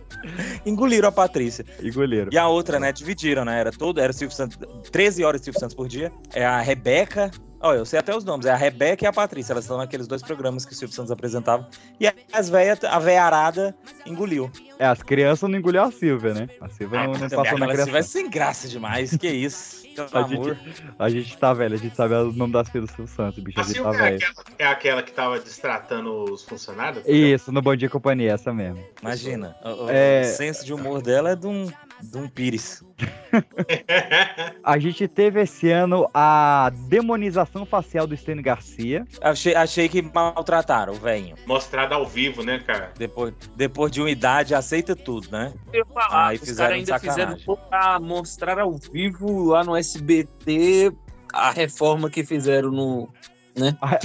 [0.64, 1.62] Engoliram a Patrícia.
[1.78, 2.30] E goleiro.
[2.32, 2.90] E a outra, né?
[2.90, 3.60] Dividiram, né?
[3.60, 4.58] Era todo, era Silvio Santos,
[4.90, 6.10] 13 horas de Silvio Santos por dia.
[6.32, 7.30] É a Rebeca.
[7.58, 8.46] Olha, eu sei até os nomes.
[8.46, 9.52] É a Rebeca e a Patrícia.
[9.52, 11.66] Elas estão naqueles dois programas que o Silvio Santos apresentava.
[11.98, 13.74] E as velhas, a veiarada
[14.04, 14.50] engoliu.
[14.78, 16.48] É, as crianças não engoliu a Silvia, né?
[16.60, 17.92] A Silvia não, não passou na Aquela criação.
[17.92, 19.16] vai sem graça demais.
[19.16, 19.86] Que isso?
[20.12, 20.54] A amor.
[20.54, 23.42] gente, a gente tá velho, a gente sabe o nome das filhas do Silvio Santos,
[23.42, 24.16] bicho, a A gente tá Silvia é velho.
[24.26, 27.02] aquela, é aquela que tava destratando os funcionários?
[27.08, 28.84] Isso, no Bom Dia Companhia, essa mesmo.
[29.00, 29.56] Imagina.
[29.64, 30.20] O, o- É.
[30.20, 32.84] o senso de humor dela é de um, de um pires.
[34.62, 39.06] A gente teve esse ano a demonização facial do Stênio Garcia.
[39.20, 41.36] Achei, achei que maltrataram o velhinho.
[41.46, 42.92] Mostrado ao vivo, né, cara?
[42.96, 45.52] Depois, depois de uma idade, aceita tudo, né?
[45.72, 47.38] Eu falar, Aí os fizeram caras ainda sacanagem.
[47.38, 50.92] fizeram pra mostrar ao vivo lá no SBT
[51.32, 53.08] a reforma que fizeram no.
[53.56, 53.76] Né?
[53.80, 53.98] A,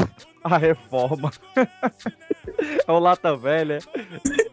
[0.56, 1.32] a reforma.
[2.88, 3.80] é o Lata Velha.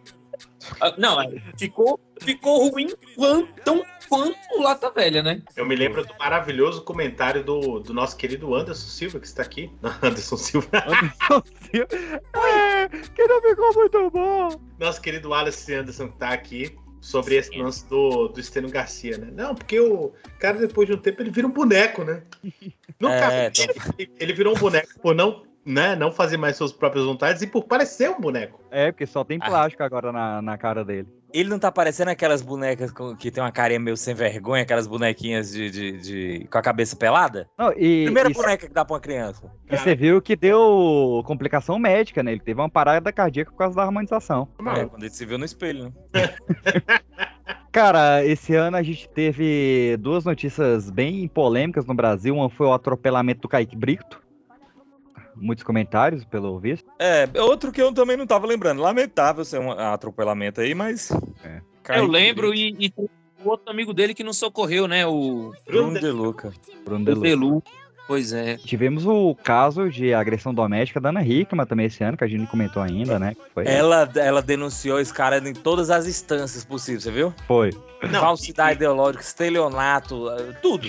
[0.80, 5.42] Ah, Não, é, ficou, ficou ruim quanto, tão quanto o Lata Velha, né?
[5.56, 9.70] Eu me lembro do maravilhoso comentário do, do nosso querido Anderson Silva, que está aqui.
[10.02, 10.68] Anderson Silva.
[12.34, 14.60] É, que não ficou muito bom.
[14.78, 19.28] nosso querido Alice Anderson que tá aqui sobre esse lance do, do Estênio Garcia, né?
[19.32, 22.22] Não, porque o cara, depois de um tempo, ele vira um boneco, né?
[23.00, 26.72] No É, caso, ele, ele virou um boneco por não, né, não fazer mais suas
[26.72, 28.58] próprias vontades e por parecer um boneco.
[28.70, 31.06] É, porque só tem plástico agora na, na cara dele.
[31.30, 34.86] Ele não tá parecendo aquelas bonecas com- que tem uma carinha meio sem vergonha, aquelas
[34.86, 35.92] bonequinhas de, de,
[36.40, 37.46] de- com a cabeça pelada?
[37.58, 39.42] Não, e, Primeira e- boneca que dá pra uma criança.
[39.70, 42.32] e você viu que deu complicação médica, né?
[42.32, 44.48] Ele teve uma parada cardíaca por causa da harmonização.
[44.74, 46.34] É, quando ele se viu no espelho, né?
[47.70, 52.34] Cara, esse ano a gente teve duas notícias bem polêmicas no Brasil.
[52.34, 54.20] Uma foi o atropelamento do Kaique Brito.
[55.40, 56.90] Muitos comentários, pelo visto.
[56.98, 58.82] É, outro que eu também não tava lembrando.
[58.82, 61.10] Lamentável ser um atropelamento aí, mas.
[61.44, 61.60] É.
[61.96, 65.06] Eu lembro e, e o outro amigo dele que não socorreu, né?
[65.06, 66.52] O Bruno De Luca.
[66.84, 67.62] Bruno o Delu.
[68.08, 68.56] Pois é.
[68.56, 72.40] Tivemos o caso de agressão doméstica da Ana Hickman também esse ano, que a gente
[72.40, 73.36] não comentou ainda, né?
[73.52, 73.66] Foi.
[73.66, 77.34] Ela, ela denunciou esse cara em todas as instâncias possíveis, você viu?
[77.46, 77.70] Foi.
[78.20, 80.26] Falsidade ideológica, estelionato,
[80.62, 80.88] tudo.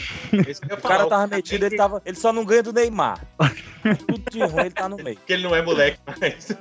[0.72, 3.20] O cara tava metido, ele, tava, ele só não ganha do Neymar.
[4.08, 5.16] Tudo de ruim, ele tá no meio.
[5.18, 6.52] Porque ele não é moleque mais.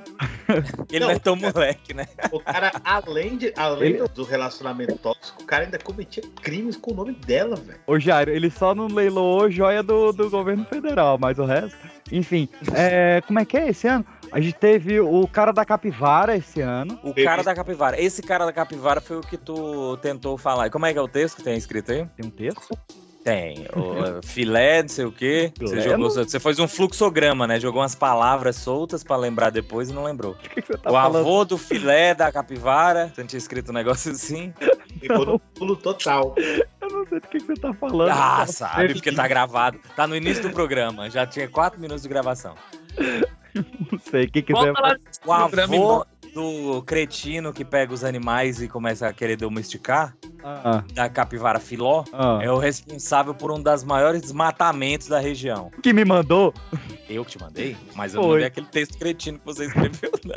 [0.91, 2.07] Ele não, é tão moleque, né?
[2.31, 6.91] O cara, além, de, além Ele- do relacionamento tóxico, o cara ainda cometia crimes com
[6.91, 7.79] o nome dela, velho.
[7.85, 11.77] Ô Jairo, ele só não leiloou joia do, do governo federal, mas o resto.
[12.11, 14.03] Enfim, é, como é que é esse ano?
[14.31, 16.99] A gente teve o cara da capivara esse ano.
[17.03, 17.99] O cara da capivara.
[17.99, 20.69] Esse cara da capivara foi o que tu tentou falar.
[20.69, 22.05] Como é que é o texto que tem escrito aí?
[22.17, 22.77] Tem um texto?
[23.23, 23.67] Tem.
[23.75, 25.51] O, filé, não sei o quê.
[25.59, 26.09] Você, jogou, não?
[26.09, 27.59] você fez um fluxograma, né?
[27.59, 30.35] Jogou umas palavras soltas pra lembrar depois e não lembrou.
[30.81, 33.11] tá o avô do filé da capivara.
[33.13, 34.53] Você não tinha escrito um negócio assim?
[34.99, 36.33] Ficou no pulo total.
[36.37, 38.09] Eu não sei do que, que você tá falando.
[38.09, 38.47] Ah, cara.
[38.47, 39.79] sabe, porque tá gravado.
[39.95, 41.09] Tá no início do programa.
[41.09, 42.55] Já tinha quatro minutos de gravação.
[43.91, 44.73] Não sei, quem quiser.
[45.25, 51.09] O avô do cretino que pega os animais e começa a querer domesticar, Ah, da
[51.09, 52.39] capivara filó, Ah.
[52.41, 55.69] é o responsável por um dos maiores desmatamentos da região.
[55.83, 56.53] que me mandou?
[57.09, 57.75] Eu que te mandei?
[57.95, 58.33] Mas eu não Foi.
[58.37, 60.35] mandei aquele texto cretino que você escreveu, não.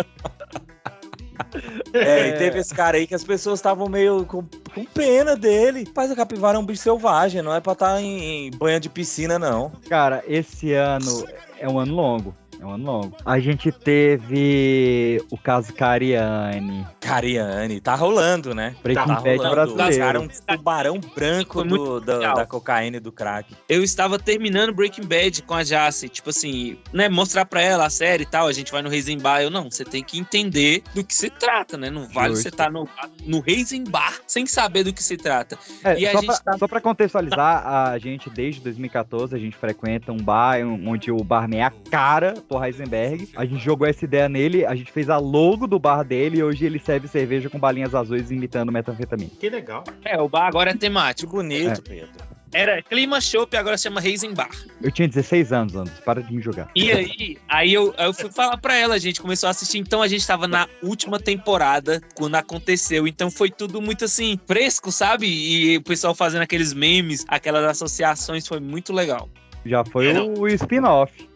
[1.93, 4.45] É, e teve esse cara aí que as pessoas estavam meio com,
[4.75, 5.87] com pena dele.
[5.95, 8.89] Mas a capivara é um bicho selvagem, não é pra estar em, em banho de
[8.89, 9.71] piscina, não.
[9.89, 11.27] Cara, esse ano
[11.59, 12.35] é um ano longo.
[12.63, 13.17] É um ano longo.
[13.27, 16.87] A gente teve o caso Cariani.
[17.01, 18.77] Cariani, tá rolando, né?
[18.85, 19.99] Breaking tá Bad brasileiro.
[19.99, 23.53] Cara, um tubarão branco do, da, da cocaína e do crack.
[23.69, 27.91] Eu estava terminando Breaking Bad com a Jace, tipo assim, né, mostrar pra ela a
[27.91, 31.03] série e tal, a gente vai no Reisenbar, eu não, você tem que entender do
[31.03, 31.91] que se trata, né?
[31.91, 32.43] Não vale Justo.
[32.43, 32.89] você estar no,
[33.27, 35.59] no Reisenbar sem saber do que se trata.
[35.83, 39.39] É, e a só, gente pra, tá só pra contextualizar, a gente, desde 2014, a
[39.39, 43.29] gente frequenta um bar onde o barman é a cara do Heisenberg.
[43.37, 46.43] A gente jogou essa ideia nele, a gente fez a logo do bar dele e
[46.43, 49.31] hoje ele serve cerveja com balinhas azuis imitando metanfetamina.
[49.41, 49.85] Que legal.
[50.05, 51.37] É, o bar agora é temático.
[51.37, 51.89] Bonito, É.
[51.89, 52.33] Pedro.
[52.55, 54.51] Era Clima Shop, agora se chama Reisenbar.
[54.83, 56.71] Eu tinha 16 anos, Anderson, para de me julgar.
[56.77, 59.79] E aí, aí eu, aí eu fui falar pra ela, a gente começou a assistir,
[59.79, 64.93] então a gente tava na última temporada quando aconteceu, então foi tudo muito assim, fresco,
[64.93, 65.27] sabe?
[65.27, 69.31] E o pessoal fazendo aqueles memes, aquelas associações, foi muito legal.
[69.65, 71.32] Já foi o spin-off.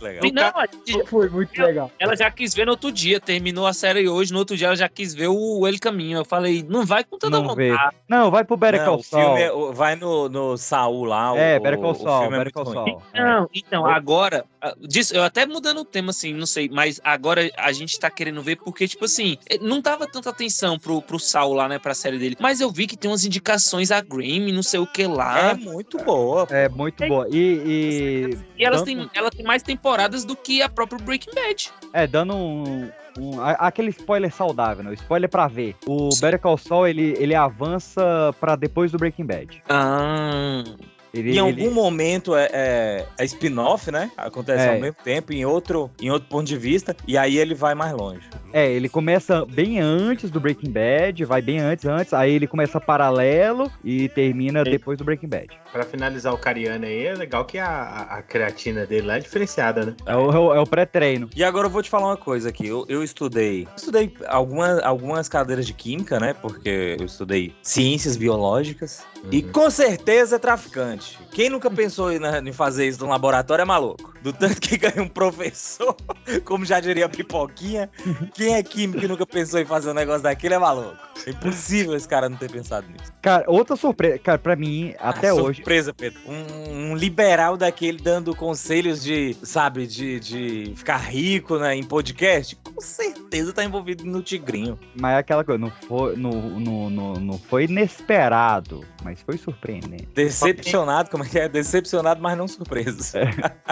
[0.00, 0.22] Legal.
[0.32, 0.52] Não,
[0.86, 1.90] gente- Foi muito legal.
[1.98, 4.76] ela já quis ver no outro dia, terminou a série hoje, no outro dia ela
[4.76, 6.18] já quis ver o El Caminho.
[6.18, 7.70] Eu falei, não vai com toda Não vê.
[7.70, 7.96] vontade.
[8.08, 9.36] Não, vai pro Better Call o Saul.
[9.36, 11.36] é- vai no, no Saul lá.
[11.36, 13.20] É, o, Better Call o Saul, é.
[13.22, 14.44] Não, então, agora,
[14.80, 18.42] disso, eu até mudando o tema, assim, não sei, mas agora a gente tá querendo
[18.42, 21.94] ver porque, tipo assim, eh, não dava tanta atenção pro, pro Saul lá, né, pra
[21.94, 25.06] série dele, mas eu vi que tem umas indicações a Grammy, não sei o que
[25.06, 25.50] lá.
[25.50, 26.46] É muito boa.
[26.50, 27.26] É muito boa.
[27.30, 27.36] E.
[27.36, 31.70] e E elas dando- têm, ela tem mais temporadas do que a própria Breaking Bad.
[31.92, 32.90] É, dando um.
[33.18, 34.90] um- aquele spoiler saudável, né?
[34.90, 35.76] O spoiler pra ver.
[35.86, 38.02] O Better Call Saul, ele, ele avança
[38.40, 39.62] pra depois do Breaking Bad.
[39.68, 40.64] Ah.
[41.12, 44.10] Ele, em algum ele- momento é, é, é spin-off, né?
[44.16, 44.74] Acontece É.
[44.74, 47.92] ao mesmo tempo, em outro, em outro ponto de vista, e aí ele vai mais
[47.92, 48.22] longe.
[48.52, 52.80] É, ele começa bem antes do Breaking Bad, vai bem antes, antes, aí ele começa
[52.80, 55.48] paralelo e termina depois do Breaking Bad.
[55.70, 59.20] Pra finalizar o Cariano aí, é legal que a, a, a creatina dele lá é
[59.20, 59.94] diferenciada, né?
[60.06, 61.28] É o, é o- é o pré-treino.
[61.34, 62.66] E agora eu vou te falar uma coisa aqui.
[62.66, 63.66] Eu, eu estudei.
[63.76, 66.34] Estudei algumas, algumas cadeiras de química, né?
[66.34, 69.02] Porque eu estudei ciências biológicas.
[69.30, 71.01] E com certeza é traficante.
[71.30, 74.12] Quem nunca pensou em, né, em fazer isso no laboratório é maluco.
[74.22, 75.96] Do tanto que ganha um professor,
[76.44, 77.90] como já diria a pipoquinha,
[78.34, 80.96] quem é químico e nunca pensou em fazer um negócio daquele é maluco.
[81.26, 83.12] É impossível esse cara não ter pensado nisso.
[83.20, 85.56] Cara, outra surpresa, cara, pra mim, até Ah, hoje.
[85.56, 86.20] Surpresa, Pedro.
[86.26, 92.56] Um, um liberal daquele dando conselhos de, sabe, de, de ficar rico né, em podcast,
[92.56, 94.78] com certeza tá envolvido no Tigrinho.
[94.94, 100.08] Mas é aquela coisa, não foi, não, não, não, não foi inesperado, mas foi surpreendente.
[100.14, 101.48] Decepcionado, como é que é?
[101.48, 103.12] Decepcionado, mas não surpreso.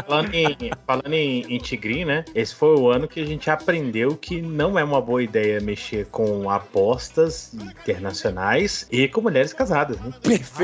[0.06, 2.24] Falando em, falando em, em tigrinho, né?
[2.34, 6.06] Esse foi o ano que a gente aprendeu que não é uma boa ideia mexer
[6.06, 10.12] com apostas internacionais e com mulheres casadas, né?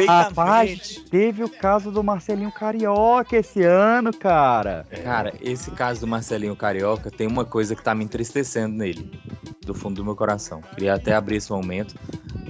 [0.07, 4.87] Rapaz, teve o caso do Marcelinho Carioca esse ano, cara.
[5.03, 9.11] Cara, esse caso do Marcelinho Carioca tem uma coisa que tá me entristecendo nele,
[9.65, 10.61] do fundo do meu coração.
[10.75, 11.95] Queria até abrir esse momento,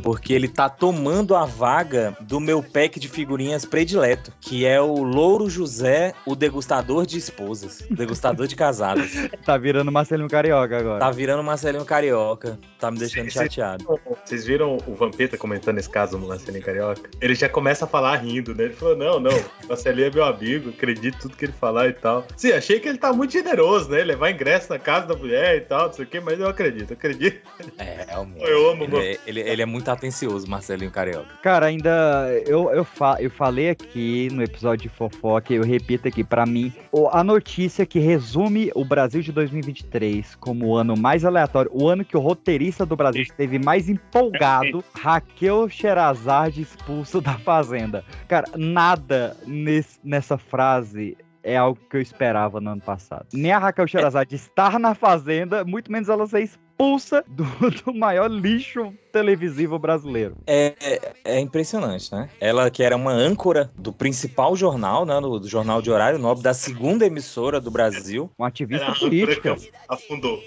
[0.06, 5.02] porque ele tá tomando a vaga do meu pack de figurinhas predileto, que é o
[5.02, 9.10] Louro José, o degustador de esposas, degustador de casadas.
[9.44, 11.00] Tá virando Marcelinho Carioca agora.
[11.00, 13.84] Tá virando Marcelinho Carioca, tá me deixando chateado.
[14.26, 17.08] Vocês viram o Vampeta comentando esse caso no Marcelinho Carioca?
[17.20, 18.64] Ele já começa a falar rindo, né?
[18.64, 19.30] Ele falou: Não, não,
[19.68, 22.26] Marcelinho é meu amigo, acredito em tudo que ele falar e tal.
[22.36, 24.02] Sim, achei que ele tá muito generoso, né?
[24.02, 26.92] Levar ingresso na casa da mulher e tal, não sei o quê, mas eu acredito,
[26.92, 27.40] acredito.
[27.78, 28.44] É, realmente.
[28.44, 31.28] Eu amo, ele, é, ele, ele é muito atencioso, Marcelinho Carioca.
[31.42, 36.24] Cara, ainda eu, eu, fa eu falei aqui no episódio de fofoca, eu repito aqui,
[36.24, 41.24] pra mim, o- a notícia que resume o Brasil de 2023 como o ano mais
[41.24, 47.34] aleatório, o ano que o roteirista do Brasil esteve mais empolgado, Raquel Sherazade expulso da
[47.38, 48.05] Fazenda.
[48.28, 53.26] Cara, nada nesse- nessa frase é algo que eu esperava no ano passado.
[53.32, 56.65] Nem a Raquel Sherazade estar na Fazenda, muito menos ela ser expulsa
[57.26, 57.44] do,
[57.84, 60.36] do maior lixo televisivo brasileiro.
[60.46, 62.28] É, é, é impressionante, né?
[62.38, 65.18] Ela que era uma âncora do principal jornal, né?
[65.20, 68.30] Do, do Jornal de Horário Nobre, da segunda emissora do Brasil.
[68.38, 69.56] Um ativista Era política.
[69.88, 70.38] afundou.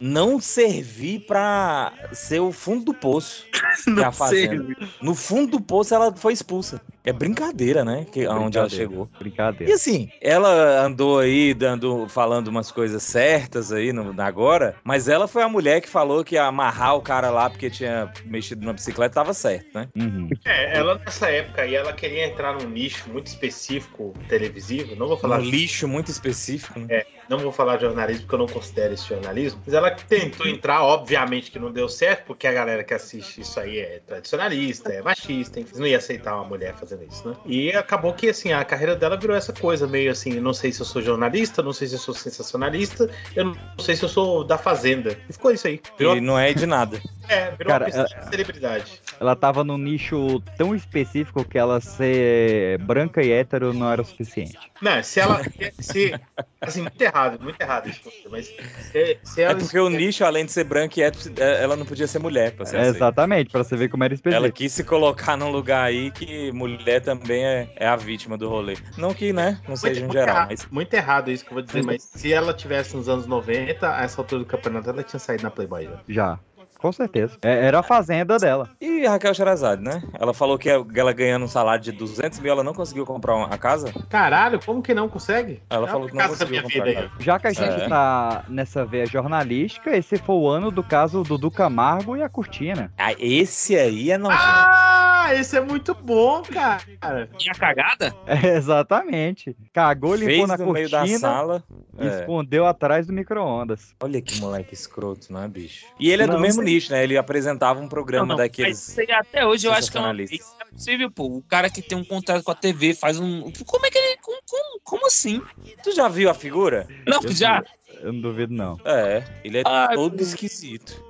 [0.00, 3.46] Não servir pra ser o fundo do poço.
[4.04, 4.66] a fazenda.
[5.00, 6.80] No fundo do poço ela foi expulsa.
[7.04, 8.04] É brincadeira, né?
[8.10, 9.08] Que, onde ela Brincadeira, chegou.
[9.18, 9.70] Brincadeira.
[9.70, 15.28] E assim, ela andou aí dando, falando umas coisas certas aí no, agora, mas ela
[15.28, 19.14] foi a mulher que falou que amarrar o cara lá porque tinha mexido na bicicleta
[19.14, 19.88] tava certo, né?
[19.96, 20.28] Uhum.
[20.44, 24.96] É, ela nessa época aí, ela queria entrar num nicho muito específico televisivo.
[24.96, 25.38] Não vou falar.
[25.38, 26.86] Um lixo muito específico, né?
[26.90, 29.60] É, não vou falar de jornalismo porque eu não considero esse jornalismo.
[29.64, 33.58] Mas ela tentou entrar, obviamente que não deu certo, porque a galera que assiste isso
[33.60, 37.36] aí é tradicionalista, é machista, enfim, não ia aceitar uma mulher fazendo isso, né?
[37.46, 40.80] E acabou que, assim, a carreira dela virou essa coisa, meio assim, não sei se
[40.80, 44.44] eu sou jornalista, não sei se eu sou sensacionalista, eu não sei se eu sou
[44.44, 45.16] da Fazenda.
[45.28, 45.80] E ficou isso aí.
[45.98, 47.00] Virou, E não é de nada.
[47.28, 49.00] é, virou Cara, uma celebridade.
[49.20, 54.04] Ela tava num nicho tão específico que ela ser branca e hétero não era o
[54.04, 54.58] suficiente.
[54.80, 55.40] Não, se ela.
[55.80, 56.14] Se,
[56.60, 58.00] assim, muito errado, muito errado isso.
[58.30, 59.56] Mas se, se É ela.
[59.58, 62.52] porque o nicho, além de ser branco e hétero, é, ela não podia ser mulher
[62.52, 62.96] pra ser É, aceita.
[62.98, 64.44] exatamente, pra você ver como era específico.
[64.44, 68.48] Ela quis se colocar num lugar aí que mulher também é, é a vítima do
[68.48, 68.76] rolê.
[68.96, 71.54] Não que, né, não seja em muito geral, errado, mas muito errado isso que eu
[71.54, 75.02] vou dizer, mas se ela tivesse nos anos 90, a essa altura do campeonato, ela
[75.02, 76.00] tinha saído na Playboy já.
[76.08, 76.40] Já.
[76.78, 77.36] Com certeza.
[77.42, 78.68] É, era a fazenda dela.
[78.80, 80.02] E a Raquel Sherazade, né?
[80.18, 83.46] Ela falou que ela ganhando um salário de 200 mil, ela não conseguiu comprar uma-
[83.48, 83.92] a casa.
[84.08, 85.60] Caralho, como que não consegue?
[85.68, 87.14] Ela falou que não conseguiu comprar vida a casa.
[87.18, 87.88] Já que a gente É.
[87.88, 92.92] tá nessa veia jornalística, esse foi o ano do caso Dudu Camargo e a Cortina.
[92.96, 94.40] Ah, esse aí é nojento.
[94.40, 94.87] Ah,
[95.34, 97.28] esse é muito bom, cara.
[97.36, 98.14] Tinha cagada?
[98.26, 99.56] É, exatamente.
[99.72, 101.64] Cagou, limpou Fez na no meio da cortina sala.
[101.98, 102.20] e É.
[102.20, 103.94] escondeu atrás do micro-ondas.
[104.00, 105.86] Olha que moleque escroto, não é, bicho?
[105.98, 107.04] E ele é do Não, mesmo isso aí- nicho, né?
[107.04, 108.94] Ele apresentava um programa Não, não, daqueles.
[108.96, 111.24] mas isso até hoje eu acho que é uma- isso é possível, pô.
[111.26, 113.50] O cara que tem um contrato com a TV faz um.
[113.66, 114.16] Como é que ele.
[114.22, 115.40] Como, como, como assim?
[115.82, 116.86] Tu já viu a figura?
[117.06, 117.62] Não, Eu- já.
[118.00, 118.78] Eu não duvido, não.
[118.84, 121.02] É, ele é Ai, todo esquisito.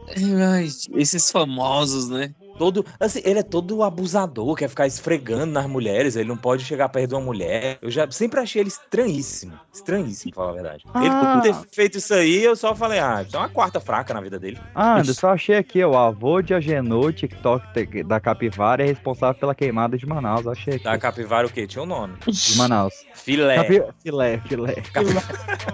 [0.51, 2.35] Ai, esses famosos, né?
[2.59, 6.89] Todo, assim, ele é todo abusador, quer ficar esfregando nas mulheres, ele não pode chegar
[6.89, 7.79] perto de uma mulher.
[7.81, 9.53] Eu já sempre achei ele estranhíssimo.
[9.73, 10.85] Estranhíssimo, pra falar a verdade.
[10.97, 11.33] Ele Ah.
[11.35, 14.21] por ter feito isso aí, eu só falei, ah, isso é uma quarta fraca na
[14.21, 14.59] vida dele.
[14.75, 19.55] Ah, Anderson, eu achei aqui, o avô de Agenor, TikTok da Capivara, é responsável pela
[19.55, 20.47] queimada de Manaus.
[20.47, 20.85] Achei aqui.
[20.85, 21.67] Da capivara o quê?
[21.67, 22.15] Tinha um nome.
[22.27, 22.95] De Manaus.
[23.15, 23.57] Filé.
[23.57, 23.83] Capi...
[24.03, 24.83] Filé, filé.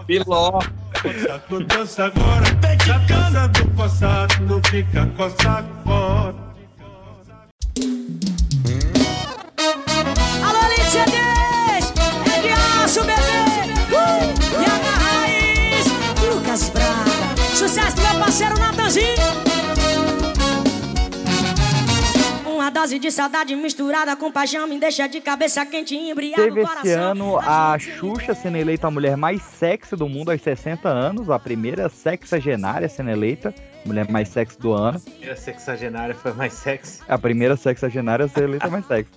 [0.06, 0.60] Piló.
[1.66, 2.44] Dança agora,
[3.06, 6.43] cansa do passado, não fica com saco fora.
[10.94, 11.92] CDs!
[12.32, 12.50] É de
[12.84, 13.42] aço, bebê!
[13.90, 14.30] Uh!
[14.62, 15.86] E a raiz!
[16.22, 17.56] Lucas Braga!
[17.56, 19.23] Sucesso do meu parceiro Natanzinho!
[22.84, 26.66] Dose de saudade misturada com paixão me deixa de cabeça quente e embriaga Teve o
[26.66, 26.82] coração.
[26.84, 31.30] esse ano a Xuxa sendo eleita a mulher mais sexy do mundo aos 60 anos,
[31.30, 33.54] a primeira sexagenária sendo eleita,
[33.86, 35.00] mulher mais sexy do ano.
[35.30, 37.00] A sexagenária foi mais sexy.
[37.08, 39.10] A primeira sexagenária ser eleita mais sexy.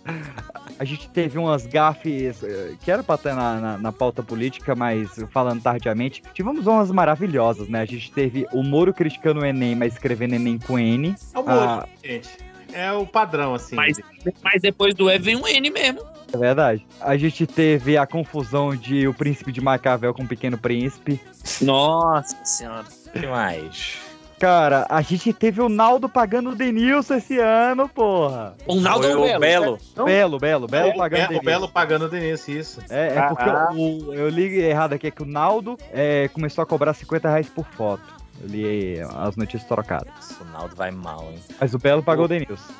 [0.80, 4.76] A gente teve umas gafes eh, que era pra estar na, na, na pauta política,
[4.76, 6.22] mas falando tardiamente.
[6.34, 7.81] Tivemos umas maravilhosas, né?
[7.81, 11.15] A gente teve o Moro criticando o Enem, mas escrevendo Enem com N.
[11.34, 12.30] É o Moro, Ah, gente.
[12.77, 13.75] É o padrão, assim.
[13.75, 13.99] Mas,
[14.43, 16.01] mas depois do E vem um N mesmo.
[16.31, 16.85] é verdade.
[17.01, 21.19] A gente teve a confusão de o príncipe de Macavel com o pequeno príncipe.
[21.61, 22.85] Nossa senhora.
[23.11, 23.97] que mais?
[24.39, 28.53] Cara, a gente teve o Naldo pagando o Denilson esse ano, porra.
[28.67, 29.39] O Naldo Foi ou o Belo?
[29.39, 29.79] Belo.
[30.05, 31.45] Belo, Belo, Belo o, pagando o Be- o Denilson.
[31.45, 32.79] Belo pagando o Denise, isso.
[32.87, 33.69] É, é porque Ah.
[33.73, 37.49] o, eu li errado aqui, é que o Naldo é, começou a cobrar 50 reais
[37.49, 38.03] por foto.
[38.41, 40.31] Eu li as notícias trocadas.
[40.41, 41.39] O Naldo vai mal, hein?
[41.59, 42.73] Mas o Belo pagou o Denilson.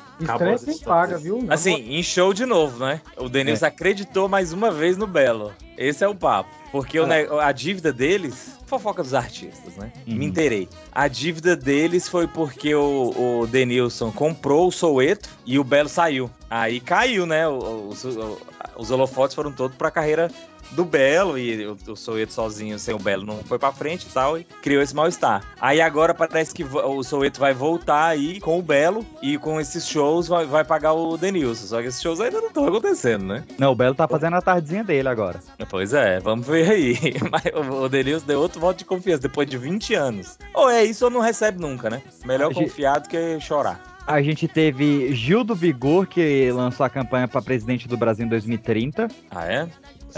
[0.54, 1.46] Essa quem paga, viu?
[1.48, 3.00] Assim, em show de novo, né?
[3.16, 5.52] O Denilson acreditou mais uma vez no Belo.
[5.76, 6.50] Esse é o papo.
[6.72, 8.56] Porque o ne- a dívida deles.
[8.66, 9.90] Fofoca dos artistas, né?
[10.06, 10.68] Me inteirei.
[10.92, 16.30] A dívida deles foi porque o, o Denilson comprou o Soueto e o Belo saiu.
[16.50, 17.48] Aí caiu, né?
[17.48, 18.38] O- o- os, o-
[18.76, 20.30] os holofotes foram todos pra carreira
[20.72, 24.10] do Belo e o, o Soueto sozinho, sem o Belo, não foi pra frente e
[24.12, 25.42] tal, e criou esse mal-estar.
[25.60, 29.86] Aí agora parece que o Soueto vai voltar aí com o Belo e com esses
[29.88, 31.66] shows vai, vai pagar o Denilson.
[31.66, 33.44] Só que esses shows ainda não estão acontecendo, né?
[33.58, 35.40] Não, o Belo tá fazendo a tardezinha dele agora.
[35.70, 36.94] Pois é, vamos ver aí.
[37.30, 40.38] Mas o- Denilson deu outro voto de confiança depois de 20 anos.
[40.54, 42.02] Ou é isso ou não recebe nunca, né?
[42.24, 43.80] Melhor confiar do que chorar.
[44.06, 48.28] A gente teve Gil do Vigor, que lançou a campanha pra presidente do Brasil em
[48.28, 49.06] 2030.
[49.30, 49.68] Ah, é?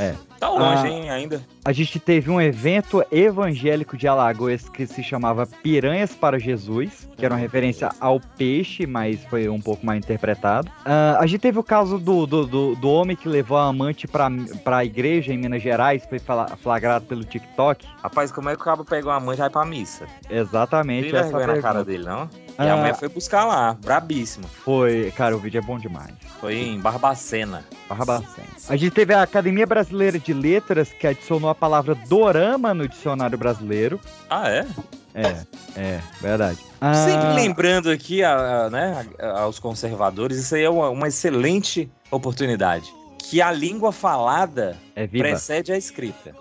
[0.00, 0.14] É.
[0.38, 1.42] Tá longe, Ah, hein, ainda.
[1.62, 7.24] A gente teve um evento evangélico de Alagoas que se chamava Piranhas para Jesus, que
[7.26, 10.70] era uma referência ao peixe, mas foi um pouco mal interpretado.
[10.86, 14.08] Ah, a gente teve o caso do, do, do, do homem que levou a amante
[14.08, 14.28] pra,
[14.64, 17.86] pra igreja em Minas Gerais, foi fla- flagrado pelo TikTok.
[18.02, 20.06] Rapaz, como é que o cabo pegou a mãe e vai pra missa?
[20.30, 21.12] Exatamente.
[21.12, 22.26] Não essa vergonha na cara dele, não?
[22.60, 22.74] E Ah.
[22.74, 24.46] a mulher foi buscar lá, brabíssimo.
[24.46, 26.12] Foi, cara, o vídeo é bom demais.
[26.40, 27.64] Foi em Barbacena.
[27.88, 28.46] Barbacena.
[28.68, 33.38] A gente teve a Academia Brasileira de Letras, que adicionou a palavra dorama no dicionário
[33.38, 33.98] brasileiro.
[34.28, 34.66] Ah, é?
[35.14, 35.44] É,
[35.76, 36.58] é, verdade.
[36.58, 41.08] Sempre Ah, lembrando aqui a- a, né, a- aos conservadores, isso aí é uma, uma
[41.08, 42.92] excelente oportunidade.
[43.22, 46.34] Que a língua falada É precede a escrita.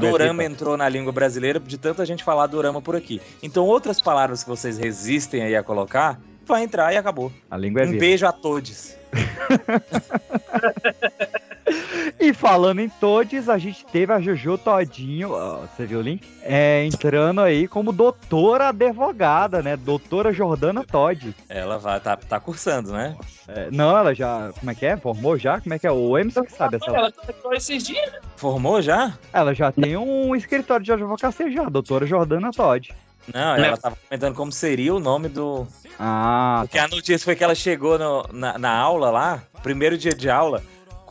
[0.00, 3.20] Dorama É entrou na língua brasileira de tanta gente falar dorama por aqui.
[3.42, 7.32] Então, outras palavras que vocês resistem aí a colocar, vai entrar e acabou.
[7.50, 8.00] A língua é um viva.
[8.00, 8.94] beijo a todos.
[12.20, 16.22] E falando em Todes, a gente teve a Jojo Todinho, ó, você viu o link?
[16.42, 19.76] É, entrando aí como doutora advogada, né?
[19.76, 21.34] Doutora Jordana Todd.
[21.48, 23.16] Ela vai, tá, tá cursando, né?
[23.48, 24.96] É, não, ela já, como é que é?
[24.96, 25.60] Formou já?
[25.60, 25.90] Como é que é?
[25.90, 26.90] O Emerson que sabe essa...
[26.90, 28.18] Ela começou esses dias, né?
[28.36, 29.14] Formou já?
[29.32, 32.94] Ela já tem um escritório de advocacia já, doutora Jordana Todd.
[33.32, 35.66] Não, ela tava comentando como seria o nome do.
[35.98, 40.12] Ah, Porque a notícia foi que ela chegou no- na, na aula lá, primeiro dia
[40.12, 40.62] de aula,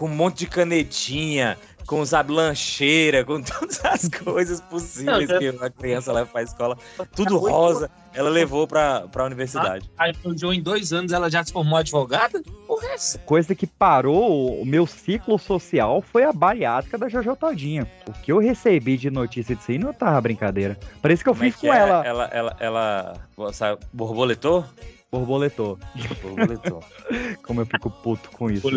[0.03, 1.57] com um monte de canetinha,
[1.87, 6.77] com sabe, lancheira, com todas as coisas possíveis que uma criança leva pra escola.
[7.15, 7.89] Tudo rosa.
[8.13, 9.89] Ela levou pra, pra universidade.
[9.97, 12.43] A Jojo, em dois anos, ela já se formou advogada?
[12.67, 13.17] Porra, é essa?
[13.19, 17.87] Coisa que parou o meu ciclo social foi a bariátrica da Jojo Todinho.
[18.05, 20.77] O que eu recebi de notícia disso aí não tava brincadeira.
[21.01, 21.77] Parece que eu Como é fiz que com é?
[21.79, 22.05] ela.
[22.05, 24.65] Ela, ela, ela, sabe, borboletou?
[25.13, 25.77] Borboletou.
[26.23, 26.83] Borboletou.
[27.45, 28.67] Como eu fico puto com isso.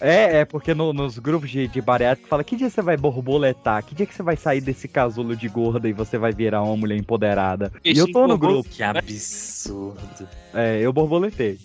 [0.00, 3.84] É, é porque no- nos grupos de, de bariátrica fala que dia você vai borboletar?
[3.84, 6.76] Que dia que você vai sair desse casulo de gorda e você vai virar uma
[6.76, 7.70] mulher empoderada?
[7.84, 8.68] E eu tô no grupo.
[8.68, 10.28] Que absurdo.
[10.52, 11.60] É, eu borboletei.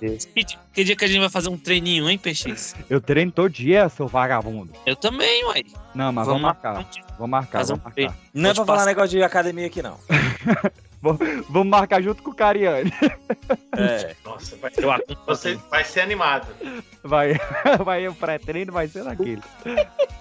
[0.00, 2.74] Que, que dia que a gente vai fazer um treininho, hein, PX?
[2.88, 4.72] Eu treino todo dia, seu vagabundo.
[4.86, 5.62] Eu também, uai.
[5.94, 6.86] Não, mas vamos, marcar.
[7.18, 7.94] Vamos marcar, Fazer um vamos marcar.
[7.94, 8.14] treino.
[8.32, 8.86] Não é Vou pra te falar passar.
[8.90, 9.98] negócio de academia aqui, não.
[11.48, 12.92] Vamos- marcar junto com o Cariani.
[13.76, 14.14] É.
[14.24, 15.18] Nossa, vai, acompanho.
[15.26, 16.46] você vai ser animado.
[17.02, 17.34] Vai,
[17.84, 19.42] vai o pré-treino, vai ser naquele.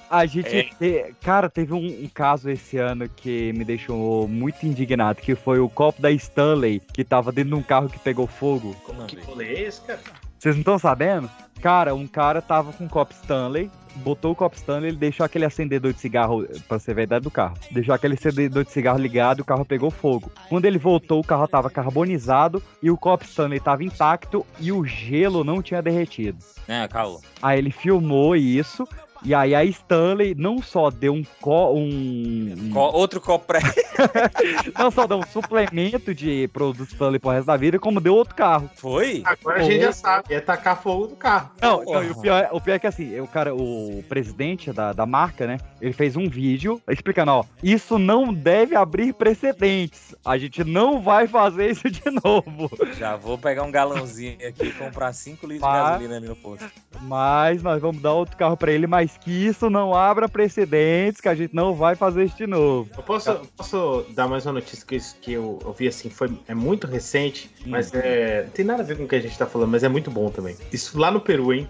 [0.09, 0.63] A gente, É.
[0.63, 5.59] te- cara, teve um, um caso esse ano que me deixou muito indignado, que foi
[5.59, 8.75] o copo da Stanley, que tava dentro de um carro que pegou fogo.
[9.07, 9.99] Que rolê é esse, cara?
[10.37, 11.29] Vocês não estão sabendo?
[11.61, 15.45] Cara, um cara tava com um copo Stanley, botou o copo Stanley, ele deixou aquele
[15.45, 18.99] acendedor de cigarro, pra você ver a idade do carro, deixou aquele acendedor de cigarro
[18.99, 20.31] ligado e o carro pegou fogo.
[20.49, 24.85] Quando ele voltou, o carro tava carbonizado e o copo Stanley tava intacto e o
[24.85, 26.37] gelo não tinha derretido.
[26.67, 27.19] É, calma.
[27.41, 28.87] Aí ele filmou isso.
[29.23, 33.59] E aí a Stanley não só deu um, co um Co- outro copo pra
[34.77, 38.35] não só deu um suplemento de produtos Stanley pro resto da vida, como deu outro
[38.35, 38.69] carro.
[38.75, 39.23] Foi?
[39.25, 41.51] Agora a gente já sabe, é tacar fogo no carro.
[41.61, 44.91] Não, não, e o pior, o pior é que assim, o cara, o presidente da,
[44.93, 45.57] da marca, né?
[45.83, 50.15] Ele fez um vídeo explicando, ó, isso não deve abrir precedentes.
[50.23, 52.71] A gente não vai fazer isso de novo.
[52.97, 56.35] Já vou pegar um galãozinho aqui e comprar 5 litros de Mas- gasolina ali no
[56.37, 56.71] posto.
[57.01, 61.27] Mas nós vamos dar outro carro pra ele, mas que isso não abra precedentes, que
[61.27, 62.89] a gente não vai fazer isso de novo.
[62.95, 66.31] Eu posso, posso dar mais uma notícia que, isso que eu, eu vi assim, foi,
[66.47, 69.37] é muito recente, mas é, não tem nada a ver com o que a gente
[69.37, 70.55] tá falando, mas é muito bom também.
[70.71, 71.67] Isso lá no Peru, hein?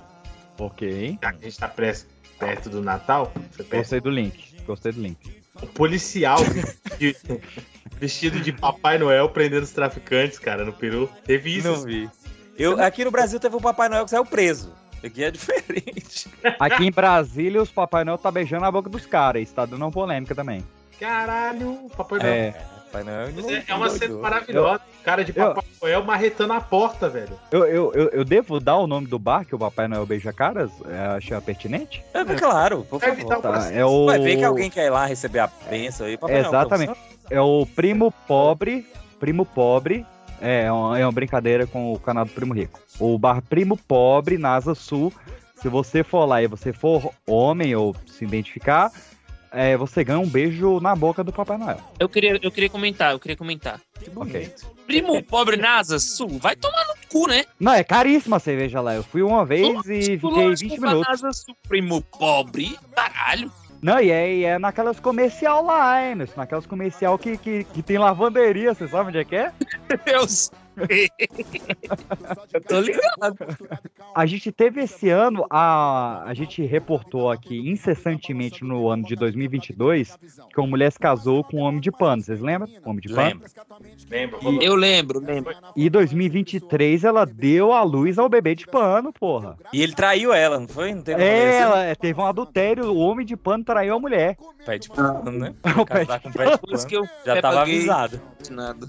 [0.60, 1.18] Ok.
[1.22, 2.08] Já que a gente tá pres-
[2.46, 3.82] perto do Natal, foi perto.
[3.82, 4.56] Gostei do link.
[4.66, 5.18] Gostei do link.
[5.62, 6.40] O policial
[6.98, 7.16] de-
[8.00, 11.10] vestido de Papai Noel prendendo os traficantes, cara, no Peru.
[11.26, 11.68] Teve isso.
[11.68, 12.10] Não vi.
[12.58, 14.74] Eu, aqui no Brasil teve o Papai Noel que saiu preso.
[15.04, 16.28] Aqui é diferente.
[16.60, 19.44] Aqui em Brasília, os Papai Noel tá beijando a boca dos caras.
[19.44, 20.64] Isso tá dando uma polêmica também.
[21.00, 22.34] Caralho, Papai Noel.
[22.34, 22.73] É.
[22.94, 23.30] Papai Noel.
[23.36, 24.82] Mas é, é uma cena maravilhosa.
[25.04, 27.40] Cara de Papai Noel marretando a porta, velho.
[27.52, 30.32] Eu, eu, eu, eu devo dar o nome do bar que o Papai Noel beija
[30.32, 30.70] caras?
[30.88, 32.06] É, achar pertinente?
[32.14, 33.58] É, claro, por Vai evitar favor.
[33.58, 34.06] o Tá, é o...
[34.06, 36.18] Vai ver que alguém quer ir lá receber a benção aí.
[36.18, 36.94] Papai Noel, Exatamente.
[37.30, 38.86] É o Primo Pobre.
[39.20, 40.06] Primo Pobre.
[40.40, 42.80] É, é uma, é uma brincadeira com o canal do Primo Rico.
[43.00, 45.12] O bar Primo Pobre, na Asa Sul.
[45.56, 48.92] Se você for lá e você for homem ou se identificar,
[49.54, 51.80] é, você ganha um beijo na boca do Papai Noel.
[52.00, 53.80] Eu queria, eu queria comentar, eu queria comentar.
[54.16, 54.52] Ok.
[54.88, 57.46] Primo pobre Nasa Sul, vai tomar no cu, né?
[57.60, 58.96] Não, é caríssima a cerveja lá.
[58.96, 61.08] Eu fui uma vez e fiquei 20 minutos.
[61.08, 63.52] Nasa Sul, primo pobre, caralho.
[63.82, 66.34] Não, e é, e é naquelas comercial lá, hein, Emerson?
[66.38, 69.52] Naquelas comercial que, que, que tem lavanderia, você sabe onde é que é?
[70.08, 70.63] Eu sei.
[72.54, 73.38] Eu tô ligado.
[74.16, 80.18] A gente teve esse ano, a, a gente reportou aqui incessantemente no ano de 2022
[80.54, 82.22] que uma mulher se casou com um homem de pano.
[82.22, 82.70] Vocês lembram?
[82.86, 83.42] Homem de pano?
[84.10, 84.40] Lembro.
[84.62, 85.54] E- Eu lembro, lembro.
[85.76, 89.58] E 2023 ela deu a luz ao bebê de pano, porra.
[89.72, 90.94] E ele traiu ela, não foi?
[90.94, 91.62] Não teve É, assim?
[91.64, 94.38] ela teve um adultério, o homem de pano traiu a mulher.
[94.66, 95.54] Pé de pano, né?
[95.78, 98.22] O pé de Por isso que eu Já tava avisado.
[98.50, 98.88] Nada.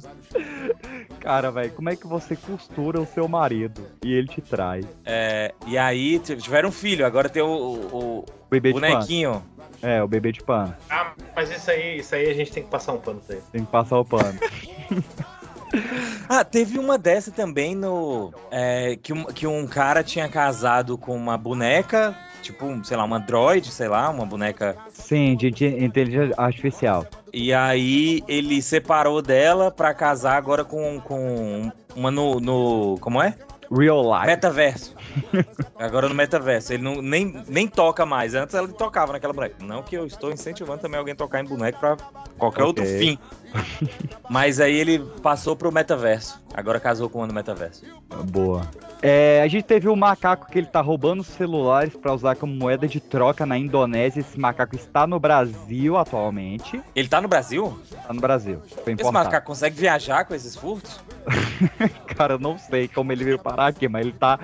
[1.20, 4.82] Cara, velho, como é que você costura o seu marido e ele te trai?
[5.05, 9.32] É, e aí tiveram um filho, agora tem o, o, O bebê de bonequinho.
[9.32, 9.55] pano.
[9.82, 10.74] É, o bebê de pano.
[10.88, 13.44] Ah, mas isso aí, isso aí a gente tem que passar um pano pra ele.
[13.52, 14.38] Tem que passar o pano.
[16.28, 18.32] Ah, teve uma dessa também no.
[18.51, 23.18] é, que, um, que um cara tinha casado com uma boneca, tipo, sei lá, uma
[23.18, 24.76] droid, sei lá, uma boneca.
[24.92, 27.05] Sim, de, de inteligência artificial.
[27.36, 32.97] E aí ele separou dela pra casar agora com, com uma no, no.
[33.01, 33.35] Como é?
[33.77, 34.27] Real life.
[34.27, 34.94] Metaverso.
[35.77, 36.73] Agora no metaverso.
[36.73, 38.35] Ele não, nem, nem toca mais.
[38.35, 39.56] Antes ela tocava naquela boneca.
[39.65, 41.97] Não que eu estou incentivando também alguém a tocar em boneco pra
[42.39, 42.66] qualquer Ok.
[42.66, 43.19] outro fim.
[44.31, 46.43] Mas aí ele passou pro metaverso.
[46.56, 47.85] Agora casou com uma no metaverso.
[48.31, 48.62] Boa.
[49.02, 52.86] É, a gente teve um macaco que ele tá roubando celulares pra usar como moeda
[52.86, 54.20] de troca na Indonésia.
[54.20, 56.81] Esse macaco está no Brasil atualmente.
[56.94, 57.76] Ele tá no Brasil?
[58.06, 58.62] Tá no Brasil.
[58.86, 61.01] Esse macaco consegue viajar com esses furtos?
[62.16, 64.39] Cara, eu não sei como ele veio parar aqui, mas ele tá,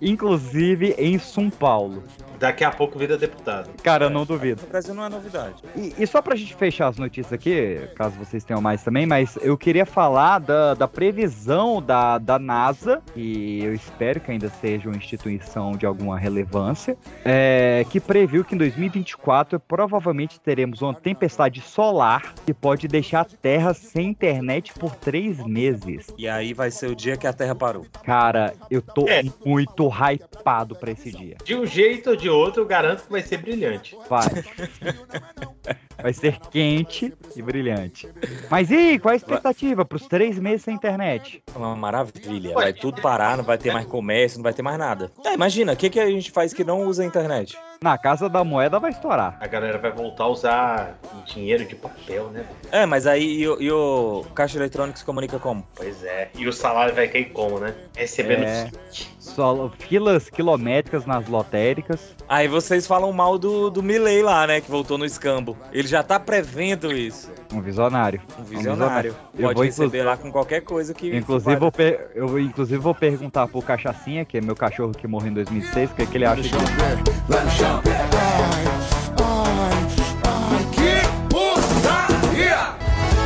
[0.00, 2.02] inclusive, em São Paulo.
[2.42, 3.70] Daqui a pouco vira deputado.
[3.84, 4.62] Cara, eu não duvido.
[4.62, 5.54] No Brasil não é novidade.
[5.76, 9.38] E, e só pra gente fechar as notícias aqui, caso vocês tenham mais também, mas
[9.42, 14.88] eu queria falar da, da previsão da, da NASA, que eu espero que ainda seja
[14.88, 21.60] uma instituição de alguma relevância, é, que previu que em 2024 provavelmente teremos uma tempestade
[21.60, 26.08] solar que pode deixar a Terra sem internet por três meses.
[26.18, 27.86] E aí vai ser o dia que a Terra parou.
[28.02, 29.22] Cara, eu tô É.
[29.46, 31.36] muito hypado pra esse dia.
[31.44, 33.96] De um jeito ou de outro, eu garanto que vai ser brilhante.
[34.08, 34.26] Vai.
[36.00, 38.08] Vai ser quente e brilhante.
[38.50, 41.42] Mas e aí, qual a expectativa pros três meses sem internet?
[41.54, 42.54] Uma maravilha.
[42.54, 45.10] Vai tudo parar, não vai ter mais comércio, não vai ter mais nada.
[45.24, 47.56] É, imagina, o que, que a gente faz que não usa a internet?
[47.82, 49.36] Na casa da moeda vai estourar.
[49.40, 52.44] A galera vai voltar a usar dinheiro de papel, né?
[52.70, 55.66] É, mas aí e, o- e o caixa eletrônico se comunica como?
[55.74, 56.30] Pois é.
[56.36, 57.74] E o salário vai cair como, né?
[57.96, 58.70] Recebendo É.
[59.18, 62.14] Só filas quilométricas nas lotéricas.
[62.28, 64.60] Aí vocês falam mal do, do Milley lá, né?
[64.60, 65.56] Que voltou no escambo.
[65.72, 67.30] Ele já tá prevendo isso.
[67.52, 68.20] Um visionário.
[68.38, 69.14] Um visionário.
[69.34, 71.14] Eu Pode vou, receber inclusive, lá com qualquer coisa que.
[71.16, 74.92] inclusive, que vou per- eu vou- inclusive vou perguntar pro Cachacinha, que é meu cachorro
[74.92, 76.56] que morreu em 2006, o que, é que ele acha disso.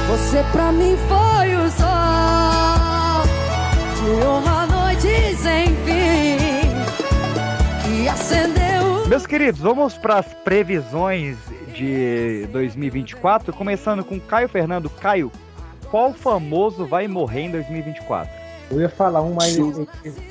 [0.09, 3.25] Você pra mim foi o sol
[3.95, 6.39] de honra noites sem fim
[7.85, 9.07] que acendeu.
[9.07, 11.37] Meus queridos, vamos para as previsões
[11.77, 14.89] de 2024, começando com Caio Fernando.
[14.91, 15.31] Caio,
[15.91, 18.33] qual famoso vai morrer em 2024?
[18.71, 19.57] Eu ia falar um, mas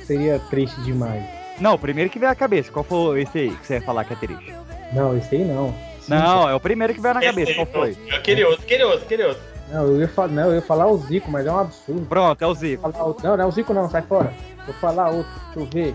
[0.04, 1.24] seria triste demais.
[1.58, 2.70] Não, o primeiro que veio à cabeça.
[2.70, 4.54] Qual foi esse aí que você ia falar que é triste?
[4.92, 5.72] Não, esse aí não.
[6.06, 7.50] Não, é o primeiro que veio na cabeça.
[7.50, 7.96] aí, Qual foi?
[8.14, 9.42] Aquele outro, aquele outro, aquele outro.
[9.72, 12.06] Não, eu ia, fa- não, eu ia falar o Zico, mas é um absurdo.
[12.06, 12.82] Pronto, é o Zico.
[12.92, 14.32] Falar Não, não é o Zico não, sai fora.
[14.64, 15.94] Vou falar outro, deixa eu ver.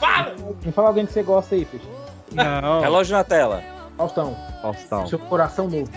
[0.00, 0.34] Fala!
[0.64, 1.86] Me fala alguém que você gosta aí, Peixe.
[2.32, 2.80] Não.
[2.80, 3.62] Relógio na tela.
[3.98, 4.36] Faustão.
[4.62, 5.06] Faustão.
[5.06, 5.90] Seu coração novo.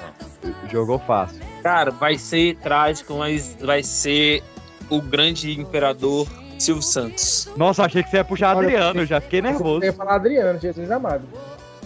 [0.70, 1.40] Jogou fácil.
[1.64, 4.44] Cara, vai ser trágico, mas vai ser
[4.90, 7.48] o grande imperador Silvio Santos.
[7.56, 9.82] Nossa, achei que você ia puxar Olha, Adriano, eu já fiquei nervoso.
[9.84, 11.24] Eu ia falar Adriano, Jesus amado.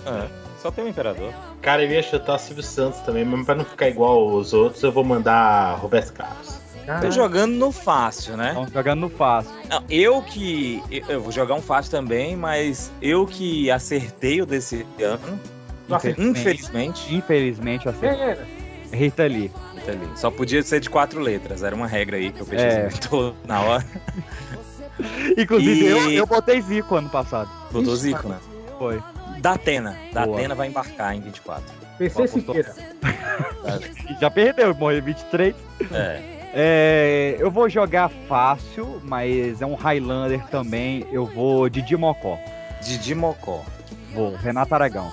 [0.05, 0.27] É,
[0.61, 1.33] só tem um imperador.
[1.61, 4.91] Cara, eu ia chutar Silvio Santos também, mas pra não ficar igual os outros, eu
[4.91, 6.59] vou mandar Roberto Carlos.
[7.01, 8.49] Tô jogando no fácil, né?
[8.49, 9.51] Estão jogando no fácil.
[9.67, 10.83] Não, eu que.
[10.91, 15.39] eu- Eu vou jogar um fácil também, mas eu que acertei o desse ano.
[15.87, 16.29] Infelizmente.
[16.29, 17.15] Infelizmente.
[17.15, 18.21] Infelizmente, Quem acertei.
[18.21, 18.47] era?
[18.91, 19.51] Rita Lee.
[19.75, 20.09] escrito ali.
[20.17, 21.63] Só podia ser de quatro letras.
[21.63, 22.85] Era uma regra aí que o Peixe É.
[22.87, 23.85] inventou na hora.
[25.37, 27.49] Inclusive, E- eu, eu botei Zico ano passado.
[27.71, 28.37] Botou Zico, né?
[28.77, 29.01] Foi.
[29.39, 29.95] Da Atena.
[30.13, 30.37] Da Boa.
[30.37, 31.63] Atena vai embarcar em 24.
[31.97, 32.73] PC Siqueira.
[34.19, 35.55] Já perdeu, morreu em 23.
[35.91, 36.35] É.
[36.57, 41.05] É, eu vou jogar fácil, mas é um Highlander também.
[41.11, 42.39] Eu vou Didi Mocó.
[42.81, 43.61] Didi Mocó.
[44.13, 45.11] Vou, Renato Aragão.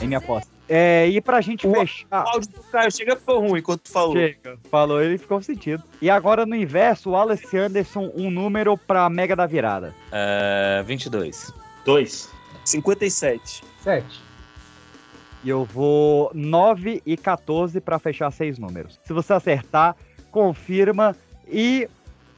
[0.00, 0.52] É minha aposta.
[0.68, 2.24] É, e pra gente fechar.
[2.24, 4.16] O áudio do Caio chega ficou ruim enquanto tu falou.
[4.16, 5.82] Chega, falou, ele ficou sentido.
[6.00, 9.94] E agora no inverso, o Wallace Anderson, um número pra Mega da Virada.
[10.10, 11.52] É, 22.
[11.84, 12.30] 2.
[12.64, 13.62] 57.
[13.82, 14.24] 7.
[15.44, 18.98] E eu vou 9 e 14 pra fechar seis números.
[19.04, 19.94] Se você acertar,
[20.30, 21.14] confirma.
[21.46, 21.86] E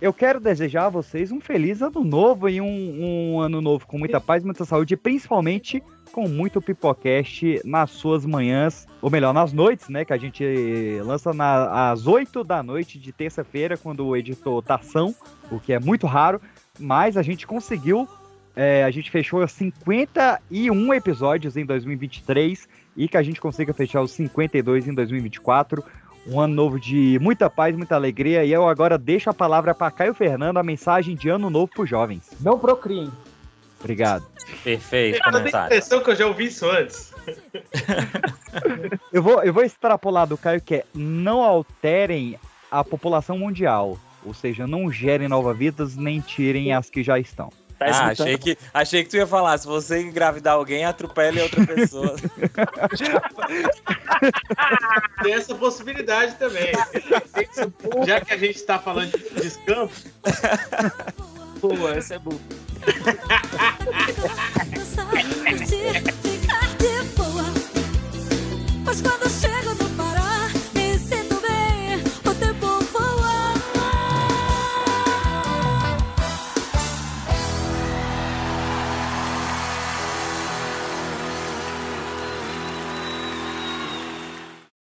[0.00, 3.96] eu quero desejar a vocês um feliz ano novo e um, um ano novo com
[3.96, 5.80] muita paz, muita saúde, e principalmente
[6.16, 10.02] com muito Pipocast nas suas manhãs, ou melhor, nas noites, né?
[10.02, 10.42] Que a gente
[11.04, 15.14] lança na- às 8 da noite de terça-feira, quando o editor tá ação,
[15.50, 16.40] o que é muito raro,
[16.80, 18.08] mas a gente conseguiu.
[18.58, 22.66] é, a gente fechou 51 episódios em 2023
[22.96, 25.84] e que a gente consiga fechar os 52 em 2024.
[26.26, 28.46] Um ano novo de muita paz, muita alegria.
[28.46, 31.84] E eu agora deixo a palavra para Caio Fernando, a mensagem de ano novo para
[31.84, 32.30] jovens.
[32.40, 33.10] Não procriem.
[33.80, 34.26] Obrigado.
[34.62, 35.66] Perfeito, Eu tenho a comentário.
[35.66, 37.12] impressão que eu já ouvi isso antes.
[39.12, 42.38] Eu vou, eu vou extrapolar do Caio que é não alterem
[42.70, 43.98] a população mundial.
[44.24, 47.50] Ou seja, não gerem novas vidas, nem tirem as que já estão.
[47.78, 52.16] Ah, achei que, achei que tu ia falar, se você engravidar alguém, atropele outra pessoa.
[55.22, 56.72] Tem essa possibilidade também.
[58.06, 59.92] Já que a gente tá falando de descampo.
[61.60, 62.38] Pô, essa é boa.
[66.22, 67.44] ficar de boa.
[68.84, 73.54] Mas quando chego no Pará, me sinto bem, o tempo voa.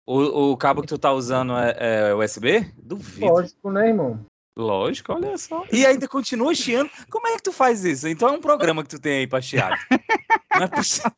[0.05, 2.71] O, o cabo que tu tá usando é, é USB?
[2.77, 3.25] Duvido.
[3.25, 4.28] Lógico, né, irmão?
[4.59, 5.65] Lógico, olha só.
[5.71, 6.89] E ainda continua chiando.
[7.09, 8.09] Como é que tu faz isso?
[8.09, 9.77] Então é um programa que tu tem aí pra chiado.
[10.53, 11.11] Não é possível.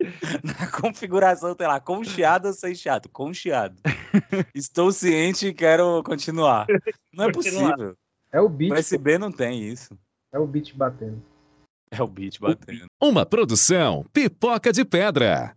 [0.42, 3.08] Na configuração, tem lá, com chiado ou sem chiado?
[3.10, 3.76] Com chiado.
[4.54, 6.66] Estou ciente e quero continuar.
[7.12, 7.72] Não é Continuar.
[7.72, 7.96] possível.
[8.32, 8.72] É o beat.
[8.72, 9.98] O USB não tem isso.
[10.32, 11.22] É o beat batendo.
[11.90, 12.86] É o beat batendo.
[13.00, 15.54] Uma produção Pipoca de Pedra.